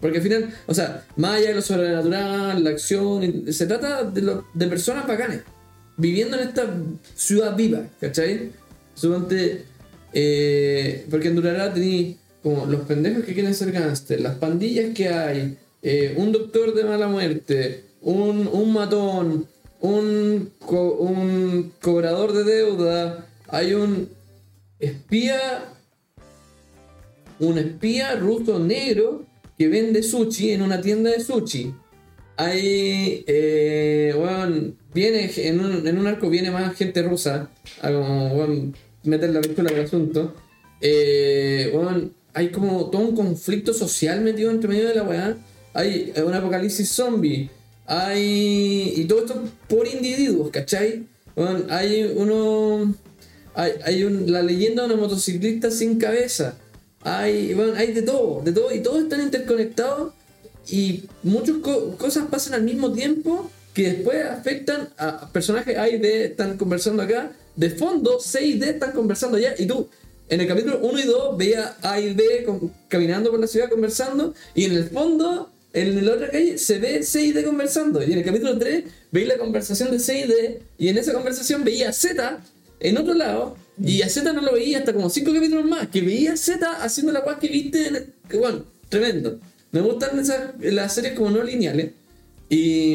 [0.00, 4.22] porque al final, o sea, más allá de lo sobrenatural, la acción, se trata de,
[4.22, 5.40] lo- de personas bacanes,
[5.96, 6.64] viviendo en esta
[7.16, 8.52] ciudad viva, ¿cachai?
[8.94, 9.64] Suponte,
[10.12, 15.08] eh, porque en Durará tenéis como los pendejos que quieren ser gánster, las pandillas que
[15.08, 19.48] hay, eh, un doctor de mala muerte, un, un matón,
[19.80, 24.08] un, un cobrador de deuda, hay un
[24.78, 25.40] espía,
[27.40, 29.24] un espía ruso negro
[29.58, 31.74] que vende sushi en una tienda de sushi.
[32.36, 35.58] Hay, eh, weón, viene en
[35.98, 37.50] un, arco viene más gente rusa
[37.82, 40.32] a como, weón, meter la película del asunto.
[40.80, 45.36] Eh, weón, hay como todo un conflicto social metido entre medio de la weá.
[45.72, 47.48] Hay un apocalipsis zombie.
[47.86, 48.92] Hay.
[48.96, 51.06] Y todo esto por individuos, ¿cachai?
[51.34, 52.94] Weón, hay uno.
[53.54, 56.56] Hay, hay un- la leyenda de una motociclista sin cabeza.
[57.00, 60.12] Hay, bueno, hay de todo, de todo, y todos están interconectados
[60.68, 65.98] y muchas co- cosas pasan al mismo tiempo que después afectan a personajes A y
[65.98, 69.88] B están conversando acá, de fondo C y D están conversando allá, y tú
[70.28, 73.68] en el capítulo 1 y 2 veías A y B con- caminando por la ciudad
[73.70, 78.02] conversando, y en el fondo, en la otra calle, se ve C y D conversando,
[78.02, 81.12] y en el capítulo 3 veis la conversación de C y D, y en esa
[81.12, 82.40] conversación veía Z
[82.80, 86.00] en otro lado, y a Z no lo veía hasta como 5 capítulos más, que
[86.00, 89.38] veía a Z haciendo la cual que viste, en el- que bueno, tremendo.
[89.72, 91.90] Me gustan esas, las series como no lineales.
[92.48, 92.94] Y,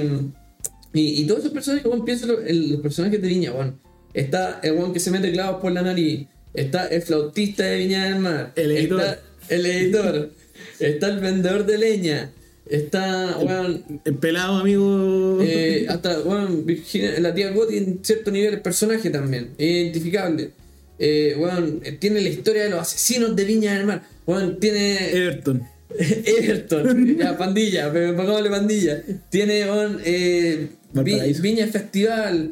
[0.94, 3.78] y, y todos esos personajes, como pienso lo- el- los personajes de Viña, bueno,
[4.14, 8.06] está el one que se mete clavos por la nariz, está el flautista de Viña
[8.06, 9.00] del Mar, El editor.
[9.02, 10.32] está el editor,
[10.80, 12.32] está el vendedor de leña,
[12.70, 15.40] está, bueno, El pelado, amigo.
[15.42, 20.52] eh, hasta, bueno, Virginia- la tía Gotti en cierto nivel es personaje también, identificable.
[21.00, 24.04] Eh, bueno, tiene la historia de los asesinos de Viña del Mar.
[24.26, 25.64] Bueno, tiene Everton.
[25.98, 29.02] Everton, ya, pandilla, pongámosle pandilla.
[29.30, 31.34] Tiene bueno, eh, Vi-.
[31.42, 32.52] Viña Festival.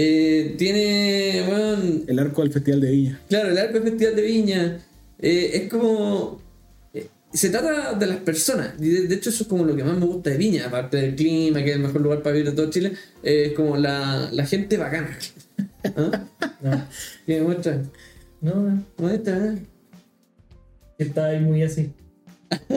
[0.00, 3.20] Eh, tiene, bueno, El arco al Festival de Viña.
[3.28, 4.78] Claro, el arco festival de Viña.
[5.18, 6.40] eh, es como.
[6.94, 8.78] eh, se trata de las personas.
[8.80, 10.66] de, de hecho, eso es como lo que más me gusta de Viña.
[10.66, 12.92] Aparte del clima, que es el mejor lugar para vivir de todo Chile.
[13.22, 15.18] eh, es como la, la gente bacana.
[15.96, 16.24] ¿Ah?
[16.62, 16.86] No,
[17.26, 17.82] ¿Qué muestra?
[18.40, 19.54] no, Muestra.
[19.54, 19.58] ¿eh?
[20.98, 21.90] está ahí muy así.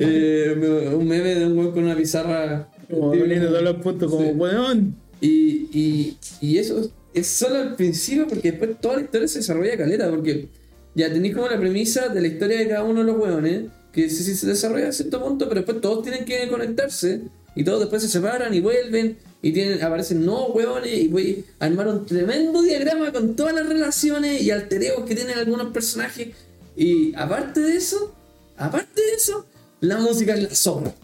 [0.00, 0.54] Eh,
[0.94, 2.68] un meme de un weón con una pizarra.
[2.88, 4.30] Como poniendo todos los puntos como, Sí.
[4.36, 4.94] weón.
[5.20, 10.08] Y, y, eso es solo al principio, porque después toda la historia se desarrolla caleta,
[10.10, 10.48] porque
[10.94, 14.08] ya tenéis como la premisa de la historia de cada uno de los hueones, que
[14.10, 17.22] sí, sí se desarrolla a cierto punto, pero después todos tienen que conectarse,
[17.54, 21.64] y todos después se separan y vuelven, y tienen, aparecen nuevos hueones, y voy a
[21.64, 26.28] armar un tremendo diagrama con todas las relaciones y altereos que tienen algunos personajes.
[26.76, 28.14] Y aparte de eso,
[28.56, 29.46] aparte de eso,
[29.80, 30.94] la música es la zorra.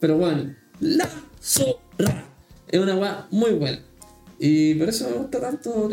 [0.00, 1.08] Pero bueno, la
[1.40, 2.31] zorra.
[2.72, 3.78] Es una weá muy buena.
[4.40, 5.88] Y por eso me gusta tanto.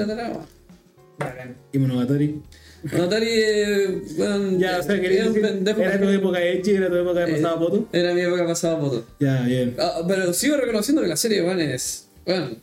[1.20, 1.56] Bacán.
[1.72, 2.42] Y Monogatari.
[2.94, 5.82] Notari, eh, weón, Ya, o sea, quería era un decir, pendejo.
[5.82, 7.90] era tu época de Echi, era tu época de Eh, pasaba foto.
[7.92, 9.06] Era mi época pasada foto.
[9.20, 9.76] Ya, bien.
[9.78, 12.08] Ah, pero sigo reconociendo que la serie, weón, es.
[12.26, 12.60] Weón,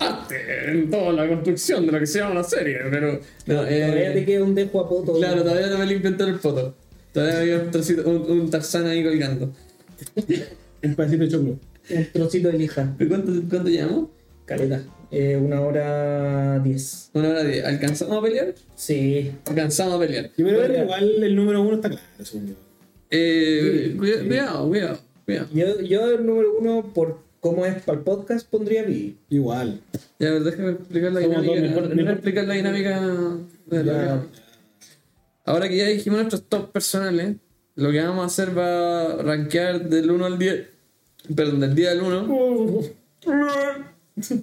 [0.00, 0.34] arte
[0.72, 3.12] en toda la construcción de lo que se llama la serie, pero.
[3.46, 5.12] No, eh, Todavía te queda un dejo a poto.
[5.14, 6.74] Claro, todavía no me limpio entero el foto.
[7.12, 9.52] Todavía había un, trocito- un, un Tarzán ahí colgando.
[10.84, 11.58] Un pedacito de choclo.
[11.90, 12.94] Un trocito de lija.
[12.98, 14.08] ¿Y ¿Cuánto, cuánto llevamos?
[14.44, 14.82] Caleta.
[15.10, 17.10] Eh, una hora diez.
[17.12, 17.64] Una hora diez.
[17.64, 18.54] ¿Alcanzamos a pelear?
[18.74, 19.30] Sí.
[19.46, 20.30] Alcanzamos a pelear.
[20.36, 22.54] Y pero Pero- igual el número uno está claro, según yo.
[23.10, 25.48] Eh, cuida- cuidado, cuidado, cuidado.
[25.52, 29.18] Yo, yo el número uno, por cómo es para el podcast, pondría Vivi.
[29.28, 29.80] Igual.
[30.18, 31.62] Ya, a ver, déjame explicar la Somos dinámica.
[31.68, 33.00] mejor- déjame mejor- explicar la dinámica
[33.66, 34.26] de la- Ya.
[35.44, 37.36] Ahora que ya dijimos nuestros top personales,
[37.74, 40.68] lo que vamos a hacer va a rankear del 1 al 10
[41.34, 42.82] Perdón, del día del 1.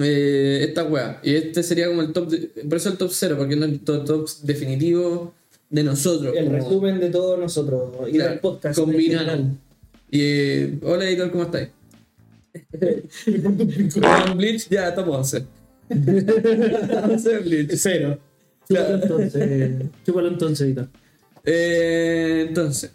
[0.00, 1.20] Eh, esta weá.
[1.24, 2.28] Y este sería como el top.
[2.28, 5.34] de- por eso el top 0, porque no es el top, top definitivo
[5.70, 6.34] de nosotros.
[6.36, 8.78] El como- resumen de todos nosotros y Claro, del podcast.
[10.10, 11.68] Y, eh, hola editor, ¿cómo estáis?
[14.28, 15.44] Con Bleach ya top 11.
[15.90, 17.70] 11 Bleach.
[17.74, 18.18] Cero.
[18.68, 19.72] Chúpalo entonces,
[20.06, 20.86] chúpalo entonces, Vito.
[21.44, 22.92] Eh, entonces.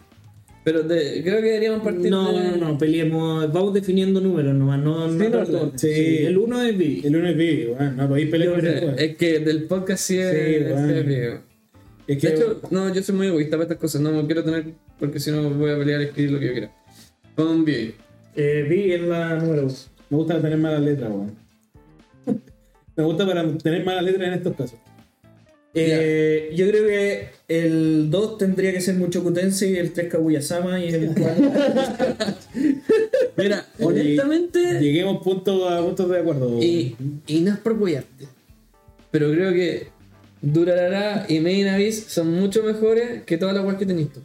[0.63, 3.51] Pero de- creo que deberíamos partir No, de- no, no, peleemos.
[3.51, 4.79] Vamos definiendo números nomás.
[4.79, 6.17] No, Sí, no, no, sí.
[6.25, 7.01] El 1 es Vivi.
[7.05, 7.97] El lunes vi, weón.
[7.97, 8.99] No podéis pelear con.
[8.99, 10.87] Es que del podcast sí es, Sí, bueno.
[10.87, 11.39] es.
[12.07, 14.01] Es que De hecho, no, yo soy muy egoísta para estas cosas.
[14.01, 14.65] No me quiero tener.
[14.99, 16.71] Porque si no voy a pelear y escribir lo que yo quiera.
[17.35, 17.91] Pon video.
[18.35, 19.73] Eh, Vivi es la número 1.
[20.09, 21.35] me gusta tener malas letras, weón.
[22.95, 24.79] Me gusta para tener malas letras en estos casos.
[25.75, 30.89] Eh, Yo creo que el 2 tendría que ser mucho Kutense, el 3 Kaguya-sama y
[30.89, 31.51] el 4.
[33.37, 34.79] Mira, honestamente.
[34.79, 36.61] Lleguemos punto a puntos de acuerdo.
[36.61, 36.95] Y,
[37.27, 38.27] y no es por cuidarte.
[39.11, 39.87] Pero creo que
[40.41, 44.19] Durarara y Main Abyss son mucho mejores que todas las weas que tenéis tú.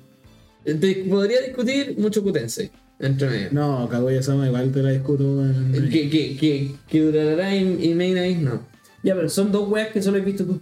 [0.64, 2.70] Te podría discutir mucho Kutensei
[3.00, 3.48] entre medio.
[3.52, 5.72] No, Kaguya Sama igual te la discuto, weón.
[5.90, 8.66] Que, que, que, que Durarara y, y Main Abyss no.
[9.02, 10.60] ya, pero son dos weas que solo he visto tú.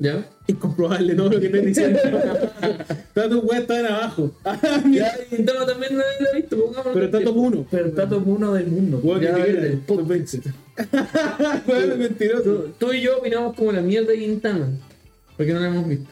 [0.00, 0.28] ¿Ya?
[0.46, 1.98] Es comprobable todo lo que estoy diciendo.
[3.14, 4.30] Todas tus weas están abajo.
[4.90, 6.56] Ya, y Tama también no lo he visto.
[6.56, 7.66] pongámoslo Pero está top 1.
[7.70, 9.00] Pero está top 1 del mundo.
[9.02, 10.40] Weón, Ya, el top 20.
[11.66, 12.42] Weón, mentiroso.
[12.44, 14.68] Tú, tú y yo opinamos como la mierda de Gintama.
[15.36, 16.08] Porque no la hemos visto.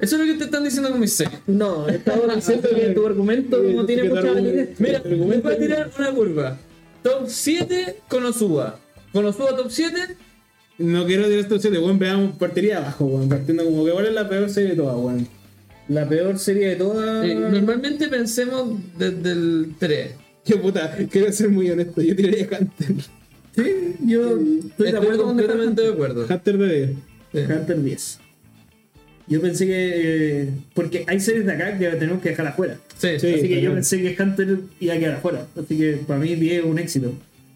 [0.00, 1.40] Eso es lo que te están diciendo con mis series.
[1.46, 4.80] No, estaba diciendo que tu argumento no tiene mucha validez.
[4.80, 6.58] Mira, voy a tirar una curva.
[7.02, 8.78] Top 7 Konosuba.
[9.12, 10.16] Konosuba top 7.
[10.78, 11.98] No quiero tirar estos 7, weón.
[11.98, 13.28] Veamos partiría abajo, weón.
[13.28, 15.28] Partiendo como que cuál es la peor serie de todas, weón.
[15.88, 17.24] La peor serie de todas.
[17.26, 20.10] Eh, normalmente pensemos desde el 3.
[20.44, 22.00] Qué puta, quiero ser muy honesto.
[22.02, 22.94] Yo tiraría Hunter.
[23.56, 23.62] Sí,
[24.04, 26.26] yo estoy de acuerdo completamente de acuerdo.
[26.28, 26.94] Hunter de
[27.32, 27.38] Sí.
[27.52, 28.18] Hunter 10.
[29.26, 30.42] Yo pensé que.
[30.42, 32.76] eh, porque hay series de acá que tenemos que dejar afuera.
[32.98, 33.28] Sí, Sí.
[33.34, 35.46] Así que yo pensé que Hunter iba a quedar afuera.
[35.56, 37.12] Así que para mí 10 es un éxito.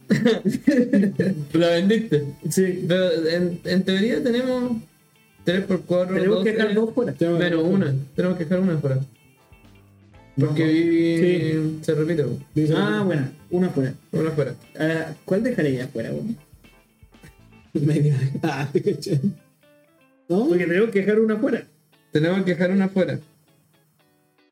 [1.52, 2.24] la vendiste.
[2.50, 2.84] Sí.
[2.88, 4.72] Pero en, en teoría tenemos
[5.44, 6.14] 3 por 4.
[6.14, 7.14] Tenemos que dejar dos fuera.
[7.20, 7.94] Menos una.
[8.14, 9.00] Tenemos que dejar una fuera.
[10.38, 10.70] Porque No.
[10.70, 12.24] Vivi se repite.
[12.74, 13.94] Ah, bueno, una fuera.
[14.12, 14.54] Una fuera.
[14.78, 16.10] Ah, ¿Cuál dejaría afuera?
[16.12, 16.36] weón?
[17.74, 18.16] Media.
[18.42, 19.20] Ah, te caché.
[20.28, 20.46] ¿No?
[20.46, 21.64] Porque tenemos que dejar una fuera.
[22.12, 23.18] Tenemos que dejar una fuera.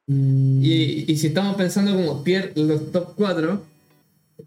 [0.06, 3.62] Mm, Y, y si estamos pensando como tier los top 4,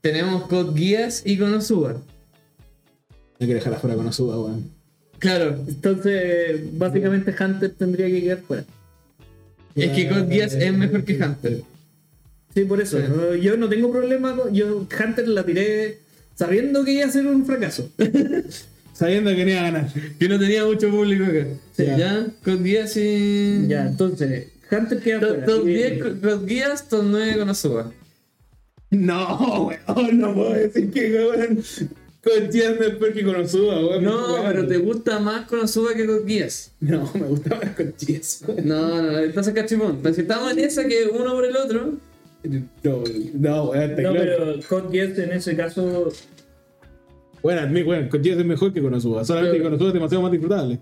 [0.02, 1.94] tenemos Code Geass y Konosuba.
[1.94, 4.70] No quiero dejar afuera con Osuba, weón.
[5.20, 8.64] Claro, Entonces, básicamente Hunter tendría que quedar fuera.
[9.76, 11.62] es que Code Geass es mejor que Hunter.
[12.54, 12.98] Sí, por eso.
[12.98, 13.04] Sí.
[13.10, 14.54] No, Yo no tengo problema con.
[14.54, 16.00] Yo Hunter la tiré
[16.36, 17.90] sabiendo que iba a ser un fracaso.
[18.94, 19.94] Sabiendo que no iba a ganar.
[20.20, 21.46] Que no tenía mucho público acá.
[21.72, 21.86] Sí.
[21.86, 22.28] ¿Ya?
[22.44, 23.68] Code Geass y.
[23.70, 25.46] ya, entonces, Hunter queda Top fuera.
[25.46, 27.92] top Y- 10 Code Geass, top 9 Konosuba.
[28.92, 31.64] No, weón, no puedo decir que weón.
[32.22, 34.04] Con Tías no es peor que con Osuba, weón.
[34.04, 34.46] No, Weón.
[34.48, 36.72] pero te gusta más Konosuba que Geass.
[36.82, 38.44] No, me gusta más con Tías.
[38.64, 40.00] No, no, entonces cachipón.
[40.04, 41.94] Pero si estamos en esa que uno por el otro.
[42.44, 43.04] No,
[43.36, 46.10] no, weón, te No, pero Geass en ese caso.
[47.42, 49.24] Bueno, admit, weón, con Tías es mejor que con Osuba.
[49.24, 50.80] Solamente Pero- que con Osuba es demasiado más disfrutable.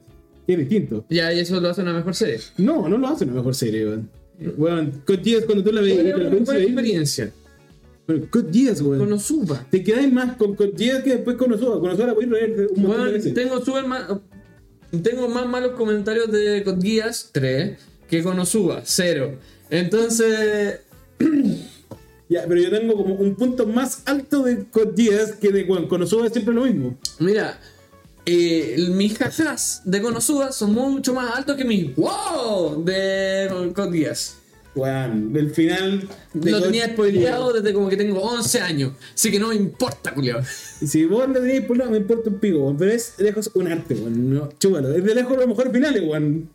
[0.48, 1.06] Y es distinto.
[1.10, 2.40] Ya, y eso lo hace una mejor serie.
[2.58, 4.10] No, no lo hace una mejor serie, weón.
[4.58, 5.98] Weón, con Tías cuando tú la ves.
[5.98, 6.04] Te
[6.54, 7.32] la experiencia.
[8.08, 9.00] Weón, Con Tías, weón.
[9.00, 9.66] Konosuba.
[9.70, 11.80] Te quedáis más con con Tías que después con Osuba.
[11.80, 13.34] Con Osuba la voy a reír un montón de Bueno, veces.
[13.34, 14.04] tengo súper más.
[15.04, 17.78] Tengo más malos comentarios de Code Geass 3
[18.10, 19.38] que Konosuba 0.
[19.70, 20.80] Entonces.
[22.30, 24.66] Ya, pero yo tengo como un punto más alto de
[24.96, 25.88] Tías que de weón.
[25.88, 26.98] Con Osuba es siempre lo mismo.
[27.20, 27.58] Mira,
[28.26, 34.36] eh, mis jajas de Konosuba son mucho más altos que mis wow de Code Geass.
[34.78, 36.08] Weón, del final.
[36.34, 38.94] de Lo God- tenía spoileado desde como que tengo 11 años.
[39.14, 40.42] Así que no me importa, culiao.
[40.44, 42.78] Si vos lo tenéis por lado, me importa un pico, weón.
[42.78, 44.34] Pero es de lejos un arte, weón.
[44.34, 44.50] No.
[44.50, 46.50] Es de lejos los mejores finales, weón.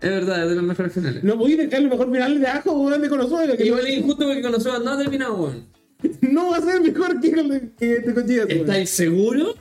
[0.00, 1.22] Es verdad, es de los mejores finales.
[1.24, 3.56] No podéis dejar los mejores finales de abajo, weón, de Konosuba.
[3.56, 5.66] Que Igual es injusto porque Konosuba no ha terminado, weón.
[6.22, 8.60] no va a ser mejor que, con- que te contigas, weón.
[8.60, 9.54] ¿Estáis seguros?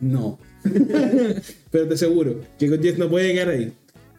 [0.00, 0.38] No.
[1.70, 3.72] pero te aseguro que con 10 no puede quedar ahí.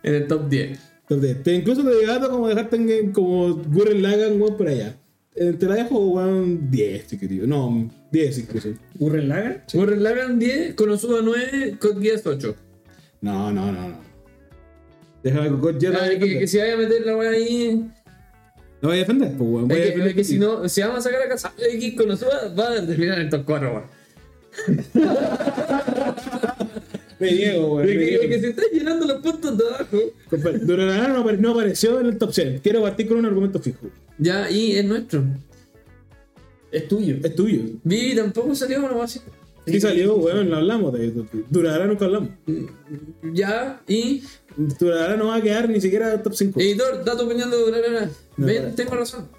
[0.04, 0.78] En el top 10.
[1.20, 4.96] Te, incluso te debato como dejarte en, como Gurren Lagann, weón, por allá.
[5.36, 7.48] Eh, te la dejo, weón, 10, si querido.
[7.48, 8.70] No, 10 incluso.
[8.96, 9.64] ¿Gurren Lagann?
[9.74, 12.56] Gurren Lagann 10, Konosuba 9, Code Geass 8.
[13.22, 13.98] No, no, no, no.
[15.24, 16.10] Déjame con God Geass.
[16.20, 17.90] Que, que si vaya a meter la weá ahí.
[18.82, 19.68] Lo voy a defender, pues, weón.
[19.68, 21.54] Voy a Es que, defender es que si no, si vamos a sacar a casa
[21.58, 24.04] X con Osuba, va a terminar en el top 4, weón.
[27.24, 28.24] Me niego, me que, niego.
[28.24, 29.98] es que se están llenando los puntos de abajo.
[30.30, 32.60] Compadre, Durarara no, apare- no apareció en el top 100.
[32.60, 33.88] Quiero partir con un argumento fijo.
[34.18, 35.24] Ya, y es nuestro.
[36.72, 37.18] Es tuyo.
[37.24, 37.62] Es tuyo.
[37.84, 39.20] Vivi tampoco salió una así.
[39.66, 41.26] Sí salió, weón, no hablamos de eso.
[41.50, 42.30] Durarara nunca hablamos.
[43.34, 44.24] Ya, y.
[44.58, 46.60] Durarara no va a quedar ni siquiera en el top 5.
[46.60, 48.10] Editor, da tu opinión de Durarara.
[48.36, 48.76] No, Ven, para.
[48.76, 49.30] tengo razón.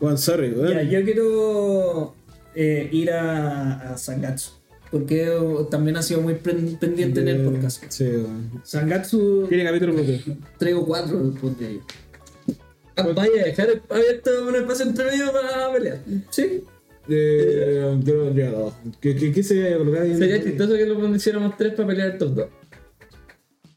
[0.00, 0.90] Weón, sorry, Ya, weón.
[0.90, 2.14] yo quiero
[2.54, 4.50] eh, ir a, a Sangatsu.
[4.98, 5.30] Porque
[5.70, 7.84] también ha sido muy pen- pendiente en el podcast.
[7.88, 8.06] Sí.
[8.62, 10.18] Sangatsu Tiene capítulo propio.
[10.58, 11.80] 3 o 4 pondría yo.
[12.96, 15.98] Ah, Vaya a dejar abierto un espacio entre medio para pelear.
[16.30, 16.62] Sí.
[17.08, 18.72] Eh, yo lo pondría dos.
[19.00, 20.16] ¿Qué, qué, qué se colocar ahí?
[20.16, 22.46] Sería chistoso que lo pusiéramos tres para pelear el top 2.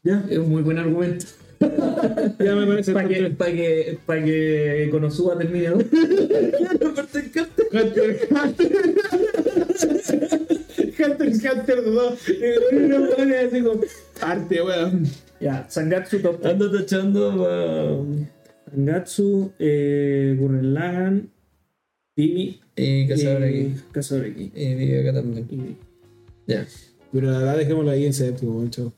[0.02, 1.26] Ya, Es un muy buen argumento.
[1.60, 2.92] ya me parece.
[2.94, 5.68] Para que, pa que, pa que Konosuba termine.
[5.68, 5.76] ¿no?
[7.72, 8.70] Hunter, Hunter.
[11.04, 12.28] Hunter, Hunter 2.
[12.28, 13.80] Y uno pone así como.
[14.20, 15.04] Arte, weón.
[15.40, 16.52] ya, Sangatsu top 3.
[16.52, 18.06] Ando tachando
[18.70, 21.30] Sangatsu, eh, Gurren Lagann,
[22.14, 23.56] Timi Y cazador aquí.
[23.58, 24.52] y Cazador aquí.
[24.54, 25.46] Y Vivi acá también.
[25.50, 25.76] Y-
[26.46, 26.66] Ya.
[27.12, 28.92] Pero la verdad, dejémoslo ahí en séptimo, weón, chao.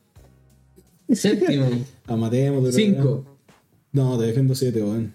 [1.11, 1.67] Séptimo.
[2.07, 2.75] Amatemos.
[2.75, 3.25] Cinco.
[3.93, 5.15] No, te defiendo siete, weón.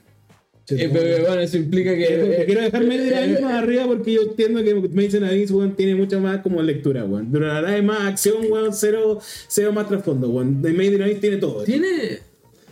[0.70, 2.04] Eh, pero bueno, eso implica que.
[2.04, 5.76] Eh, eh, quiero dejarme de ahí más arriba porque yo entiendo que Mason Abyss, weón,
[5.76, 7.32] tiene mucha más como lectura, weón.
[7.32, 10.62] Durará es más acción, weón, cero, cero más trasfondo, weón.
[10.66, 11.64] In Abyss tiene todo.
[11.64, 12.20] Tiene.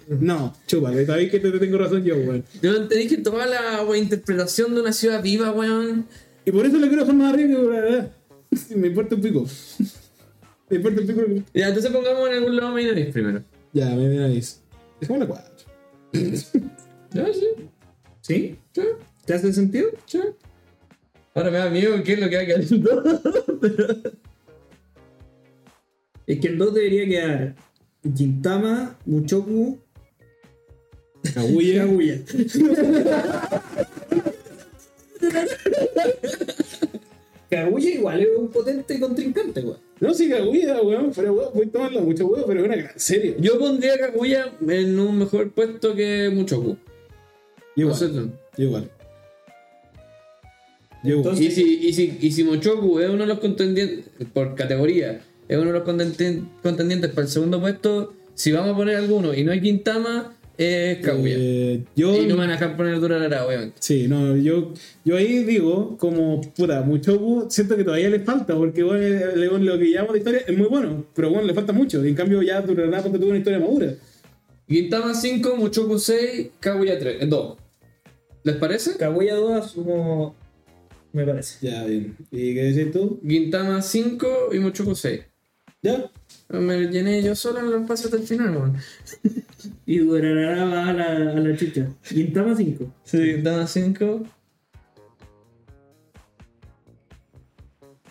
[0.07, 2.43] No, chúpale, sabéis que te, te tengo razón yo, weón.
[2.61, 6.05] Tenéis que tomar la weón, interpretación de una ciudad viva, weón.
[6.45, 8.11] Y por eso le quiero dejar más arriba que Durará.
[8.75, 9.45] Me importa un pico.
[10.69, 11.21] Me importa un pico.
[11.53, 13.43] Ya, entonces pongamos en algún lado Main primero.
[13.73, 14.61] Ya, Made in Abyss.
[14.99, 15.65] Dejamos la cuatro.
[17.13, 17.45] Ya, sí.
[18.25, 18.57] ¿Sí?
[18.73, 18.81] Sí.
[19.25, 19.91] ¿Te hace sentido?
[20.07, 20.19] Sí.
[21.35, 23.21] Ahora me da miedo qué es lo que va a quedar dos.
[23.61, 23.87] Pero.
[26.25, 27.55] Es que el 2 debería quedar
[28.15, 29.77] Gintama, Muchoku,
[31.35, 31.85] Kaguya.
[31.85, 32.19] Kaguya.
[37.51, 39.77] Kaguya igual es un potente contrincante, weón.
[39.99, 41.11] No, sí, Kaguya, weón.
[41.15, 43.35] Pero, weón, voy a tomarla mucho, weón, pero es una gran serie.
[43.39, 46.75] Yo pondría a Kaguya en un mejor puesto que Muchoku.
[47.75, 48.31] Igual.
[48.57, 48.89] igual.
[51.03, 55.21] Entonces- Y si, y, si, y si Mochoku es uno de los contendientes, por categoría,
[55.47, 59.43] es uno de los contendientes para el segundo puesto, si vamos a poner alguno y
[59.43, 61.35] no hay Quintama, es Kaguya.
[61.37, 62.15] Eh, yo.
[62.15, 63.75] y no me van a dejar poner Durarara, obviamente.
[63.81, 64.73] Sí, no, yo,
[65.03, 69.03] yo ahí digo, como puta, Muchoku, siento que todavía le falta, porque bueno,
[69.35, 72.03] le- lo que llamamos de historia es muy bueno, pero bueno, le falta mucho.
[72.03, 73.93] Y en cambio, ya durará porque tuvo una historia madura.
[74.67, 77.57] Quintama 5, Mochoku 6, Kaguya 3, 2.
[78.45, 78.95] ¿Les parece?
[78.97, 80.35] Kaguya 2 asumo.
[81.11, 81.65] Me parece.
[81.67, 82.15] Ya, bien.
[82.31, 83.19] ¿Y qué decís tú?
[83.27, 85.21] Gintama 5 y Mochoku 6.
[85.81, 86.11] ¿Ya?
[86.49, 88.77] Me llené yo solo en los espacios hasta el final, weón.
[89.87, 91.87] Y Durarara va a la, a la chucha.
[92.03, 92.93] Gintama 5.
[93.03, 94.23] Sí, Gintama 5.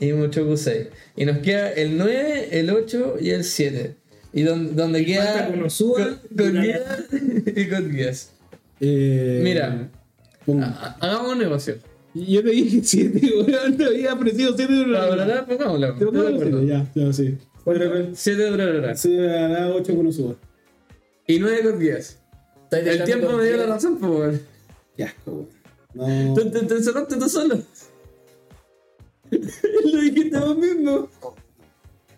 [0.00, 0.88] Y Mochoku 6.
[1.16, 3.94] Y nos queda el 9, el 8 y el 7.
[4.32, 5.24] Y donde, donde queda.
[5.32, 6.62] falta Konosuba, con, con Durarara.
[7.10, 8.32] guías y con guías.
[8.80, 9.90] Eh, Mira.
[11.00, 11.76] Hagamos un negocio.
[12.14, 15.10] Yo te dije 7, weón, te había ofrecido 7 La durará.
[15.10, 15.86] Durarara, pongámosla.
[15.98, 16.58] Te Estoy de pongo acuerdo.
[16.60, 17.38] siete, Ya, ya, sí.
[18.14, 18.96] 7 Durarara.
[18.96, 20.34] Sí, durará 8 con Usuba.
[21.26, 22.20] Y 9 con guías.
[22.70, 24.40] El tiempo me dio la razón, pues, weón.
[24.96, 25.48] Ya, weón.
[25.94, 26.34] No.
[26.34, 27.58] Te, te, te encerraste tú solo.
[29.30, 31.08] Lo dijiste vos mismo.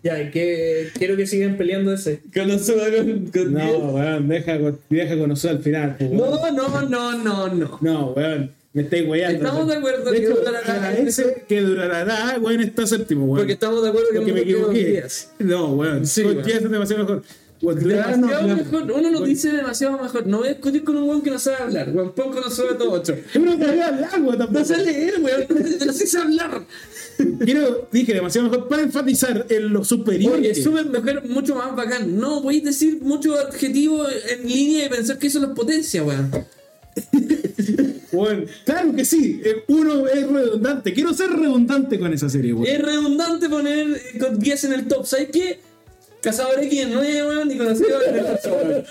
[0.07, 2.21] Ya, que quiero que sigan peleando ese.
[2.33, 5.97] Con los con, con No, weón, deja, con- deja conocer al final.
[5.99, 7.77] no, no, no, no, no.
[7.81, 9.37] No, weón, me estáis weyando.
[9.37, 13.37] Estamos de acuerdo De que hecho, durará- agradece que durará, weón, está séptimo, weón.
[13.39, 15.03] Porque estamos de acuerdo que Porque me equivoqué.
[15.39, 16.05] No, weón.
[16.07, 16.45] Sí, con weón.
[16.45, 17.23] Díaz es demasiado mejor.
[17.61, 18.83] No- Demasiado no- mejor.
[18.83, 20.27] Uno lo weón, dice demasiado mejor.
[20.27, 21.89] No voy a discutir con un weón que no sabe hablar.
[21.91, 23.15] Weón, pon con nosotros todos ocho.
[23.33, 24.59] Yo no sabía hablar, weón, tampoco.
[24.59, 25.93] No sé leer, weón.
[25.93, 26.63] Sí sé hablar.
[27.43, 30.35] Quiero, dije demasiado mejor para enfatizar en lo superior.
[30.35, 32.15] Oye, súper mejor, mucho más bacán.
[32.19, 36.29] No, a decir muchos adjetivos en línea y pensar que eso los potencia, weón.
[38.11, 39.41] Weón, claro que sí.
[39.43, 40.93] eh, Uno es redundante.
[40.93, 42.65] Quiero ser redundante con esa serie, weón.
[42.65, 45.05] Es redundante poner eh, con 10 en el top.
[45.05, 45.59] ¿Sabes qué?
[46.27, 47.83] Cazador X en 9, weón, el 8,
[48.51, 48.83] weón.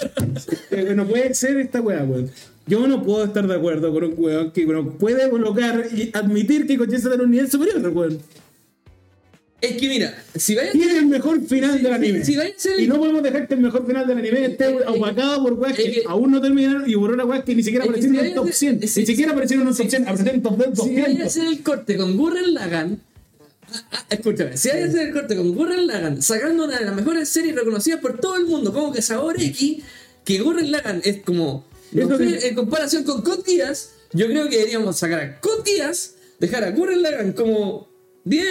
[0.70, 2.30] Eh, no puede ser esta weá, weón.
[2.66, 6.66] Yo no puedo estar de acuerdo con un weón que no puede colocar y admitir
[6.66, 8.18] que está en un nivel superior, weón.
[9.60, 12.24] Es que mira, si vayas Tiene el mejor final del anime.
[12.24, 14.64] si vaya a ser- Y no podemos dejar que el mejor final del anime esté
[14.66, 17.42] Es que- opacado por weas es que que- aún no terminaron y por una wea
[17.42, 18.80] que ni siquiera que aparecieron si en el top vaya a 100.
[18.80, 20.86] ser- si- Ni siquiera aparecieron en un top si- 100, aparecieron en top 200.
[20.86, 23.00] Si vaya a hacer el corte con Gurren Lagan,
[24.10, 27.28] escúchame, si vaya a hacer el corte con Gurren Lagan, sacando una de las mejores
[27.28, 29.82] series reconocidas por todo el mundo, como que Sabor X,
[30.24, 34.26] que Gurren Lagan es como, no Eso sé, que- en comparación con Code Geass, yo
[34.26, 37.88] creo que deberíamos sacar a Code Geass, dejar a Gurren Lagan como
[38.24, 38.46] 10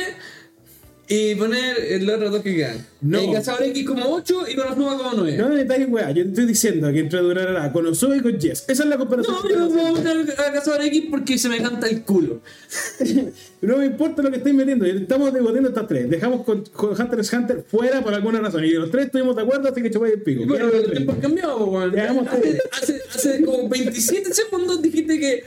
[1.07, 2.85] y poner los otros dos que quedan.
[3.01, 3.21] No.
[3.21, 5.37] Y Cazador X como 8 y Konosuba como 9.
[5.37, 6.09] No me detalles, weá.
[6.11, 8.65] Yo te estoy diciendo que entre Durarara con Ozoe y con Jess.
[8.67, 9.35] Esa es la comparación.
[9.35, 12.41] No, yo no puedo poner a Cazador X porque se me canta el culo.
[13.61, 14.85] No me importa lo que estés metiendo.
[14.85, 16.07] Estamos debatiendo estas tres.
[16.07, 18.63] Dejamos con, con Hunter x Hunter fuera por alguna razón.
[18.63, 20.45] Y los tres estuvimos de acuerdo, así que chupáis el pico.
[20.45, 21.97] Bueno, el tiempo ha cambiado, weón.
[21.97, 25.43] Hace, hace, hace como 27 segundos dijiste que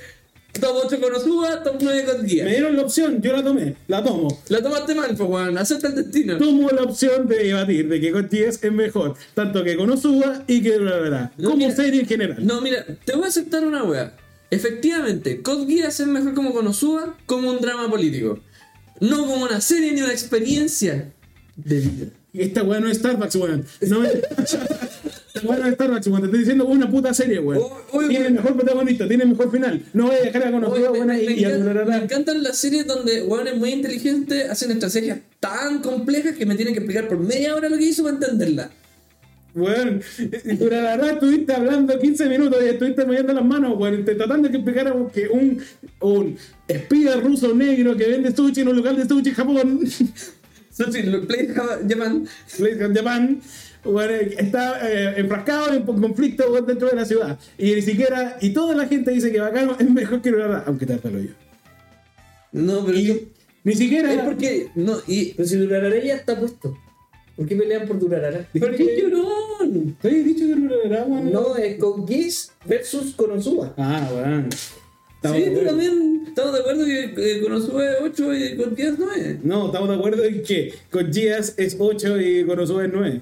[0.53, 2.47] top 8 Konosuba, top 9 con Me guía.
[2.47, 3.77] dieron la opción, yo la tomé.
[3.87, 4.43] La tomo.
[4.49, 5.57] La tomaste mal, pues, weón.
[5.59, 6.37] Acepta el destino.
[6.39, 9.15] Tomo la opción de debatir de que con Jess es mejor.
[9.35, 11.33] Tanto que con Ozuba y que Durarara.
[11.39, 11.77] No, Como mira.
[11.77, 12.45] serie en general.
[12.47, 14.17] No, mira, te voy a aceptar una wea.
[14.51, 18.41] Efectivamente, Code Geass es mejor como Konosuba, como un drama político.
[19.01, 21.13] No como una serie ni una experiencia
[21.57, 22.07] de vida.
[22.35, 23.65] Esta weá no es Starbucks, weón.
[23.83, 24.13] No es.
[25.43, 26.21] No es Starbucks, weón.
[26.21, 27.63] Te estoy diciendo una puta serie, weón.
[28.09, 28.35] Tiene weón.
[28.35, 29.83] mejor protagonista, tiene mejor final.
[29.93, 33.57] No voy a dejar a conocer buena y, a me encantan las series donde hueones
[33.57, 37.77] muy inteligentes hacen estrategias tan complejas que me tienen que explicar por media hora lo
[37.77, 38.71] que hizo para entenderla.
[39.55, 40.03] Weón,
[40.59, 44.05] Durarara estuviste hablando 15 minutos y estuviste moviendo las manos, weón.
[44.05, 45.61] Tratando de explicar a vos que un,
[46.01, 46.37] un
[46.67, 49.81] espía ruso negro que vende sushi en un local de sushi en Japón,
[50.79, 52.29] Sushi, Play Japan.
[52.57, 53.41] Place Japan,
[53.85, 57.39] weón, está eh, enfrascado en un conflicto weón, dentro de la ciudad.
[57.57, 60.87] Y ni siquiera, y toda la gente dice que Bacano es mejor que Durarara, aunque
[60.87, 61.31] te lo yo.
[62.53, 63.21] No, pero Y eso-
[63.65, 64.13] ni siquiera.
[64.13, 64.69] es porque.
[64.75, 65.35] No, y.
[65.35, 66.77] Pero si Durarara ya está puesto.
[67.37, 68.49] ¿Por qué pelean por Durarara?
[68.59, 69.97] ¿Por qué llorón?
[70.01, 71.31] ¿Te había dicho que Durarara, weón?
[71.33, 73.75] No, es con Geese versus Konosuba.
[73.77, 74.49] Ah, weón.
[75.17, 76.25] Estamos Sí, también.
[76.29, 79.41] Estamos de acuerdo que eh, Konosuba es 8 y con 10 9.
[79.43, 83.21] No, estamos de acuerdo en que con Gias es 8 y con Osuba es 9.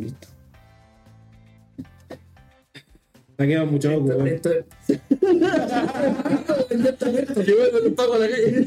[0.00, 0.28] Listo.
[3.36, 4.28] Te ha quedado mucho ojo, weón.
[4.28, 4.50] Esto-
[7.46, 8.66] Yo con un pago a la calle.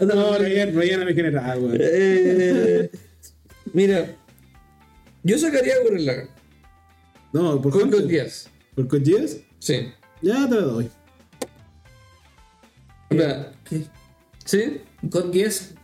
[0.00, 1.76] No, Ryan, Ryan a mi general, weón.
[1.80, 2.90] Eh,
[3.72, 4.16] mira,
[5.22, 6.06] yo sacaría a Gurren
[7.32, 7.98] No, por con cuánto?
[7.98, 8.48] con 10.
[8.74, 9.38] ¿Por Gias?
[9.58, 9.92] Sí.
[10.22, 10.90] Ya te lo doy.
[13.10, 13.84] ¿Qué?
[14.44, 14.80] ¿Sí?
[15.32, 15.74] Geese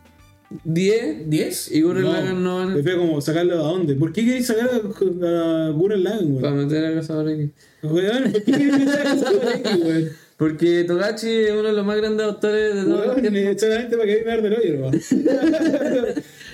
[0.64, 1.28] 10.
[1.31, 1.70] 10.
[1.72, 2.74] Y Gurren Lagann no van a.
[2.74, 3.94] Prefiero como sacarlo a dónde.
[3.94, 6.66] ¿Por qué queréis sacar a, a Gurren Lagann, Para weón?
[6.66, 7.51] meter a Cazador X.
[7.82, 10.09] Weón, ¿por qué queréis sacar a Cazador X, weón?
[10.36, 13.60] Porque Togachi es uno de los más grandes autores de todos los tiempos.
[13.60, 15.01] solamente para que venga a ver del hoyo, weón.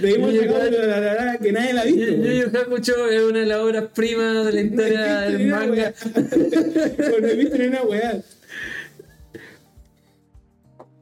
[0.02, 2.52] Debimos Yo sacar igual- la, que nadie la ha visto, Yu weón.
[2.52, 5.94] Yu Hakusho es una de las obras primas de la historia del manga.
[6.04, 8.20] Pues no he visto ni una weá.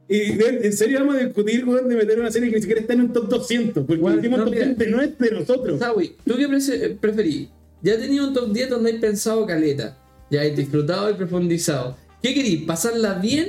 [0.07, 2.81] Y de- en serio vamos a discutir, weón, de meter una serie que ni siquiera
[2.81, 3.85] está en un top 200.
[3.85, 4.75] Porque el último no, top mira.
[4.75, 5.79] 100 no es de nosotros.
[5.79, 7.47] Sawi, ¿tú qué prese- preferís?
[7.81, 9.97] Ya he tenido un top 10 donde hay pensado caleta.
[10.29, 11.97] Ya he disfrutado y profundizado.
[12.21, 12.63] ¿Qué querís?
[12.65, 13.47] ¿Pasarla bien?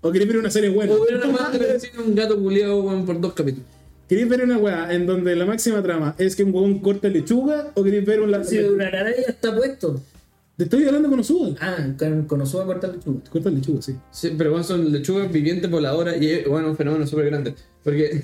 [0.00, 0.92] O queréis ver una serie buena.
[0.92, 3.66] ¿O ver una que un gato culiado weón, por dos capítulos?
[4.08, 7.70] ¿Queréis ver una weá en donde la máxima trama es que un huevón corta lechuga?
[7.74, 8.44] ¿O queréis ver un la...
[8.44, 10.02] Si Durarara ya está puesto.
[10.62, 11.56] Te estoy hablando con Osuba.
[11.60, 13.20] Ah, con Konosuba corta el lechuga.
[13.28, 13.96] Corta lechuga, sí.
[14.12, 17.56] Sí, pero bueno, son lechugas vivientes voladoras y es bueno, un fenómeno súper grande.
[17.82, 18.22] Porque,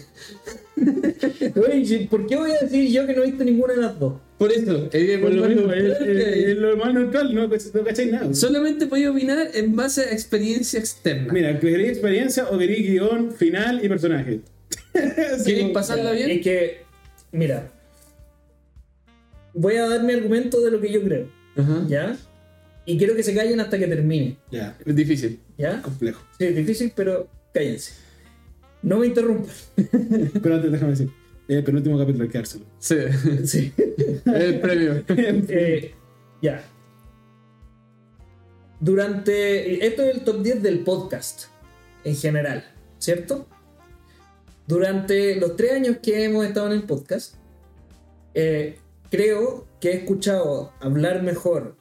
[1.57, 4.15] Oye, ¿por qué voy a decir yo que no he visto ninguna de las dos?
[4.39, 8.33] por eso, es, Por lo más mismo, es, lo más neutral, no, no cacháis nada.
[8.33, 11.33] Solamente podía opinar en base a experiencia externa.
[11.33, 14.43] Mira, ¿queréis experiencia o queréis guion, final y personaje?
[15.45, 16.31] ¿Queréis pasarla bien?
[16.31, 16.83] Es que,
[17.33, 17.69] mira,
[19.55, 21.85] voy a dar mi argumento de lo que yo creo, Ajá.
[21.89, 22.17] ¿ya?
[22.89, 25.39] Y quiero que se callen hasta que termine, Ya, Es difícil.
[25.59, 25.83] ¿ya?
[25.83, 26.23] complejo.
[26.39, 27.93] Sí, es difícil, pero cállense.
[28.83, 29.55] No me interrumpan.
[30.43, 31.11] Pero antes déjame decir,
[31.49, 32.65] el penúltimo capítulo hay que dárselo.
[32.79, 32.95] Sí,
[33.45, 33.73] Sí.
[34.25, 35.05] el premio.
[35.09, 35.93] Eh,
[36.41, 36.65] ya.
[38.81, 39.87] Durante.
[39.87, 41.47] Esto es el top 10 del podcast
[42.05, 42.65] en general,
[42.99, 43.47] ¿cierto?
[44.67, 47.35] Durante los tres años que hemos estado en el podcast,
[48.33, 48.79] eh,
[49.11, 51.77] creo que he escuchado hablar mejor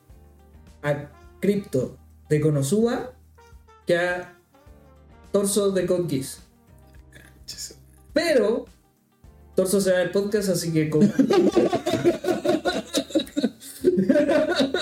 [0.89, 1.09] a
[1.39, 1.97] Crypto
[2.29, 3.13] de Konosuba
[3.85, 4.33] que a
[5.31, 6.39] Torso de Geass.
[8.13, 8.65] Pero
[9.55, 11.01] Torso se va del podcast, así que con-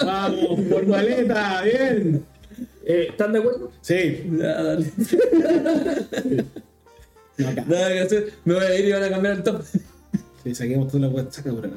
[0.06, 2.26] Vamos, por maleta, bien.
[2.86, 3.72] Eh, ¿están de acuerdo?
[3.82, 4.91] Sí, Ya, dale.
[7.38, 8.34] Nada que hacer.
[8.45, 9.61] Me voy a ir y van a cambiar el top.
[10.45, 11.09] Sí, saquemos toda la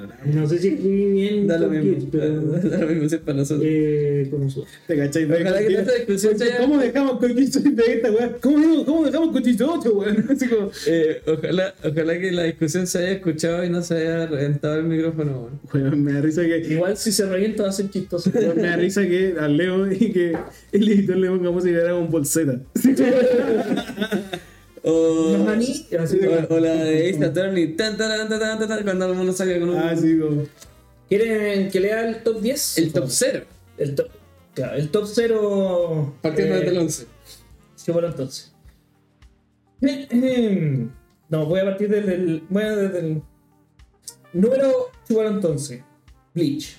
[0.05, 0.19] acá.
[0.27, 1.47] No sé si escribí bien.
[1.47, 2.07] Da lo mismo.
[2.13, 2.41] Pero.
[2.43, 3.67] Da lo mismo si es para nosotros.
[3.67, 5.25] Eh, su- ¿Te cachai?
[5.25, 8.37] Ojalá que esta discusión se haya- ¿Cómo dejamos con de esta weá?
[8.43, 10.27] ¿Cómo, ¿Cómo dejamos con Kicho 8, weón?
[10.31, 14.27] Así como, Eh, ojalá, ojalá que la discusión se haya escuchado y no se haya
[14.27, 15.49] reventado el micrófono.
[15.73, 15.85] weón.
[15.87, 16.59] weón, me da risa que.
[16.59, 18.31] Igual si se revienta va a ser chistoso.
[18.35, 20.37] weón, Me da risa que al Leo y que
[20.73, 22.61] el editor le ponga música Dragon Ball Z.
[24.83, 27.77] O, así la de Ace Attorney.
[27.77, 29.77] Tan, tan, tan, tan, tan, tan, cuando uno saca con un.
[29.77, 30.45] Ah, sí, como.
[31.09, 32.79] ¿Quieren que lea el top 10?
[32.79, 33.45] El top 0.
[33.79, 34.09] El top,
[34.55, 36.15] claro, el top 0.
[36.21, 37.07] Partiendo eh, desde el 11.
[37.77, 38.53] Sí, bueno, entonces.
[41.31, 42.43] No, voy a partir desde el.
[42.49, 43.23] Bueno, desde el.
[44.33, 44.91] Número.
[45.05, 45.83] sí, bueno, entonces.
[46.35, 46.75] Bleach.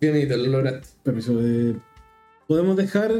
[0.00, 0.88] Bienito, lo lograste.
[1.02, 1.74] Permiso, eh,
[2.46, 3.12] ¿podemos dejar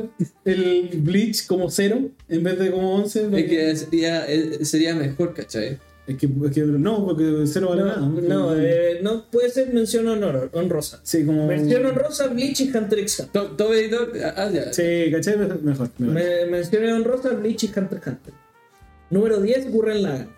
[0.44, 3.28] el Bleach como 0 en vez de como 11?
[3.32, 4.26] Es que sería,
[4.64, 5.78] sería mejor, ¿cachai?
[6.06, 7.96] Es que, es que no, porque 0 vale nada.
[8.00, 11.00] No, no, eh, no puede ser mención honor, honrosa.
[11.02, 11.46] Sí, como.
[11.46, 13.42] Mención honrosa, Bleach y Hunter x Hunter.
[13.42, 14.12] Top, top editor.
[14.36, 14.70] Ah, ya.
[14.70, 15.38] Sí, ¿cachai?
[15.38, 15.62] Mejor.
[15.62, 15.90] mejor.
[15.98, 18.34] Me, mención honrosa, Bleach y Hunter x Hunter.
[19.08, 20.28] Número 10, Gurren Lagann.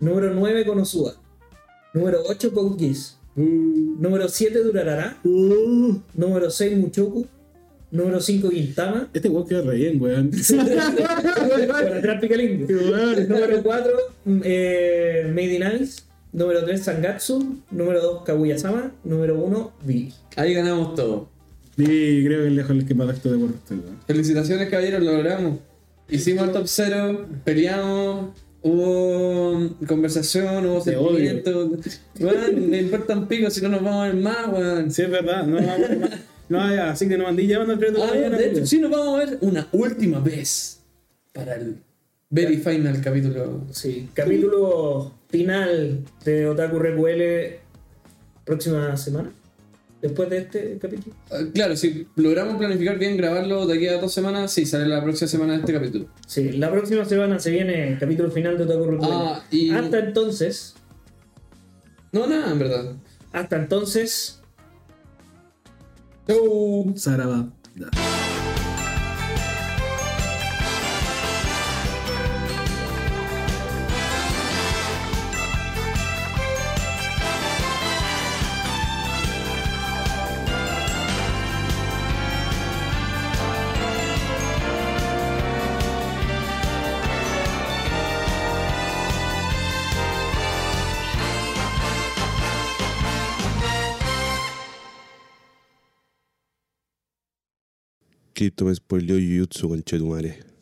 [0.00, 1.14] Número 9, Konosuba.
[1.92, 3.16] Número 8, Code Geass.
[3.36, 5.18] Uh, Número 7, Durarara.
[5.22, 6.00] uh.
[6.14, 7.28] Número 6, Muchoku.
[7.94, 9.08] Número 5, Gintama.
[9.14, 10.28] Este weón queda re bien, weón.
[11.68, 12.76] Con atrás pica el indio.
[13.28, 13.92] Número 4,
[14.42, 16.02] eh, Made in Alice.
[16.32, 17.60] Número 3, Sangatsu.
[17.70, 18.90] Número 2, Kaguya-sama.
[19.04, 20.12] Número 1, Vi.
[20.34, 21.28] Ahí ganamos todo.
[21.76, 23.98] Y creo que el lejos el que más esto de por usted, weón.
[24.08, 25.60] Felicitaciones, caballeros, lo logramos.
[26.08, 28.30] Hicimos el top 0, peleamos,
[28.62, 31.70] hubo conversación, hubo sentimiento.
[32.18, 34.90] Weón, me importan pico si no nos vamos a ver más, weón.
[34.90, 35.46] Sí, es verdad.
[35.46, 36.08] No, no, no,
[36.48, 38.36] no, así que nos mandí llamando al 3 de Ah, mañana.
[38.38, 38.66] de hecho, weón.
[38.66, 40.80] sí nos vamos a ver una última vez
[41.32, 41.76] para el
[42.30, 43.62] very final capítulo.
[43.72, 47.58] Sí, capítulo final de Otaku RQL
[48.44, 49.30] próxima semana.
[50.02, 51.16] Después de este capítulo.
[51.30, 55.02] Ah, Claro, si logramos planificar bien grabarlo de aquí a dos semanas, sí, sale la
[55.02, 56.08] próxima semana este capítulo.
[56.26, 59.08] Sí, la próxima semana se viene el capítulo final de Otaku RQL.
[59.10, 60.74] Ah, y- Hasta entonces,
[62.12, 62.92] No, nada, en verdad.
[63.32, 64.40] hasta entonces,
[66.26, 67.44] チャオさらば
[67.78, 68.13] だ
[98.44, 100.53] Pechito, pues, por yo Yutsu, conchetumare.